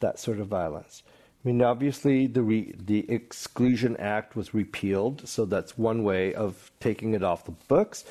that 0.00 0.18
sort 0.18 0.40
of 0.40 0.48
violence? 0.48 1.02
I 1.44 1.48
mean, 1.48 1.62
obviously, 1.62 2.26
the, 2.26 2.42
re- 2.42 2.74
the 2.76 3.10
Exclusion 3.10 3.96
Act 3.98 4.34
was 4.34 4.54
repealed, 4.54 5.28
so 5.28 5.44
that's 5.44 5.78
one 5.78 6.02
way 6.02 6.34
of 6.34 6.72
taking 6.80 7.14
it 7.14 7.22
off 7.22 7.44
the 7.44 7.52
books. 7.52 8.04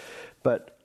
But 0.43 0.77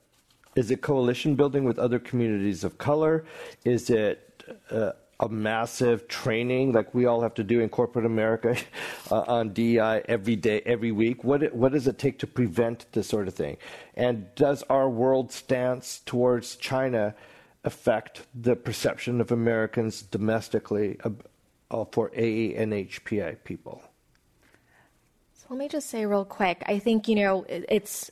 is 0.56 0.70
it 0.70 0.82
coalition 0.82 1.36
building 1.36 1.64
with 1.64 1.78
other 1.78 2.00
communities 2.00 2.64
of 2.64 2.78
color? 2.78 3.24
Is 3.64 3.90
it 3.90 4.44
uh, 4.70 4.92
a 5.20 5.28
massive 5.28 6.08
training 6.08 6.72
like 6.72 6.92
we 6.92 7.06
all 7.06 7.22
have 7.22 7.34
to 7.34 7.44
do 7.44 7.60
in 7.60 7.68
corporate 7.68 8.04
America 8.04 8.56
uh, 9.10 9.20
on 9.20 9.52
DEI 9.52 10.02
every 10.08 10.34
day, 10.34 10.62
every 10.66 10.90
week? 10.90 11.22
What, 11.22 11.54
what 11.54 11.70
does 11.70 11.86
it 11.86 11.96
take 11.96 12.18
to 12.18 12.26
prevent 12.26 12.86
this 12.90 13.06
sort 13.06 13.28
of 13.28 13.34
thing? 13.34 13.56
And 13.94 14.34
does 14.34 14.64
our 14.68 14.90
world 14.90 15.30
stance 15.30 16.00
towards 16.04 16.56
China 16.56 17.14
affect 17.64 18.26
the 18.34 18.56
perception 18.56 19.20
of 19.20 19.30
Americans 19.30 20.02
domestically 20.02 20.98
uh, 21.72 21.84
for 21.90 22.12
AE 22.14 22.54
and 22.54 22.72
HPI 22.72 23.42
people? 23.44 23.82
So 25.34 25.46
let 25.50 25.58
me 25.58 25.68
just 25.68 25.88
say 25.90 26.06
real 26.06 26.24
quick. 26.24 26.62
I 26.66 26.78
think 26.78 27.08
you 27.08 27.16
know 27.16 27.44
it's 27.48 28.10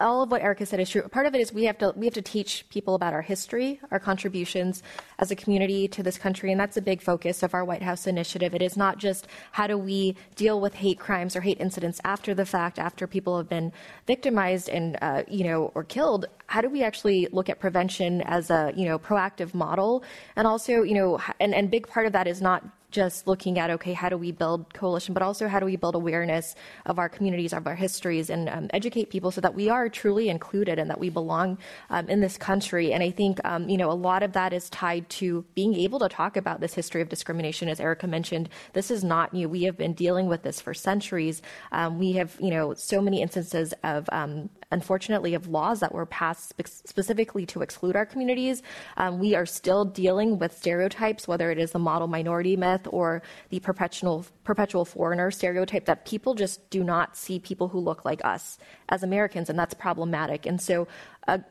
all 0.00 0.22
of 0.22 0.30
what 0.30 0.42
Erika 0.42 0.64
said 0.64 0.78
is 0.78 0.88
true. 0.88 1.02
Part 1.02 1.26
of 1.26 1.34
it 1.34 1.40
is 1.40 1.52
we 1.52 1.64
have 1.64 1.76
to 1.78 1.92
we 1.96 2.06
have 2.06 2.14
to 2.14 2.22
teach 2.22 2.64
people 2.68 2.94
about 2.94 3.12
our 3.12 3.22
history, 3.22 3.80
our 3.90 3.98
contributions 3.98 4.82
as 5.18 5.30
a 5.32 5.36
community 5.36 5.88
to 5.88 6.02
this 6.04 6.18
country, 6.18 6.52
and 6.52 6.60
that's 6.60 6.76
a 6.76 6.82
big 6.82 7.02
focus 7.02 7.42
of 7.42 7.52
our 7.52 7.64
White 7.64 7.82
House 7.82 8.06
initiative. 8.06 8.54
It 8.54 8.62
is 8.62 8.76
not 8.76 8.98
just 8.98 9.26
how 9.50 9.66
do 9.66 9.76
we 9.76 10.16
deal 10.36 10.60
with 10.60 10.74
hate 10.74 11.00
crimes 11.00 11.34
or 11.34 11.40
hate 11.40 11.60
incidents 11.60 12.00
after 12.04 12.32
the 12.32 12.46
fact, 12.46 12.78
after 12.78 13.06
people 13.08 13.36
have 13.36 13.48
been 13.48 13.72
victimized 14.06 14.68
and 14.68 14.96
uh, 15.02 15.24
you 15.26 15.44
know 15.44 15.72
or 15.74 15.82
killed. 15.82 16.26
How 16.46 16.60
do 16.60 16.68
we 16.68 16.84
actually 16.84 17.26
look 17.32 17.48
at 17.48 17.58
prevention 17.58 18.22
as 18.22 18.50
a 18.50 18.72
you 18.76 18.84
know 18.84 18.98
proactive 19.00 19.52
model, 19.52 20.04
and 20.36 20.46
also 20.46 20.82
you 20.82 20.94
know 20.94 21.20
and 21.40 21.54
and 21.54 21.70
big 21.70 21.88
part 21.88 22.06
of 22.06 22.12
that 22.12 22.28
is 22.28 22.40
not 22.40 22.64
just 22.92 23.26
looking 23.26 23.58
at 23.58 23.70
okay 23.70 23.92
how 23.92 24.08
do 24.08 24.16
we 24.16 24.30
build 24.30 24.72
coalition 24.74 25.14
but 25.14 25.22
also 25.22 25.48
how 25.48 25.58
do 25.58 25.66
we 25.66 25.76
build 25.76 25.94
awareness 25.94 26.54
of 26.86 26.98
our 26.98 27.08
communities 27.08 27.52
of 27.52 27.66
our 27.66 27.74
histories 27.74 28.30
and 28.30 28.48
um, 28.48 28.68
educate 28.72 29.10
people 29.10 29.30
so 29.30 29.40
that 29.40 29.54
we 29.54 29.68
are 29.68 29.88
truly 29.88 30.28
included 30.28 30.78
and 30.78 30.88
that 30.90 31.00
we 31.00 31.08
belong 31.08 31.58
um, 31.90 32.08
in 32.08 32.20
this 32.20 32.36
country. 32.36 32.92
And 32.92 33.02
i 33.02 33.10
think 33.10 33.40
um, 33.44 33.68
you 33.68 33.76
know 33.76 33.90
a 33.90 34.00
lot 34.10 34.22
of 34.22 34.32
that 34.32 34.52
is 34.52 34.68
tied 34.70 35.08
to 35.10 35.44
being 35.54 35.74
able 35.74 35.98
to 36.00 36.08
talk 36.08 36.36
about 36.36 36.60
this 36.60 36.74
history 36.74 37.02
of 37.02 37.08
discrimination. 37.08 37.68
As 37.68 37.80
erika 37.80 38.06
mentioned 38.06 38.48
this 38.74 38.90
is 38.90 39.02
not 39.02 39.32
new. 39.32 39.48
We 39.48 39.62
have 39.64 39.76
been 39.76 39.94
dealing 39.94 40.26
with 40.28 40.42
this 40.42 40.60
for 40.60 40.74
centuries. 40.74 41.42
Um, 41.72 41.98
we 41.98 42.12
have 42.12 42.36
you 42.40 42.50
know 42.50 42.74
so 42.74 43.00
many 43.00 43.22
instances 43.22 43.74
of 43.82 44.08
um, 44.12 44.50
unfortunately, 44.72 45.34
of 45.34 45.46
laws 45.46 45.80
that 45.80 45.94
were 45.94 46.06
passed 46.06 46.48
spe- 46.48 46.88
specifically 46.88 47.46
to 47.46 47.62
exclude 47.62 47.94
our 47.94 48.06
communities. 48.06 48.62
Um, 48.96 49.18
we 49.18 49.34
are 49.34 49.46
still 49.46 49.84
dealing 49.84 50.38
with 50.38 50.56
stereotypes, 50.56 51.28
whether 51.28 51.50
it 51.50 51.58
is 51.58 51.70
the 51.72 51.78
model 51.78 52.08
minority 52.08 52.56
myth 52.56 52.88
or 52.90 53.22
the 53.50 53.60
perpetual 53.60 54.26
perpetual 54.44 54.84
foreigner 54.84 55.30
stereotype 55.30 55.84
that 55.84 56.04
people 56.04 56.34
just 56.34 56.68
do 56.70 56.82
not 56.82 57.16
see 57.16 57.38
people 57.38 57.68
who 57.68 57.78
look 57.78 58.04
like 58.04 58.24
us 58.24 58.58
as 58.88 59.02
Americans, 59.02 59.48
and 59.48 59.58
that's 59.58 59.74
problematic. 59.74 60.46
And 60.46 60.60
so, 60.60 60.88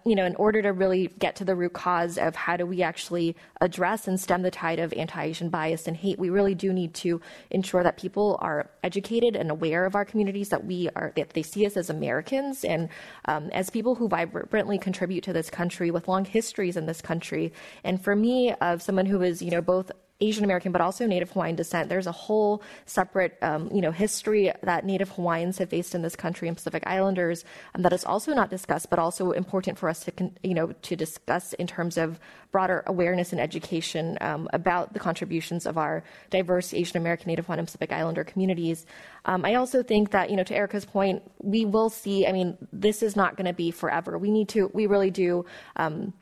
you 0.05 0.15
know, 0.15 0.25
in 0.25 0.35
order 0.35 0.61
to 0.61 0.69
really 0.69 1.07
get 1.19 1.35
to 1.37 1.45
the 1.45 1.55
root 1.55 1.73
cause 1.73 2.17
of 2.17 2.35
how 2.35 2.57
do 2.57 2.65
we 2.65 2.83
actually 2.83 3.35
address 3.61 4.07
and 4.07 4.19
stem 4.19 4.41
the 4.41 4.51
tide 4.51 4.79
of 4.79 4.93
anti-Asian 4.93 5.49
bias 5.49 5.87
and 5.87 5.95
hate, 5.95 6.19
we 6.19 6.29
really 6.29 6.55
do 6.55 6.73
need 6.73 6.93
to 6.93 7.21
ensure 7.49 7.83
that 7.83 7.97
people 7.97 8.37
are 8.41 8.69
educated 8.83 9.35
and 9.35 9.49
aware 9.49 9.85
of 9.85 9.95
our 9.95 10.05
communities, 10.05 10.49
that 10.49 10.65
we 10.65 10.89
are 10.95 11.13
that 11.15 11.31
they 11.31 11.43
see 11.43 11.65
us 11.65 11.77
as 11.77 11.89
Americans 11.89 12.63
and 12.63 12.89
um, 13.25 13.49
as 13.51 13.69
people 13.69 13.95
who 13.95 14.07
vibrantly 14.07 14.77
contribute 14.77 15.23
to 15.23 15.33
this 15.33 15.49
country 15.49 15.91
with 15.91 16.07
long 16.07 16.25
histories 16.25 16.77
in 16.77 16.85
this 16.85 17.01
country. 17.01 17.53
And 17.83 18.03
for 18.03 18.15
me, 18.15 18.53
of 18.61 18.81
someone 18.81 19.05
who 19.05 19.21
is, 19.21 19.41
you 19.41 19.51
know, 19.51 19.61
both 19.61 19.91
Asian 20.21 20.43
American, 20.43 20.71
but 20.71 20.81
also 20.81 21.05
Native 21.05 21.31
Hawaiian 21.31 21.55
descent. 21.55 21.89
There's 21.89 22.07
a 22.07 22.11
whole 22.11 22.61
separate, 22.85 23.37
um, 23.41 23.69
you 23.73 23.81
know, 23.81 23.91
history 23.91 24.51
that 24.63 24.85
Native 24.85 25.09
Hawaiians 25.09 25.57
have 25.57 25.69
faced 25.69 25.95
in 25.95 26.01
this 26.01 26.15
country 26.15 26.47
and 26.47 26.55
Pacific 26.55 26.83
Islanders 26.85 27.43
um, 27.75 27.81
that 27.81 27.93
is 27.93 28.05
also 28.05 28.33
not 28.33 28.49
discussed, 28.49 28.89
but 28.89 28.99
also 28.99 29.31
important 29.31 29.77
for 29.77 29.89
us 29.89 30.05
to, 30.05 30.31
you 30.43 30.53
know, 30.53 30.71
to 30.71 30.95
discuss 30.95 31.53
in 31.53 31.67
terms 31.67 31.97
of 31.97 32.19
broader 32.51 32.83
awareness 32.87 33.31
and 33.31 33.41
education 33.41 34.17
um, 34.21 34.47
about 34.53 34.93
the 34.93 34.99
contributions 34.99 35.65
of 35.65 35.77
our 35.77 36.03
diverse 36.29 36.73
Asian 36.73 36.97
American, 36.97 37.27
Native 37.27 37.45
Hawaiian, 37.45 37.59
and 37.59 37.67
Pacific 37.67 37.91
Islander 37.91 38.23
communities. 38.23 38.85
Um, 39.25 39.45
I 39.45 39.55
also 39.55 39.83
think 39.83 40.11
that, 40.11 40.29
you 40.29 40.35
know, 40.35 40.43
to 40.43 40.55
Erika's 40.55 40.85
point, 40.85 41.23
we 41.39 41.65
will 41.65 41.89
see. 41.89 42.27
I 42.27 42.31
mean, 42.31 42.57
this 42.71 43.01
is 43.01 43.15
not 43.15 43.37
going 43.37 43.45
to 43.45 43.53
be 43.53 43.71
forever. 43.71 44.17
We 44.17 44.31
need 44.31 44.49
to. 44.49 44.69
We 44.73 44.87
really 44.87 45.11
do. 45.11 45.45
Um, 45.75 46.13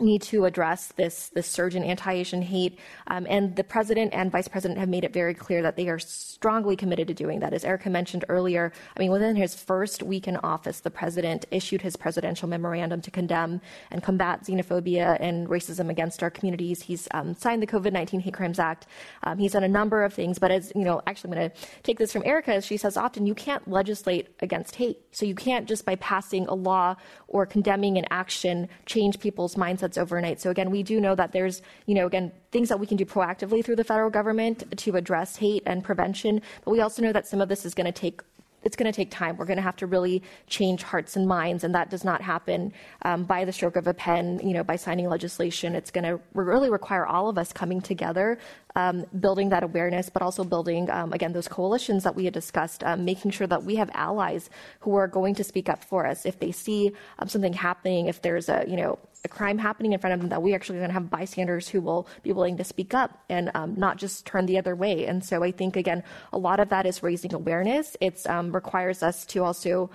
need 0.00 0.22
to 0.22 0.44
address 0.44 0.88
this 0.96 1.28
this 1.34 1.46
surge 1.46 1.74
in 1.74 1.84
anti-Asian 1.84 2.42
hate, 2.42 2.78
um, 3.08 3.26
and 3.28 3.56
the 3.56 3.64
president 3.64 4.12
and 4.14 4.30
vice 4.30 4.48
president 4.48 4.78
have 4.78 4.88
made 4.88 5.04
it 5.04 5.12
very 5.12 5.34
clear 5.34 5.62
that 5.62 5.76
they 5.76 5.88
are 5.88 5.98
strongly 5.98 6.76
committed 6.76 7.08
to 7.08 7.14
doing 7.14 7.40
that. 7.40 7.52
As 7.52 7.64
Erika 7.64 7.90
mentioned 7.90 8.24
earlier, 8.28 8.72
I 8.96 9.00
mean, 9.00 9.10
within 9.10 9.36
his 9.36 9.54
first 9.54 10.02
week 10.02 10.26
in 10.26 10.36
office, 10.38 10.80
the 10.80 10.90
president 10.90 11.46
issued 11.50 11.82
his 11.82 11.96
presidential 11.96 12.48
memorandum 12.48 13.00
to 13.02 13.10
condemn 13.10 13.60
and 13.90 14.02
combat 14.02 14.44
xenophobia 14.44 15.16
and 15.20 15.48
racism 15.48 15.90
against 15.90 16.22
our 16.22 16.30
communities. 16.30 16.82
He's 16.82 17.08
um, 17.12 17.34
signed 17.34 17.62
the 17.62 17.66
COVID-19 17.66 18.20
Hate 18.22 18.34
Crimes 18.34 18.58
Act. 18.58 18.86
Um, 19.22 19.38
he's 19.38 19.52
done 19.52 19.64
a 19.64 19.68
number 19.68 20.04
of 20.04 20.14
things, 20.14 20.38
but 20.38 20.50
as 20.50 20.72
you 20.74 20.84
know, 20.84 21.02
actually, 21.06 21.32
I'm 21.32 21.36
going 21.38 21.50
to 21.50 21.56
take 21.82 21.98
this 21.98 22.12
from 22.12 22.22
Erika. 22.24 22.54
As 22.54 22.66
she 22.66 22.76
says 22.76 22.96
often, 22.96 23.26
you 23.26 23.34
can't 23.34 23.68
legislate 23.68 24.28
against 24.40 24.76
hate, 24.76 24.98
so 25.12 25.26
you 25.26 25.34
can't 25.34 25.68
just 25.68 25.84
by 25.84 25.96
passing 25.96 26.46
a 26.46 26.54
law 26.54 26.96
or 27.28 27.46
condemning 27.46 27.98
an 27.98 28.06
action 28.10 28.68
change 28.86 29.18
people's 29.18 29.54
mindsets 29.54 29.89
overnight. 29.98 30.40
So 30.40 30.50
again, 30.50 30.70
we 30.70 30.82
do 30.82 31.00
know 31.00 31.14
that 31.14 31.32
there's, 31.32 31.62
you 31.86 31.94
know, 31.94 32.06
again, 32.06 32.32
things 32.50 32.68
that 32.68 32.78
we 32.78 32.86
can 32.86 32.96
do 32.96 33.04
proactively 33.04 33.64
through 33.64 33.76
the 33.76 33.84
federal 33.84 34.10
government 34.10 34.76
to 34.78 34.96
address 34.96 35.36
hate 35.36 35.62
and 35.66 35.82
prevention. 35.84 36.42
But 36.64 36.70
we 36.72 36.80
also 36.80 37.02
know 37.02 37.12
that 37.12 37.26
some 37.26 37.40
of 37.40 37.48
this 37.48 37.64
is 37.64 37.74
going 37.74 37.86
to 37.86 37.92
take 37.92 38.22
it's 38.62 38.76
going 38.76 38.90
to 38.90 38.96
take 38.96 39.10
time. 39.10 39.36
We're 39.36 39.46
going 39.46 39.56
to 39.56 39.62
have 39.62 39.76
to 39.76 39.86
really 39.86 40.22
change 40.46 40.82
hearts 40.82 41.16
and 41.16 41.26
minds, 41.26 41.64
and 41.64 41.74
that 41.74 41.90
does 41.90 42.04
not 42.04 42.20
happen 42.20 42.72
um, 43.02 43.24
by 43.24 43.44
the 43.44 43.52
stroke 43.52 43.76
of 43.76 43.86
a 43.86 43.94
pen. 43.94 44.40
You 44.42 44.54
know, 44.54 44.64
by 44.64 44.76
signing 44.76 45.08
legislation, 45.08 45.74
it's 45.74 45.90
going 45.90 46.04
to 46.04 46.20
really 46.34 46.70
require 46.70 47.06
all 47.06 47.28
of 47.28 47.38
us 47.38 47.52
coming 47.52 47.80
together, 47.80 48.38
um, 48.76 49.04
building 49.18 49.48
that 49.50 49.62
awareness, 49.62 50.10
but 50.10 50.22
also 50.22 50.44
building 50.44 50.90
um, 50.90 51.12
again 51.12 51.32
those 51.32 51.48
coalitions 51.48 52.04
that 52.04 52.14
we 52.14 52.24
had 52.24 52.34
discussed, 52.34 52.84
um, 52.84 53.04
making 53.04 53.30
sure 53.30 53.46
that 53.46 53.64
we 53.64 53.76
have 53.76 53.90
allies 53.94 54.50
who 54.80 54.94
are 54.96 55.08
going 55.08 55.34
to 55.34 55.44
speak 55.44 55.68
up 55.68 55.84
for 55.84 56.06
us 56.06 56.26
if 56.26 56.38
they 56.38 56.52
see 56.52 56.92
um, 57.18 57.28
something 57.28 57.52
happening, 57.52 58.06
if 58.06 58.22
there's 58.22 58.48
a 58.48 58.64
you 58.66 58.76
know 58.76 58.98
a 59.24 59.28
crime 59.28 59.58
happening 59.58 59.92
in 59.92 60.00
front 60.00 60.14
of 60.14 60.20
them 60.20 60.30
that 60.30 60.42
we 60.42 60.54
actually 60.54 60.78
going 60.78 60.88
to 60.88 60.94
have 60.94 61.10
bystanders 61.10 61.68
who 61.68 61.80
will 61.80 62.08
be 62.22 62.32
willing 62.32 62.56
to 62.56 62.64
speak 62.64 62.94
up 62.94 63.22
and 63.28 63.50
um, 63.54 63.74
not 63.76 63.98
just 63.98 64.24
turn 64.24 64.46
the 64.46 64.56
other 64.56 64.74
way. 64.74 65.06
And 65.06 65.22
so 65.22 65.42
I 65.42 65.50
think 65.50 65.76
again, 65.76 66.02
a 66.32 66.38
lot 66.38 66.60
of 66.60 66.70
that 66.70 66.86
is 66.86 67.02
raising 67.02 67.34
awareness. 67.34 67.96
It 68.00 68.26
um, 68.26 68.52
requires 68.52 69.02
us 69.02 69.26
to 69.26 69.44
also 69.44 69.90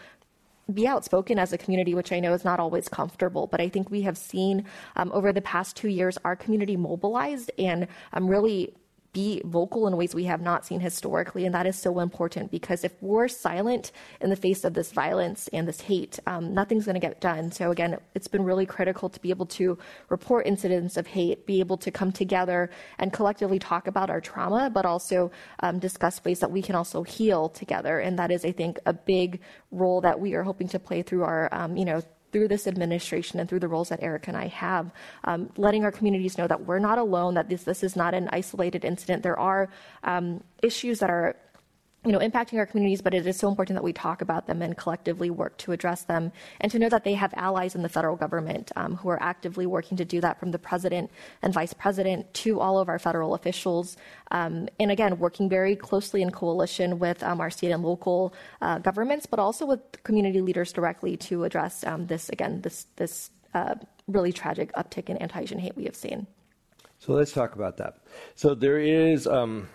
be 0.74 0.88
outspoken 0.88 1.38
as 1.38 1.54
a 1.54 1.58
community, 1.58 1.94
which 1.94 2.12
I 2.12 2.20
know 2.20 2.34
is 2.34 2.44
not 2.44 2.60
always 2.60 2.90
comfortable. 2.90 3.48
But 3.48 3.62
I 3.62 3.70
think 3.70 3.92
we 3.92 4.02
have 4.02 4.18
seen 4.18 4.66
um, 4.96 5.12
over 5.14 5.32
the 5.32 5.42
past 5.42 5.76
two 5.76 5.90
years 5.90 6.18
our 6.26 6.36
community 6.36 6.76
mobilized 6.76 7.52
and 7.58 7.88
um, 8.14 8.28
really 8.28 8.74
be 9.16 9.42
vocal 9.46 9.88
in 9.88 9.96
ways 9.96 10.14
we 10.14 10.26
have 10.26 10.42
not 10.42 10.66
seen 10.66 10.82
historically. 10.82 11.46
And 11.46 11.56
that 11.56 11.66
is 11.66 11.78
so 11.80 12.02
important 12.02 12.52
because 12.52 12.84
if 12.84 12.92
we're 13.02 13.30
silent 13.30 13.94
in 14.20 14.30
the 14.30 14.36
face 14.36 14.66
of 14.66 14.74
this 14.74 14.92
violence 14.92 15.48
and 15.54 15.66
this 15.66 15.80
hate, 15.80 16.20
um, 16.28 16.54
nothing's 16.54 16.84
going 16.84 17.00
to 17.02 17.08
get 17.08 17.22
done. 17.22 17.50
So, 17.50 17.72
again, 17.72 17.98
it's 18.14 18.28
been 18.28 18.44
really 18.44 18.66
critical 18.66 19.08
to 19.10 19.20
be 19.22 19.30
able 19.30 19.46
to 19.60 19.78
report 20.10 20.46
incidents 20.46 20.98
of 20.98 21.08
hate, 21.08 21.46
be 21.46 21.62
able 21.62 21.78
to 21.78 21.92
come 21.92 22.12
together 22.12 22.70
and 23.00 23.14
collectively 23.14 23.58
talk 23.58 23.88
about 23.88 24.10
our 24.10 24.20
trauma, 24.20 24.70
but 24.70 24.86
also 24.86 25.32
um, 25.62 25.80
discuss 25.80 26.22
ways 26.26 26.42
that 26.42 26.52
we 26.52 26.62
can 26.62 26.76
also 26.76 27.04
heal 27.04 27.48
together. 27.48 28.00
And 28.00 28.20
that 28.20 28.32
is, 28.32 28.44
I 28.44 28.52
think, 28.52 28.80
a 28.86 28.92
big 28.92 29.40
role 29.72 30.02
that 30.02 30.20
we 30.20 30.34
are 30.34 30.44
hoping 30.44 30.68
to 30.70 30.80
play 30.80 31.04
through 31.04 31.24
our, 31.24 31.48
um, 31.54 31.78
you 31.78 31.86
know, 31.86 32.02
through 32.36 32.50
this 32.50 32.68
administration 32.68 33.40
and 33.40 33.48
through 33.48 33.62
the 33.62 33.68
roles 33.70 33.88
that 33.88 34.00
Eric 34.02 34.28
and 34.28 34.36
I 34.36 34.48
have, 34.48 34.92
um, 35.24 35.50
letting 35.56 35.86
our 35.86 35.92
communities 35.92 36.38
know 36.38 36.48
that 36.48 36.66
we're 36.66 36.80
not 36.80 36.98
alone, 36.98 37.34
that 37.36 37.48
this, 37.48 37.64
this 37.64 37.82
is 37.82 37.96
not 37.96 38.14
an 38.14 38.28
isolated 38.34 38.84
incident. 38.84 39.24
There 39.24 39.40
are 39.40 39.70
um, 40.04 40.44
issues 40.62 41.00
that 41.00 41.10
are 41.10 41.38
you 42.06 42.12
know, 42.12 42.20
impacting 42.20 42.60
our 42.60 42.66
communities, 42.66 43.02
but 43.02 43.14
it 43.14 43.26
is 43.26 43.38
so 43.38 43.50
important 43.50 43.76
that 43.76 43.84
we 43.84 43.94
talk 43.94 44.22
about 44.22 44.46
them 44.46 44.62
and 44.62 44.78
collectively 44.78 45.30
work 45.30 45.58
to 45.58 45.72
address 45.72 46.04
them, 46.04 46.32
and 46.62 46.72
to 46.72 46.78
know 46.78 46.90
that 46.90 47.04
they 47.04 47.14
have 47.14 47.34
allies 47.36 47.76
in 47.76 47.82
the 47.82 47.90
federal 47.90 48.16
government 48.16 48.72
um, 48.76 48.96
who 48.96 49.10
are 49.10 49.22
actively 49.22 49.66
working 49.66 49.98
to 49.98 50.06
do 50.06 50.22
that, 50.22 50.40
from 50.40 50.52
the 50.52 50.60
president 50.60 51.10
and 51.42 51.54
vice 51.54 51.74
president 51.74 52.32
to 52.34 52.60
all 52.60 52.78
of 52.80 52.90
our 52.90 53.00
federal 53.00 53.34
officials, 53.34 53.98
um, 54.32 54.70
and 54.80 54.92
again, 54.92 55.18
working 55.18 55.50
very 55.50 55.76
closely 55.76 56.22
in 56.22 56.30
coalition 56.30 57.00
with 57.00 57.24
um, 57.24 57.42
our 57.42 57.50
state 57.50 57.72
and 57.72 57.84
local 57.84 58.34
uh, 58.62 58.78
governments, 58.80 59.26
but 59.26 59.40
also 59.40 59.66
with 59.66 59.80
community 60.04 60.42
leaders 60.42 60.72
directly 60.72 61.18
to 61.18 61.44
address 61.44 61.84
um, 61.86 62.06
this 62.08 62.30
again, 62.30 62.62
this 62.62 62.88
this 62.96 63.32
uh, 63.54 63.76
really 64.08 64.32
tragic 64.32 64.72
uptick 64.74 65.10
in 65.10 65.18
anti-Asian 65.18 65.58
hate 65.58 65.76
we 65.76 65.86
have 65.86 65.96
seen. 65.96 66.28
So 67.00 67.14
let's 67.14 67.32
talk 67.32 67.56
about 67.56 67.78
that. 67.78 67.98
So 68.36 68.54
there 68.56 68.80
is 68.80 69.28
um, 69.28 69.68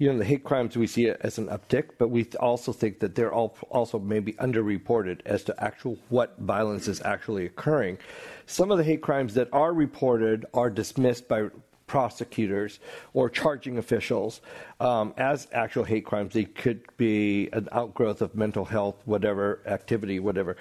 you 0.00 0.10
know, 0.10 0.18
the 0.18 0.24
hate 0.24 0.44
crimes 0.44 0.78
we 0.78 0.86
see 0.86 1.04
it 1.04 1.20
as 1.20 1.36
an 1.36 1.48
uptick, 1.48 1.90
but 1.98 2.08
we 2.08 2.26
also 2.40 2.72
think 2.72 3.00
that 3.00 3.14
they're 3.14 3.34
all 3.34 3.54
also 3.68 3.98
maybe 3.98 4.32
underreported 4.32 5.20
as 5.26 5.44
to 5.44 5.62
actual 5.62 5.98
what 6.08 6.38
violence 6.38 6.88
is 6.88 7.02
actually 7.02 7.44
occurring. 7.44 7.98
Some 8.46 8.70
of 8.70 8.78
the 8.78 8.84
hate 8.84 9.02
crimes 9.02 9.34
that 9.34 9.50
are 9.52 9.74
reported 9.74 10.46
are 10.54 10.70
dismissed 10.70 11.28
by 11.28 11.50
prosecutors 11.86 12.78
or 13.12 13.28
charging 13.28 13.76
officials 13.76 14.40
um, 14.78 15.12
as 15.18 15.48
actual 15.52 15.84
hate 15.84 16.06
crimes. 16.06 16.32
They 16.32 16.44
could 16.44 16.80
be 16.96 17.50
an 17.52 17.68
outgrowth 17.70 18.22
of 18.22 18.34
mental 18.34 18.64
health, 18.64 18.96
whatever 19.04 19.60
activity, 19.66 20.18
whatever. 20.18 20.56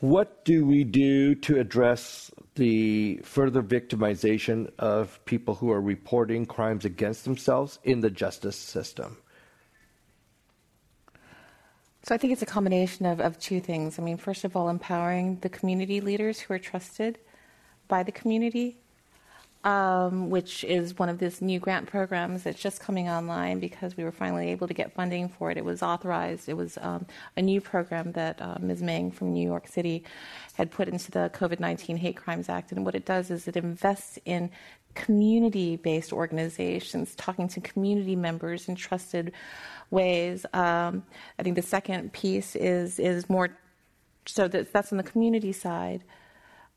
What 0.00 0.46
do 0.46 0.64
we 0.64 0.84
do 0.84 1.34
to 1.34 1.60
address 1.60 2.30
the 2.54 3.20
further 3.22 3.62
victimization 3.62 4.70
of 4.78 5.22
people 5.26 5.54
who 5.54 5.70
are 5.70 5.80
reporting 5.80 6.46
crimes 6.46 6.86
against 6.86 7.24
themselves 7.24 7.78
in 7.84 8.00
the 8.00 8.08
justice 8.08 8.56
system? 8.56 9.18
So 12.02 12.14
I 12.14 12.18
think 12.18 12.32
it's 12.32 12.40
a 12.40 12.46
combination 12.46 13.04
of, 13.04 13.20
of 13.20 13.38
two 13.38 13.60
things. 13.60 13.98
I 13.98 14.02
mean, 14.02 14.16
first 14.16 14.44
of 14.44 14.56
all, 14.56 14.70
empowering 14.70 15.38
the 15.42 15.50
community 15.50 16.00
leaders 16.00 16.40
who 16.40 16.54
are 16.54 16.58
trusted 16.58 17.18
by 17.86 18.02
the 18.02 18.12
community 18.12 18.79
um, 19.64 20.30
which 20.30 20.64
is 20.64 20.98
one 20.98 21.10
of 21.10 21.18
these 21.18 21.42
new 21.42 21.60
grant 21.60 21.86
programs 21.86 22.44
that's 22.44 22.60
just 22.60 22.80
coming 22.80 23.10
online 23.10 23.60
because 23.60 23.94
we 23.96 24.04
were 24.04 24.12
finally 24.12 24.48
able 24.48 24.66
to 24.66 24.72
get 24.72 24.92
funding 24.94 25.28
for 25.28 25.50
it. 25.50 25.58
It 25.58 25.64
was 25.64 25.82
authorized. 25.82 26.48
It 26.48 26.56
was 26.56 26.78
um, 26.80 27.06
a 27.36 27.42
new 27.42 27.60
program 27.60 28.12
that 28.12 28.40
uh, 28.40 28.56
Ms. 28.60 28.82
Meng 28.82 29.10
from 29.10 29.34
New 29.34 29.46
York 29.46 29.68
City 29.68 30.02
had 30.54 30.70
put 30.70 30.88
into 30.88 31.10
the 31.10 31.30
COVID 31.34 31.60
19 31.60 31.98
Hate 31.98 32.16
Crimes 32.16 32.48
Act. 32.48 32.72
And 32.72 32.86
what 32.86 32.94
it 32.94 33.04
does 33.04 33.30
is 33.30 33.46
it 33.46 33.56
invests 33.56 34.18
in 34.24 34.50
community 34.94 35.76
based 35.76 36.12
organizations, 36.12 37.14
talking 37.14 37.46
to 37.48 37.60
community 37.60 38.16
members 38.16 38.66
in 38.66 38.76
trusted 38.76 39.32
ways. 39.90 40.46
Um, 40.54 41.04
I 41.38 41.42
think 41.42 41.56
the 41.56 41.62
second 41.62 42.14
piece 42.14 42.56
is, 42.56 42.98
is 42.98 43.28
more 43.28 43.50
so 44.26 44.48
that, 44.48 44.72
that's 44.72 44.90
on 44.92 44.98
the 44.98 45.04
community 45.04 45.52
side 45.52 46.02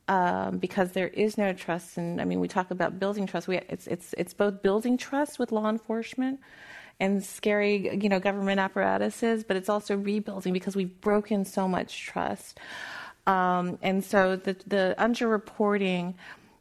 um, 0.07 0.57
because 0.57 0.91
there 0.91 1.07
is 1.07 1.37
no 1.37 1.53
trust. 1.53 1.97
And 1.97 2.19
I 2.19 2.25
mean, 2.25 2.39
we 2.39 2.47
talk 2.47 2.71
about 2.71 2.99
building 2.99 3.25
trust. 3.25 3.47
We, 3.47 3.57
it's, 3.69 3.87
it's, 3.87 4.13
it's 4.17 4.33
both 4.33 4.61
building 4.61 4.97
trust 4.97 5.39
with 5.39 5.51
law 5.51 5.69
enforcement 5.69 6.39
and 6.99 7.23
scary, 7.23 7.97
you 8.01 8.09
know, 8.09 8.19
government 8.19 8.59
apparatuses, 8.59 9.43
but 9.43 9.57
it's 9.57 9.69
also 9.69 9.95
rebuilding 9.95 10.53
because 10.53 10.75
we've 10.75 11.01
broken 11.01 11.45
so 11.45 11.67
much 11.67 12.05
trust. 12.05 12.59
Um, 13.25 13.79
and 13.81 14.03
so 14.03 14.35
the, 14.35 14.55
the 14.67 14.95
underreporting, 14.99 16.15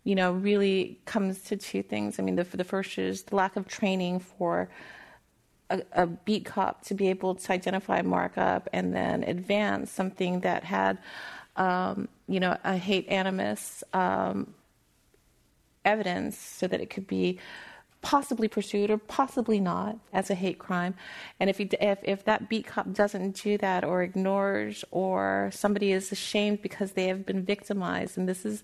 you 0.04 0.14
know, 0.14 0.32
really 0.32 1.00
comes 1.04 1.42
to 1.42 1.56
two 1.56 1.82
things. 1.82 2.18
I 2.18 2.22
mean, 2.22 2.36
the, 2.36 2.44
the 2.44 2.64
first 2.64 2.98
is 2.98 3.24
the 3.24 3.36
lack 3.36 3.56
of 3.56 3.68
training 3.68 4.20
for 4.20 4.68
a, 5.70 5.82
a 5.92 6.06
beat 6.06 6.44
cop 6.44 6.84
to 6.84 6.94
be 6.94 7.08
able 7.08 7.34
to 7.34 7.52
identify 7.52 8.02
markup 8.02 8.68
and 8.72 8.94
then 8.94 9.24
advance 9.24 9.90
something 9.90 10.40
that 10.40 10.64
had 10.64 10.98
um, 11.56 12.08
you 12.32 12.40
know, 12.40 12.56
a 12.64 12.76
hate 12.76 13.08
animus 13.08 13.84
um, 13.92 14.54
evidence 15.84 16.38
so 16.38 16.66
that 16.66 16.80
it 16.80 16.88
could 16.88 17.06
be 17.06 17.38
possibly 18.02 18.48
pursued 18.48 18.90
or 18.90 18.98
possibly 18.98 19.60
not 19.60 19.96
as 20.12 20.28
a 20.28 20.34
hate 20.34 20.58
crime. 20.58 20.94
And 21.40 21.48
if, 21.48 21.58
you, 21.58 21.68
if, 21.80 21.98
if 22.02 22.24
that 22.24 22.48
beat 22.48 22.66
cop 22.66 22.92
doesn't 22.92 23.42
do 23.42 23.56
that 23.58 23.84
or 23.84 24.02
ignores 24.02 24.84
or 24.90 25.50
somebody 25.52 25.92
is 25.92 26.12
ashamed 26.12 26.60
because 26.62 26.92
they 26.92 27.06
have 27.06 27.24
been 27.24 27.44
victimized, 27.44 28.18
and 28.18 28.28
this 28.28 28.44
is 28.44 28.62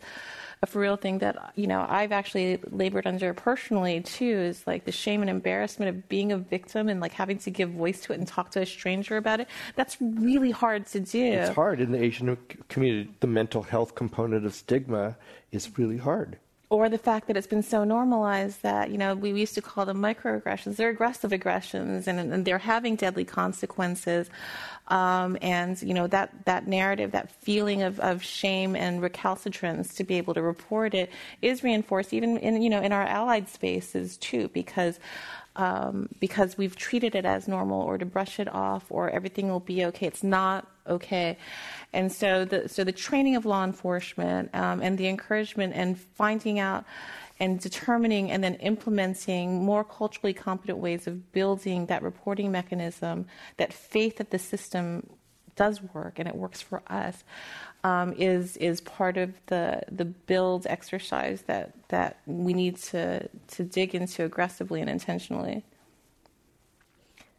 a 0.63 0.67
for 0.67 0.81
real 0.81 0.97
thing 0.97 1.19
that 1.19 1.53
you 1.55 1.67
know 1.67 1.87
I've 1.89 2.13
actually 2.13 2.59
labored 2.71 3.07
under 3.07 3.33
personally 3.33 4.01
too 4.01 4.25
is 4.25 4.67
like 4.67 4.85
the 4.85 4.93
shame 4.93 5.21
and 5.21 5.31
embarrassment 5.31 5.89
of 5.89 6.09
being 6.09 6.33
a 6.33 6.39
victim 6.39 6.89
and 6.89 7.01
like 7.01 7.13
having 7.13 7.39
to 7.39 7.51
give 7.51 7.71
voice 7.71 8.01
to 8.03 8.13
it 8.13 8.19
and 8.19 8.27
talk 8.27 8.51
to 8.53 8.61
a 8.63 8.67
stranger 8.67 9.17
about 9.17 9.41
it. 9.41 9.49
That's 9.77 9.97
really 10.01 10.51
hard 10.51 10.87
to 10.89 11.01
do. 11.01 11.25
It's 11.25 11.55
hard 11.55 11.81
in 11.81 11.93
the 11.93 12.03
Asian 12.03 12.37
community. 12.69 13.11
The 13.21 13.29
mental 13.29 13.63
health 13.63 13.95
component 13.95 14.45
of 14.45 14.55
stigma 14.55 15.17
is 15.53 15.79
really 15.79 15.99
hard. 15.99 16.39
Or 16.71 16.89
the 16.89 16.99
fact 16.99 17.27
that 17.27 17.37
it's 17.37 17.47
been 17.47 17.63
so 17.63 17.85
normalized 17.85 18.63
that 18.63 18.91
you 18.91 18.99
know 18.99 19.15
we 19.15 19.31
used 19.33 19.55
to 19.55 19.63
call 19.63 19.87
them 19.87 19.99
microaggressions 19.99 20.77
they're 20.77 20.91
aggressive 20.91 21.33
aggressions 21.33 22.07
and, 22.07 22.21
and 22.21 22.45
they're 22.45 22.59
having 22.59 22.97
deadly 22.97 23.25
consequences 23.25 24.29
um, 24.89 25.37
and 25.41 25.81
you 25.83 25.95
know 25.95 26.07
that 26.07 26.31
that 26.45 26.67
narrative 26.67 27.13
that 27.13 27.31
feeling 27.31 27.83
of, 27.83 27.99
of 28.01 28.23
shame 28.23 28.77
and 28.77 29.01
recalcitrance 29.01 29.95
to 29.95 30.05
be 30.05 30.17
able 30.17 30.35
to 30.35 30.43
report 30.43 30.95
it 30.95 31.11
is 31.43 31.63
reinforced 31.63 32.13
even 32.13 32.37
in 32.39 32.61
you 32.61 32.71
know 32.71 32.83
in 32.83 32.93
our 32.93 33.05
allied 33.05 33.49
spaces 33.49 34.17
too 34.19 34.49
because 34.49 34.99
um, 35.59 36.09
because 36.21 36.57
we've 36.57 36.77
treated 36.77 37.17
it 37.17 37.25
as 37.25 37.49
normal 37.49 37.83
or 37.83 37.99
to 37.99 38.07
brush 38.07 38.39
it 38.39 38.49
off 38.49 38.85
or 38.91 39.11
everything 39.11 39.49
will 39.49 39.59
be 39.59 39.85
okay. 39.87 40.07
It's 40.07 40.23
not 40.23 40.69
okay. 40.89 41.39
And 41.93 42.13
so 42.13 42.45
the, 42.45 42.69
so 42.69 42.85
the 42.85 42.93
training 42.93 43.37
of 43.37 43.47
law 43.47 43.65
enforcement 43.65 44.55
um, 44.55 44.81
and 44.83 44.99
the 44.99 45.09
encouragement 45.09 45.75
and 45.75 45.99
finding 45.99 46.59
out 46.59 46.85
and 47.41 47.61
determining 47.61 48.31
and 48.31 48.43
then 48.43 48.55
implementing 48.57 49.65
more 49.65 49.85
culturally 49.85 50.35
competent 50.35 50.79
ways 50.79 51.07
of 51.07 51.33
building 51.33 51.87
that 51.87 52.03
reporting 52.03 52.51
mechanism, 52.51 53.27
that 53.57 53.73
faith 53.73 54.17
that 54.17 54.31
the 54.31 54.39
system 54.39 55.09
does 55.55 55.83
work 55.95 56.19
and 56.19 56.29
it 56.29 56.35
works 56.35 56.61
for 56.61 56.83
us, 56.89 57.25
um, 57.85 58.13
is 58.15 58.57
is 58.57 58.81
part 58.81 59.17
of 59.17 59.35
the 59.47 59.83
the 59.91 60.05
build 60.05 60.67
exercise 60.69 61.43
that 61.43 61.73
that 61.89 62.19
we 62.27 62.53
need 62.53 62.77
to 62.77 63.29
to 63.49 63.65
dig 63.65 63.95
into 63.95 64.25
aggressively 64.25 64.81
and 64.81 64.91
intentionally. 64.91 65.65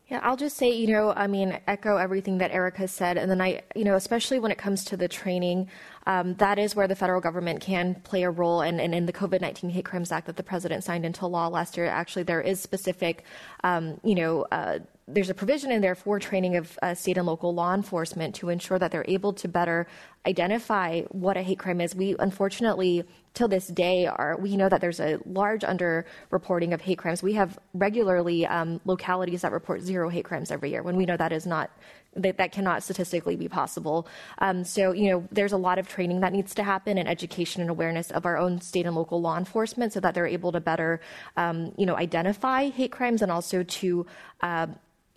Yeah, 0.09 0.21
I'll 0.23 0.37
just 0.37 0.57
say, 0.57 0.71
you 0.71 0.87
know, 0.87 1.13
I 1.15 1.27
mean, 1.27 1.59
echo 1.67 1.97
everything 1.97 2.39
that 2.39 2.49
Erika 2.49 2.87
said. 2.87 3.15
And 3.15 3.29
then 3.29 3.39
I, 3.39 3.61
you 3.75 3.83
know, 3.83 3.93
especially 3.93 4.39
when 4.39 4.51
it 4.51 4.57
comes 4.57 4.83
to 4.85 4.97
the 4.97 5.07
training, 5.07 5.69
um, 6.07 6.33
that 6.35 6.57
is 6.57 6.75
where 6.75 6.87
the 6.87 6.95
federal 6.95 7.21
government 7.21 7.61
can 7.61 7.93
play 7.93 8.23
a 8.23 8.31
role. 8.31 8.61
And, 8.61 8.81
and 8.81 8.95
in 8.95 9.05
the 9.05 9.13
COVID 9.13 9.39
19 9.39 9.69
Hate 9.69 9.85
Crimes 9.85 10.11
Act 10.11 10.25
that 10.25 10.35
the 10.35 10.41
president 10.41 10.83
signed 10.83 11.05
into 11.05 11.27
law 11.27 11.47
last 11.47 11.77
year, 11.77 11.85
actually, 11.85 12.23
there 12.23 12.41
is 12.41 12.59
specific, 12.59 13.23
um, 13.63 13.99
you 14.03 14.15
know, 14.15 14.47
uh, 14.51 14.79
there's 15.07 15.29
a 15.29 15.35
provision 15.35 15.71
in 15.71 15.81
there 15.81 15.95
for 15.95 16.19
training 16.19 16.55
of 16.55 16.77
uh, 16.81 16.95
state 16.95 17.17
and 17.17 17.27
local 17.27 17.53
law 17.53 17.75
enforcement 17.75 18.33
to 18.35 18.49
ensure 18.49 18.79
that 18.79 18.91
they're 18.91 19.05
able 19.07 19.33
to 19.33 19.47
better 19.47 19.87
identify 20.29 21.01
what 21.09 21.35
a 21.35 21.41
hate 21.41 21.59
crime 21.59 21.81
is. 21.81 21.95
We 21.95 22.15
unfortunately, 22.19 23.03
till 23.33 23.47
this 23.47 23.67
day, 23.67 24.05
are 24.05 24.37
we 24.39 24.55
know 24.55 24.69
that 24.69 24.79
there's 24.79 24.99
a 24.99 25.19
large 25.25 25.63
underreporting 25.63 26.73
of 26.73 26.81
hate 26.81 26.99
crimes. 26.99 27.23
We 27.23 27.33
have 27.33 27.57
regularly 27.73 28.45
um, 28.45 28.79
localities 28.85 29.41
that 29.41 29.51
report 29.51 29.81
zero 29.81 30.07
hate 30.09 30.25
crimes 30.25 30.51
every 30.51 30.69
year 30.69 30.83
when 30.83 30.95
we 30.95 31.05
know 31.05 31.17
that 31.17 31.31
is 31.31 31.45
not 31.45 31.71
that, 32.15 32.37
that 32.37 32.51
cannot 32.51 32.83
statistically 32.83 33.35
be 33.35 33.47
possible. 33.47 34.07
Um, 34.39 34.63
so, 34.63 34.91
you 34.91 35.11
know, 35.11 35.27
there's 35.31 35.51
a 35.51 35.57
lot 35.57 35.77
of 35.77 35.87
training 35.87 36.21
that 36.21 36.33
needs 36.33 36.55
to 36.55 36.63
happen 36.63 36.97
and 36.97 37.07
education 37.07 37.61
and 37.61 37.69
awareness 37.69 38.11
of 38.11 38.25
our 38.25 38.37
own 38.37 38.61
state 38.61 38.85
and 38.85 38.95
local 38.95 39.21
law 39.21 39.37
enforcement 39.37 39.93
so 39.93 39.99
that 39.99 40.15
they're 40.15 40.27
able 40.27 40.51
to 40.51 40.59
better, 40.59 41.01
um, 41.37 41.71
you 41.77 41.85
know, 41.85 41.95
identify 41.95 42.69
hate 42.69 42.91
crimes 42.91 43.21
and 43.21 43.31
also 43.31 43.63
to, 43.63 44.05
uh, 44.41 44.67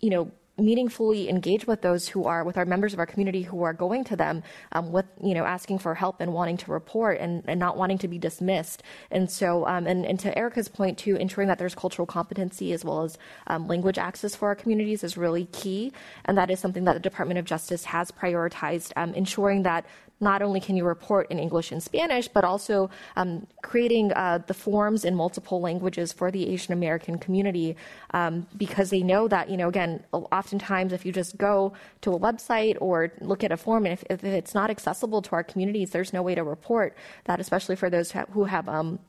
you 0.01 0.09
know, 0.09 0.31
meaningfully 0.57 1.29
engage 1.29 1.65
with 1.65 1.81
those 1.81 2.07
who 2.07 2.25
are 2.25 2.43
with 2.43 2.57
our 2.57 2.65
members 2.65 2.93
of 2.93 2.99
our 2.99 3.05
community 3.05 3.41
who 3.41 3.63
are 3.63 3.73
going 3.73 4.03
to 4.03 4.15
them 4.15 4.43
um, 4.73 4.91
with 4.91 5.05
you 5.21 5.33
know 5.33 5.45
asking 5.45 5.79
for 5.79 5.95
help 5.95 6.21
and 6.21 6.31
wanting 6.31 6.57
to 6.57 6.71
report 6.71 7.19
and, 7.19 7.43
and 7.47 7.59
not 7.59 7.75
wanting 7.75 7.97
to 7.97 8.07
be 8.07 8.19
dismissed. 8.19 8.83
And 9.09 9.29
so 9.29 9.65
um, 9.65 9.87
and, 9.87 10.05
and 10.05 10.19
to 10.19 10.37
erika's 10.37 10.67
point 10.67 10.97
too 10.97 11.15
ensuring 11.15 11.47
that 11.47 11.57
there's 11.57 11.73
cultural 11.73 12.05
competency 12.05 12.71
as 12.71 12.85
well 12.85 13.03
as 13.03 13.17
um, 13.47 13.67
language 13.67 13.97
access 13.97 14.35
for 14.35 14.47
our 14.49 14.55
communities 14.55 15.03
is 15.03 15.17
really 15.17 15.45
key. 15.45 15.91
And 16.25 16.37
that 16.37 16.51
is 16.51 16.59
something 16.59 16.83
that 16.83 16.93
the 16.93 16.99
department 16.99 17.39
of 17.39 17.45
justice 17.45 17.85
has 17.85 18.11
prioritized 18.11 18.91
um, 18.95 19.13
ensuring 19.15 19.63
that 19.63 19.85
not 20.19 20.41
only 20.41 20.59
can 20.59 20.75
you 20.75 20.85
report 20.85 21.29
in 21.29 21.39
English 21.39 21.71
and 21.71 21.81
Spanish, 21.83 22.27
but 22.27 22.43
also 22.43 22.89
um, 23.15 23.45
creating 23.61 24.13
uh, 24.13 24.39
the 24.47 24.53
forms 24.53 25.03
in 25.05 25.15
multiple 25.15 25.59
languages 25.59 26.13
for 26.13 26.31
the 26.31 26.49
Asian 26.49 26.73
American 26.73 27.17
community 27.17 27.75
um, 28.13 28.47
because 28.57 28.89
they 28.89 29.03
know 29.03 29.27
that, 29.27 29.49
you 29.49 29.57
know, 29.57 29.67
again, 29.67 30.03
oftentimes 30.13 30.93
if 30.93 31.05
you 31.05 31.11
just 31.11 31.37
go 31.37 31.73
to 32.01 32.13
a 32.13 32.19
website 32.19 32.77
or 32.79 33.11
look 33.21 33.43
at 33.43 33.51
a 33.51 33.57
form 33.57 33.85
and 33.85 33.93
if, 33.93 34.03
if 34.09 34.23
it's 34.23 34.53
not 34.53 34.69
accessible 34.69 35.21
to 35.21 35.31
our 35.33 35.43
communities, 35.43 35.91
there's 35.91 36.13
no 36.13 36.21
way 36.21 36.35
to 36.35 36.43
report 36.43 36.95
that, 37.25 37.39
especially 37.39 37.75
for 37.75 37.89
those 37.89 38.13
who 38.31 38.45
have 38.45 38.69
um, 38.69 38.99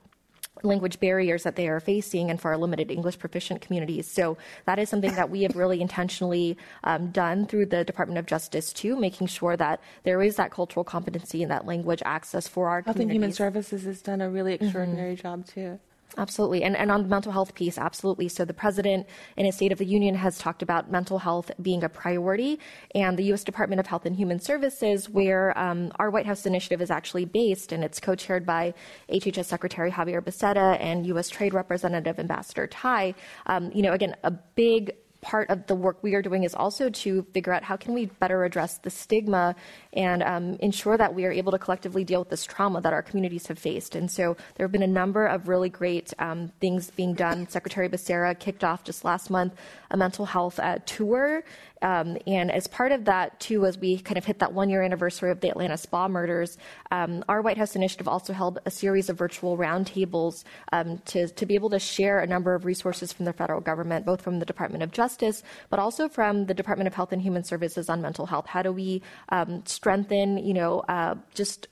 language 0.62 1.00
barriers 1.00 1.42
that 1.42 1.56
they 1.56 1.68
are 1.68 1.80
facing 1.80 2.30
and 2.30 2.40
for 2.40 2.50
our 2.52 2.56
limited 2.56 2.90
English 2.90 3.18
proficient 3.18 3.60
communities. 3.60 4.06
So 4.06 4.36
that 4.66 4.78
is 4.78 4.88
something 4.88 5.14
that 5.14 5.30
we 5.30 5.42
have 5.42 5.56
really 5.56 5.80
intentionally 5.80 6.56
um, 6.84 7.10
done 7.10 7.46
through 7.46 7.66
the 7.66 7.84
Department 7.84 8.18
of 8.18 8.26
Justice 8.26 8.72
too, 8.72 8.96
making 8.96 9.26
sure 9.26 9.56
that 9.56 9.80
there 10.04 10.22
is 10.22 10.36
that 10.36 10.50
cultural 10.50 10.84
competency 10.84 11.42
and 11.42 11.50
that 11.50 11.66
language 11.66 12.02
access 12.04 12.46
for 12.46 12.68
our 12.68 12.82
Health 12.82 12.96
communities. 12.96 13.14
and 13.16 13.22
Human 13.24 13.32
Services 13.32 13.84
has 13.84 14.00
done 14.00 14.20
a 14.20 14.30
really 14.30 14.54
extraordinary 14.54 15.14
mm-hmm. 15.14 15.22
job 15.22 15.46
too. 15.46 15.80
Absolutely. 16.16 16.62
And, 16.62 16.76
and 16.76 16.90
on 16.90 17.02
the 17.02 17.08
mental 17.08 17.32
health 17.32 17.54
piece, 17.54 17.76
absolutely. 17.76 18.28
So 18.28 18.44
the 18.44 18.54
president 18.54 19.06
in 19.36 19.46
his 19.46 19.56
State 19.56 19.72
of 19.72 19.78
the 19.78 19.84
Union 19.84 20.14
has 20.14 20.38
talked 20.38 20.62
about 20.62 20.90
mental 20.90 21.18
health 21.18 21.50
being 21.60 21.82
a 21.82 21.88
priority. 21.88 22.60
And 22.94 23.18
the 23.18 23.24
U.S. 23.24 23.42
Department 23.42 23.80
of 23.80 23.86
Health 23.86 24.06
and 24.06 24.14
Human 24.14 24.38
Services, 24.38 25.08
where 25.08 25.56
um, 25.58 25.90
our 25.96 26.10
White 26.10 26.26
House 26.26 26.46
initiative 26.46 26.80
is 26.80 26.90
actually 26.90 27.24
based, 27.24 27.72
and 27.72 27.82
it's 27.82 27.98
co 27.98 28.14
chaired 28.14 28.46
by 28.46 28.74
HHS 29.10 29.46
Secretary 29.46 29.90
Xavier 29.90 30.22
Becerra 30.22 30.80
and 30.80 31.06
U.S. 31.06 31.28
Trade 31.28 31.54
Representative 31.54 32.18
Ambassador 32.18 32.66
Tai, 32.66 33.14
um, 33.46 33.70
you 33.74 33.82
know, 33.82 33.92
again, 33.92 34.14
a 34.22 34.30
big 34.30 34.92
part 35.24 35.48
of 35.48 35.66
the 35.66 35.74
work 35.74 35.96
we 36.02 36.14
are 36.14 36.22
doing 36.22 36.44
is 36.44 36.54
also 36.54 36.90
to 36.90 37.22
figure 37.32 37.52
out 37.52 37.64
how 37.64 37.76
can 37.76 37.94
we 37.94 38.06
better 38.06 38.44
address 38.44 38.78
the 38.78 38.90
stigma 38.90 39.56
and 39.94 40.22
um, 40.22 40.56
ensure 40.60 40.96
that 40.98 41.14
we 41.14 41.24
are 41.24 41.32
able 41.32 41.50
to 41.50 41.58
collectively 41.58 42.04
deal 42.04 42.20
with 42.20 42.28
this 42.28 42.44
trauma 42.44 42.80
that 42.82 42.92
our 42.92 43.02
communities 43.02 43.46
have 43.46 43.58
faced. 43.58 43.96
And 43.96 44.10
so 44.10 44.36
there 44.54 44.64
have 44.64 44.72
been 44.72 44.82
a 44.82 44.86
number 44.86 45.26
of 45.26 45.48
really 45.48 45.70
great 45.70 46.12
um, 46.18 46.52
things 46.60 46.90
being 46.90 47.14
done. 47.14 47.48
Secretary 47.48 47.88
Becerra 47.88 48.38
kicked 48.38 48.62
off 48.62 48.84
just 48.84 49.02
last 49.04 49.30
month 49.30 49.54
a 49.90 49.96
mental 49.96 50.26
health 50.26 50.60
uh, 50.60 50.78
tour 50.84 51.42
um, 51.84 52.16
and 52.26 52.50
as 52.50 52.66
part 52.66 52.92
of 52.92 53.04
that, 53.04 53.38
too, 53.38 53.66
as 53.66 53.76
we 53.78 53.98
kind 53.98 54.16
of 54.16 54.24
hit 54.24 54.38
that 54.38 54.54
one 54.54 54.70
year 54.70 54.82
anniversary 54.82 55.30
of 55.30 55.40
the 55.40 55.50
Atlanta 55.50 55.76
spa 55.76 56.08
murders, 56.08 56.56
um, 56.90 57.22
our 57.28 57.42
White 57.42 57.58
House 57.58 57.76
initiative 57.76 58.08
also 58.08 58.32
held 58.32 58.58
a 58.64 58.70
series 58.70 59.10
of 59.10 59.18
virtual 59.18 59.58
roundtables 59.58 60.44
um, 60.72 60.98
to, 61.04 61.28
to 61.28 61.44
be 61.44 61.54
able 61.54 61.68
to 61.70 61.78
share 61.78 62.20
a 62.20 62.26
number 62.26 62.54
of 62.54 62.64
resources 62.64 63.12
from 63.12 63.26
the 63.26 63.34
federal 63.34 63.60
government, 63.60 64.06
both 64.06 64.22
from 64.22 64.38
the 64.38 64.46
Department 64.46 64.82
of 64.82 64.92
Justice, 64.92 65.42
but 65.68 65.78
also 65.78 66.08
from 66.08 66.46
the 66.46 66.54
Department 66.54 66.88
of 66.88 66.94
Health 66.94 67.12
and 67.12 67.20
Human 67.20 67.44
Services 67.44 67.90
on 67.90 68.00
mental 68.00 68.24
health. 68.24 68.46
How 68.46 68.62
do 68.62 68.72
we 68.72 69.02
um, 69.28 69.62
strengthen, 69.66 70.38
you 70.38 70.54
know, 70.54 70.80
uh, 70.88 71.16
just 71.34 71.68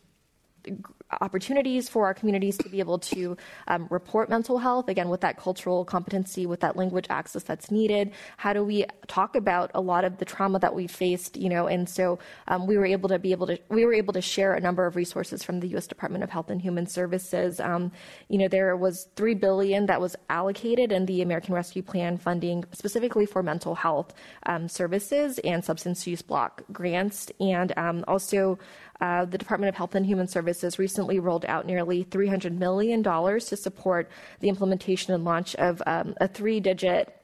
opportunities 1.21 1.89
for 1.89 2.07
our 2.07 2.15
communities 2.15 2.57
to 2.59 2.69
be 2.69 2.81
able 2.81 2.99
to 2.99 3.37
um, 3.69 3.87
report 3.91 4.31
mental 4.31 4.59
health 4.59 4.89
again 4.89 5.09
with 5.09 5.21
that 5.21 5.37
cultural 5.37 5.85
competency 5.85 6.47
with 6.47 6.61
that 6.61 6.77
language 6.77 7.07
access 7.11 7.43
that's 7.43 7.71
needed 7.71 8.13
how 8.39 8.53
do 8.53 8.65
we 8.65 8.85
talk 9.09 9.37
about 9.37 9.71
a 9.75 9.81
lot 9.81 10.05
of 10.05 10.19
the 10.19 10.25
trauma 10.25 10.59
that 10.59 10.75
we 10.75 10.87
faced 10.87 11.37
you 11.37 11.49
know 11.49 11.67
and 11.67 11.89
so 11.89 12.19
um, 12.49 12.67
we 12.67 12.77
were 12.77 12.87
able 12.87 13.09
to 13.09 13.19
be 13.19 13.33
able 13.33 13.47
to 13.47 13.59
we 13.69 13.85
were 13.85 13.93
able 13.93 14.13
to 14.13 14.21
share 14.21 14.55
a 14.55 14.61
number 14.61 14.87
of 14.87 14.97
resources 14.97 15.43
from 15.43 15.61
the 15.61 15.69
U.S. 15.69 15.87
Department 15.87 16.25
of 16.25 16.31
Health 16.31 16.49
and 16.51 16.61
Human 16.61 16.87
Services 16.87 17.61
um, 17.61 17.93
you 18.29 18.39
know 18.39 18.49
there 18.49 18.77
was 18.77 19.09
three 19.17 19.35
billion 19.35 19.87
that 19.87 20.01
was 20.01 20.17
allocated 20.31 20.93
in 20.93 21.07
the 21.07 21.23
American 21.23 21.55
Rescue 21.55 21.83
Plan 21.83 22.17
funding 22.17 22.65
specifically 22.73 23.27
for 23.27 23.43
mental 23.43 23.75
health 23.75 24.15
um, 24.47 24.69
services 24.69 25.39
and 25.41 25.65
substance 25.65 26.07
use 26.07 26.23
block 26.23 26.63
grants 26.73 27.31
and 27.41 27.73
um, 27.77 28.05
also 28.09 28.59
uh, 29.03 29.25
the 29.25 29.37
Department 29.37 29.69
of 29.69 29.75
Health 29.75 29.97
and 29.97 30.07
Human 30.07 30.29
Services 30.29 30.79
recently 30.79 31.19
rolled 31.19 31.45
out 31.47 31.67
nearly 31.67 32.05
$300 32.05 32.53
million 32.53 33.03
to 33.03 33.57
support 33.57 34.09
the 34.39 34.49
implementation 34.49 35.13
and 35.13 35.25
launch 35.25 35.57
of 35.57 35.83
um, 35.87 36.15
a 36.21 36.29
three 36.29 36.61
digit 36.61 37.21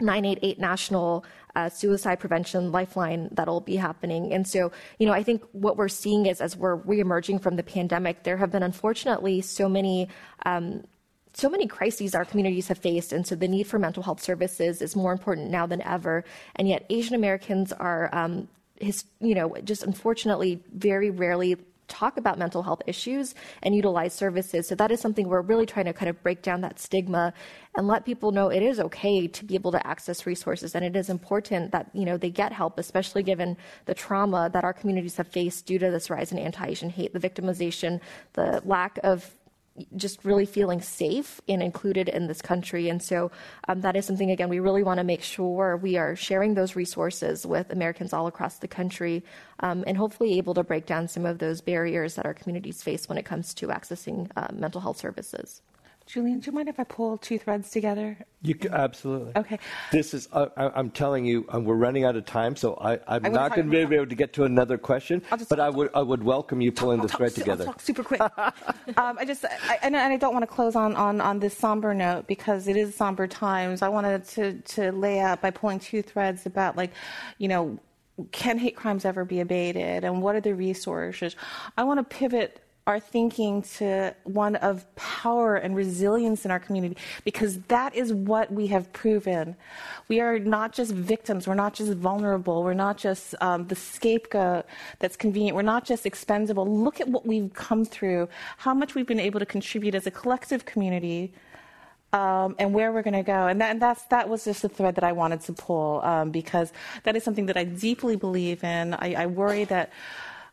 988 0.00 0.60
national 0.60 1.24
uh, 1.56 1.68
suicide 1.68 2.20
prevention 2.20 2.70
lifeline 2.70 3.28
that'll 3.32 3.60
be 3.60 3.74
happening. 3.74 4.32
And 4.32 4.46
so, 4.46 4.70
you 5.00 5.06
know, 5.06 5.12
I 5.12 5.24
think 5.24 5.42
what 5.50 5.76
we're 5.76 5.88
seeing 5.88 6.26
is 6.26 6.40
as 6.40 6.56
we're 6.56 6.78
reemerging 6.78 7.42
from 7.42 7.56
the 7.56 7.64
pandemic, 7.64 8.22
there 8.22 8.36
have 8.36 8.52
been 8.52 8.62
unfortunately 8.62 9.40
so 9.40 9.68
many. 9.68 10.08
Um, 10.46 10.84
so 11.32 11.48
many 11.48 11.68
crises 11.68 12.16
our 12.16 12.24
communities 12.24 12.66
have 12.66 12.78
faced, 12.78 13.12
and 13.12 13.24
so 13.24 13.36
the 13.36 13.46
need 13.46 13.68
for 13.68 13.78
mental 13.78 14.02
health 14.02 14.20
services 14.20 14.82
is 14.82 14.96
more 14.96 15.12
important 15.12 15.48
now 15.48 15.64
than 15.64 15.80
ever. 15.82 16.24
And 16.56 16.66
yet, 16.68 16.84
Asian 16.90 17.14
Americans 17.14 17.72
are 17.72 18.10
um, 18.12 18.48
his, 18.80 19.04
you 19.20 19.34
know, 19.34 19.54
just 19.64 19.82
unfortunately 19.82 20.62
very 20.72 21.10
rarely 21.10 21.56
talk 21.90 22.16
about 22.16 22.38
mental 22.38 22.62
health 22.62 22.80
issues 22.86 23.34
and 23.62 23.74
utilize 23.74 24.14
services. 24.14 24.68
So 24.68 24.74
that 24.76 24.90
is 24.90 25.00
something 25.00 25.28
we're 25.28 25.42
really 25.42 25.66
trying 25.66 25.86
to 25.86 25.92
kind 25.92 26.08
of 26.08 26.22
break 26.22 26.40
down 26.40 26.60
that 26.62 26.78
stigma 26.78 27.34
and 27.76 27.86
let 27.86 28.06
people 28.06 28.30
know 28.32 28.48
it 28.48 28.62
is 28.62 28.80
okay 28.80 29.26
to 29.26 29.44
be 29.44 29.54
able 29.54 29.72
to 29.72 29.86
access 29.86 30.24
resources 30.24 30.74
and 30.74 30.84
it 30.84 30.96
is 30.96 31.10
important 31.10 31.72
that, 31.72 31.90
you 31.92 32.04
know, 32.04 32.16
they 32.16 32.30
get 32.30 32.52
help, 32.52 32.78
especially 32.78 33.22
given 33.22 33.56
the 33.86 33.94
trauma 33.94 34.48
that 34.52 34.64
our 34.64 34.72
communities 34.72 35.16
have 35.16 35.28
faced 35.28 35.66
due 35.66 35.78
to 35.78 35.90
this 35.90 36.08
rise 36.08 36.32
in 36.32 36.38
anti-Asian 36.38 36.90
hate, 36.90 37.12
the 37.12 37.20
victimization, 37.20 38.00
the 38.32 38.62
lack 38.64 38.98
of 39.02 39.34
just 39.96 40.24
really 40.24 40.46
feeling 40.46 40.80
safe 40.80 41.40
and 41.48 41.62
included 41.62 42.08
in 42.08 42.26
this 42.26 42.42
country. 42.42 42.88
And 42.88 43.02
so 43.02 43.30
um, 43.68 43.80
that 43.80 43.96
is 43.96 44.06
something, 44.06 44.30
again, 44.30 44.48
we 44.48 44.60
really 44.60 44.82
want 44.82 44.98
to 44.98 45.04
make 45.04 45.22
sure 45.22 45.76
we 45.76 45.96
are 45.96 46.16
sharing 46.16 46.54
those 46.54 46.76
resources 46.76 47.46
with 47.46 47.70
Americans 47.70 48.12
all 48.12 48.26
across 48.26 48.58
the 48.58 48.68
country 48.68 49.22
um, 49.60 49.84
and 49.86 49.96
hopefully 49.96 50.38
able 50.38 50.54
to 50.54 50.62
break 50.62 50.86
down 50.86 51.08
some 51.08 51.26
of 51.26 51.38
those 51.38 51.60
barriers 51.60 52.14
that 52.14 52.26
our 52.26 52.34
communities 52.34 52.82
face 52.82 53.08
when 53.08 53.18
it 53.18 53.24
comes 53.24 53.54
to 53.54 53.68
accessing 53.68 54.30
uh, 54.36 54.48
mental 54.52 54.80
health 54.80 54.98
services. 54.98 55.62
Julian, 56.06 56.40
do 56.40 56.46
you 56.46 56.52
mind 56.52 56.68
if 56.68 56.80
I 56.80 56.84
pull 56.84 57.18
two 57.18 57.38
threads 57.38 57.70
together? 57.70 58.18
You 58.42 58.56
can, 58.56 58.74
absolutely. 58.74 59.32
Okay. 59.36 59.60
This 59.92 60.12
is. 60.12 60.28
Uh, 60.32 60.48
I, 60.56 60.78
am 60.78 60.90
telling 60.90 61.24
you, 61.24 61.46
uh, 61.54 61.60
we're 61.60 61.76
running 61.76 62.02
out 62.02 62.16
of 62.16 62.24
time, 62.24 62.56
so 62.56 62.74
I, 62.74 62.94
am 62.94 63.26
I'm 63.26 63.32
not 63.32 63.54
going 63.54 63.70
to 63.70 63.86
be 63.86 63.94
able 63.94 64.06
to 64.06 64.14
get 64.16 64.32
to 64.32 64.44
another 64.44 64.76
question. 64.76 65.22
Just, 65.30 65.48
but 65.48 65.60
I 65.60 65.70
would. 65.70 65.88
I 65.94 66.02
would 66.02 66.24
welcome 66.24 66.60
you 66.60 66.72
pulling 66.72 66.98
I'll 66.98 67.06
the 67.06 67.10
talk, 67.10 67.18
thread 67.18 67.30
I'll 67.30 67.36
together. 67.36 67.64
Talk 67.66 67.80
super 67.80 68.02
quick. 68.02 68.20
um, 68.38 69.18
I 69.18 69.24
just. 69.24 69.44
I, 69.44 69.78
and, 69.82 69.94
and 69.94 70.12
I 70.12 70.16
don't 70.16 70.32
want 70.32 70.42
to 70.42 70.48
close 70.48 70.74
on, 70.74 70.96
on, 70.96 71.20
on 71.20 71.38
this 71.38 71.56
somber 71.56 71.94
note 71.94 72.26
because 72.26 72.66
it 72.66 72.76
is 72.76 72.92
somber 72.92 73.28
times. 73.28 73.80
I 73.80 73.88
wanted 73.88 74.24
to 74.24 74.54
to 74.54 74.90
lay 74.90 75.20
out 75.20 75.40
by 75.40 75.52
pulling 75.52 75.78
two 75.78 76.02
threads 76.02 76.44
about 76.44 76.76
like, 76.76 76.90
you 77.38 77.46
know, 77.46 77.78
can 78.32 78.58
hate 78.58 78.74
crimes 78.74 79.04
ever 79.04 79.24
be 79.24 79.38
abated, 79.38 80.02
and 80.02 80.22
what 80.22 80.34
are 80.34 80.40
the 80.40 80.56
resources? 80.56 81.36
I 81.76 81.84
want 81.84 81.98
to 81.98 82.04
pivot 82.04 82.60
our 82.90 82.98
thinking 82.98 83.62
to 83.62 84.12
one 84.24 84.56
of 84.56 84.84
power 84.96 85.54
and 85.54 85.76
resilience 85.76 86.44
in 86.44 86.50
our 86.50 86.58
community 86.58 86.96
because 87.24 87.60
that 87.68 87.94
is 87.94 88.12
what 88.12 88.52
we 88.52 88.66
have 88.66 88.92
proven. 88.92 89.54
We 90.08 90.20
are 90.20 90.40
not 90.40 90.72
just 90.72 90.92
victims, 90.92 91.46
we're 91.46 91.54
not 91.54 91.72
just 91.72 91.92
vulnerable, 91.92 92.64
we're 92.64 92.74
not 92.74 92.98
just 92.98 93.36
um, 93.40 93.68
the 93.68 93.76
scapegoat 93.76 94.66
that's 94.98 95.16
convenient, 95.16 95.54
we're 95.54 95.62
not 95.62 95.84
just 95.84 96.04
expendable. 96.04 96.66
Look 96.66 97.00
at 97.00 97.06
what 97.06 97.24
we've 97.24 97.54
come 97.54 97.84
through, 97.84 98.28
how 98.56 98.74
much 98.74 98.96
we've 98.96 99.06
been 99.06 99.20
able 99.20 99.38
to 99.38 99.46
contribute 99.46 99.94
as 99.94 100.06
a 100.06 100.10
collective 100.10 100.66
community. 100.66 101.32
Um, 102.12 102.56
and 102.58 102.74
where 102.74 102.90
we're 102.90 103.02
going 103.02 103.14
to 103.14 103.22
go. 103.22 103.46
And, 103.46 103.60
that, 103.60 103.70
and 103.70 103.80
that's, 103.80 104.02
that 104.06 104.28
was 104.28 104.42
just 104.42 104.62
the 104.62 104.68
thread 104.68 104.96
that 104.96 105.04
I 105.04 105.12
wanted 105.12 105.42
to 105.42 105.52
pull 105.52 106.00
um, 106.02 106.32
because 106.32 106.72
that 107.04 107.14
is 107.14 107.22
something 107.22 107.46
that 107.46 107.56
I 107.56 107.62
deeply 107.62 108.16
believe 108.16 108.64
in. 108.64 108.94
I, 108.94 109.14
I 109.16 109.26
worry 109.26 109.62
that 109.66 109.92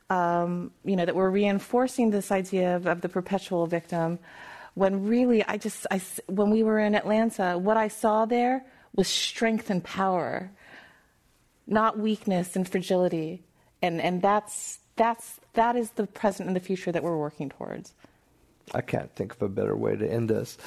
um, 0.09 0.71
you 0.85 0.95
know, 0.95 1.05
that 1.05 1.15
we're 1.15 1.29
reinforcing 1.29 2.09
this 2.09 2.31
idea 2.31 2.75
of, 2.75 2.87
of, 2.87 3.01
the 3.01 3.09
perpetual 3.09 3.67
victim, 3.67 4.19
when 4.73 5.05
really, 5.05 5.43
I 5.43 5.57
just, 5.57 5.85
I, 5.91 6.01
when 6.27 6.49
we 6.49 6.63
were 6.63 6.79
in 6.79 6.95
Atlanta, 6.95 7.57
what 7.57 7.77
I 7.77 7.87
saw 7.89 8.25
there 8.25 8.65
was 8.95 9.07
strength 9.07 9.69
and 9.69 9.83
power, 9.83 10.51
not 11.65 11.99
weakness 11.99 12.55
and 12.55 12.67
fragility, 12.67 13.43
and 13.81 14.01
and 14.01 14.21
that's 14.21 14.79
that's 14.95 15.39
that 15.53 15.75
is 15.75 15.91
the 15.91 16.07
present 16.07 16.47
and 16.47 16.55
the 16.55 16.59
future 16.61 16.91
that 16.91 17.03
we're 17.03 17.17
working 17.17 17.49
towards. 17.49 17.93
I 18.73 18.81
can't 18.81 19.13
think 19.15 19.33
of 19.33 19.41
a 19.41 19.49
better 19.49 19.75
way 19.75 19.95
to 19.95 20.05
end 20.05 20.29
this. 20.29 20.57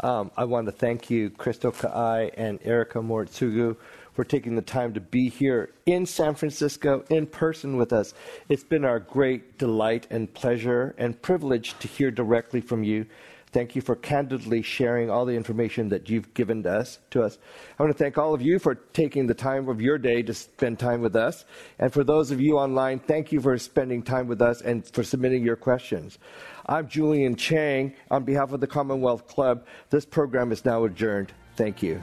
Um, 0.00 0.30
I 0.36 0.44
want 0.44 0.66
to 0.66 0.72
thank 0.72 1.10
you, 1.10 1.30
Krystal 1.30 1.76
Ka'ai 1.76 2.30
and 2.36 2.60
Erika 2.62 2.98
Moritsugu 2.98 3.76
for 4.18 4.24
taking 4.24 4.56
the 4.56 4.62
time 4.62 4.92
to 4.92 5.00
be 5.00 5.28
here 5.28 5.70
in 5.86 6.04
San 6.04 6.34
Francisco 6.34 7.04
in 7.08 7.24
person 7.24 7.76
with 7.76 7.92
us. 7.92 8.14
It's 8.48 8.64
been 8.64 8.84
our 8.84 8.98
great 8.98 9.58
delight 9.58 10.08
and 10.10 10.34
pleasure 10.34 10.92
and 10.98 11.22
privilege 11.22 11.78
to 11.78 11.86
hear 11.86 12.10
directly 12.10 12.60
from 12.60 12.82
you. 12.82 13.06
Thank 13.52 13.76
you 13.76 13.80
for 13.80 13.94
candidly 13.94 14.60
sharing 14.60 15.08
all 15.08 15.24
the 15.24 15.36
information 15.36 15.88
that 15.90 16.10
you've 16.10 16.34
given 16.34 16.64
to 16.64 16.72
us, 16.80 16.98
to 17.10 17.22
us. 17.22 17.38
I 17.78 17.82
want 17.84 17.96
to 17.96 18.02
thank 18.02 18.18
all 18.18 18.34
of 18.34 18.42
you 18.42 18.58
for 18.58 18.74
taking 18.74 19.28
the 19.28 19.34
time 19.34 19.68
of 19.68 19.80
your 19.80 19.98
day 19.98 20.22
to 20.22 20.34
spend 20.34 20.80
time 20.80 21.00
with 21.00 21.14
us. 21.14 21.44
And 21.78 21.92
for 21.92 22.02
those 22.02 22.32
of 22.32 22.40
you 22.40 22.58
online, 22.58 22.98
thank 22.98 23.30
you 23.30 23.40
for 23.40 23.56
spending 23.56 24.02
time 24.02 24.26
with 24.26 24.42
us 24.42 24.62
and 24.62 24.84
for 24.84 25.04
submitting 25.04 25.44
your 25.44 25.54
questions. 25.54 26.18
I'm 26.66 26.88
Julian 26.88 27.36
Chang. 27.36 27.94
On 28.10 28.24
behalf 28.24 28.50
of 28.52 28.58
the 28.58 28.66
Commonwealth 28.66 29.28
Club, 29.28 29.64
this 29.90 30.04
program 30.04 30.50
is 30.50 30.64
now 30.64 30.82
adjourned. 30.82 31.32
Thank 31.54 31.84
you. 31.84 32.02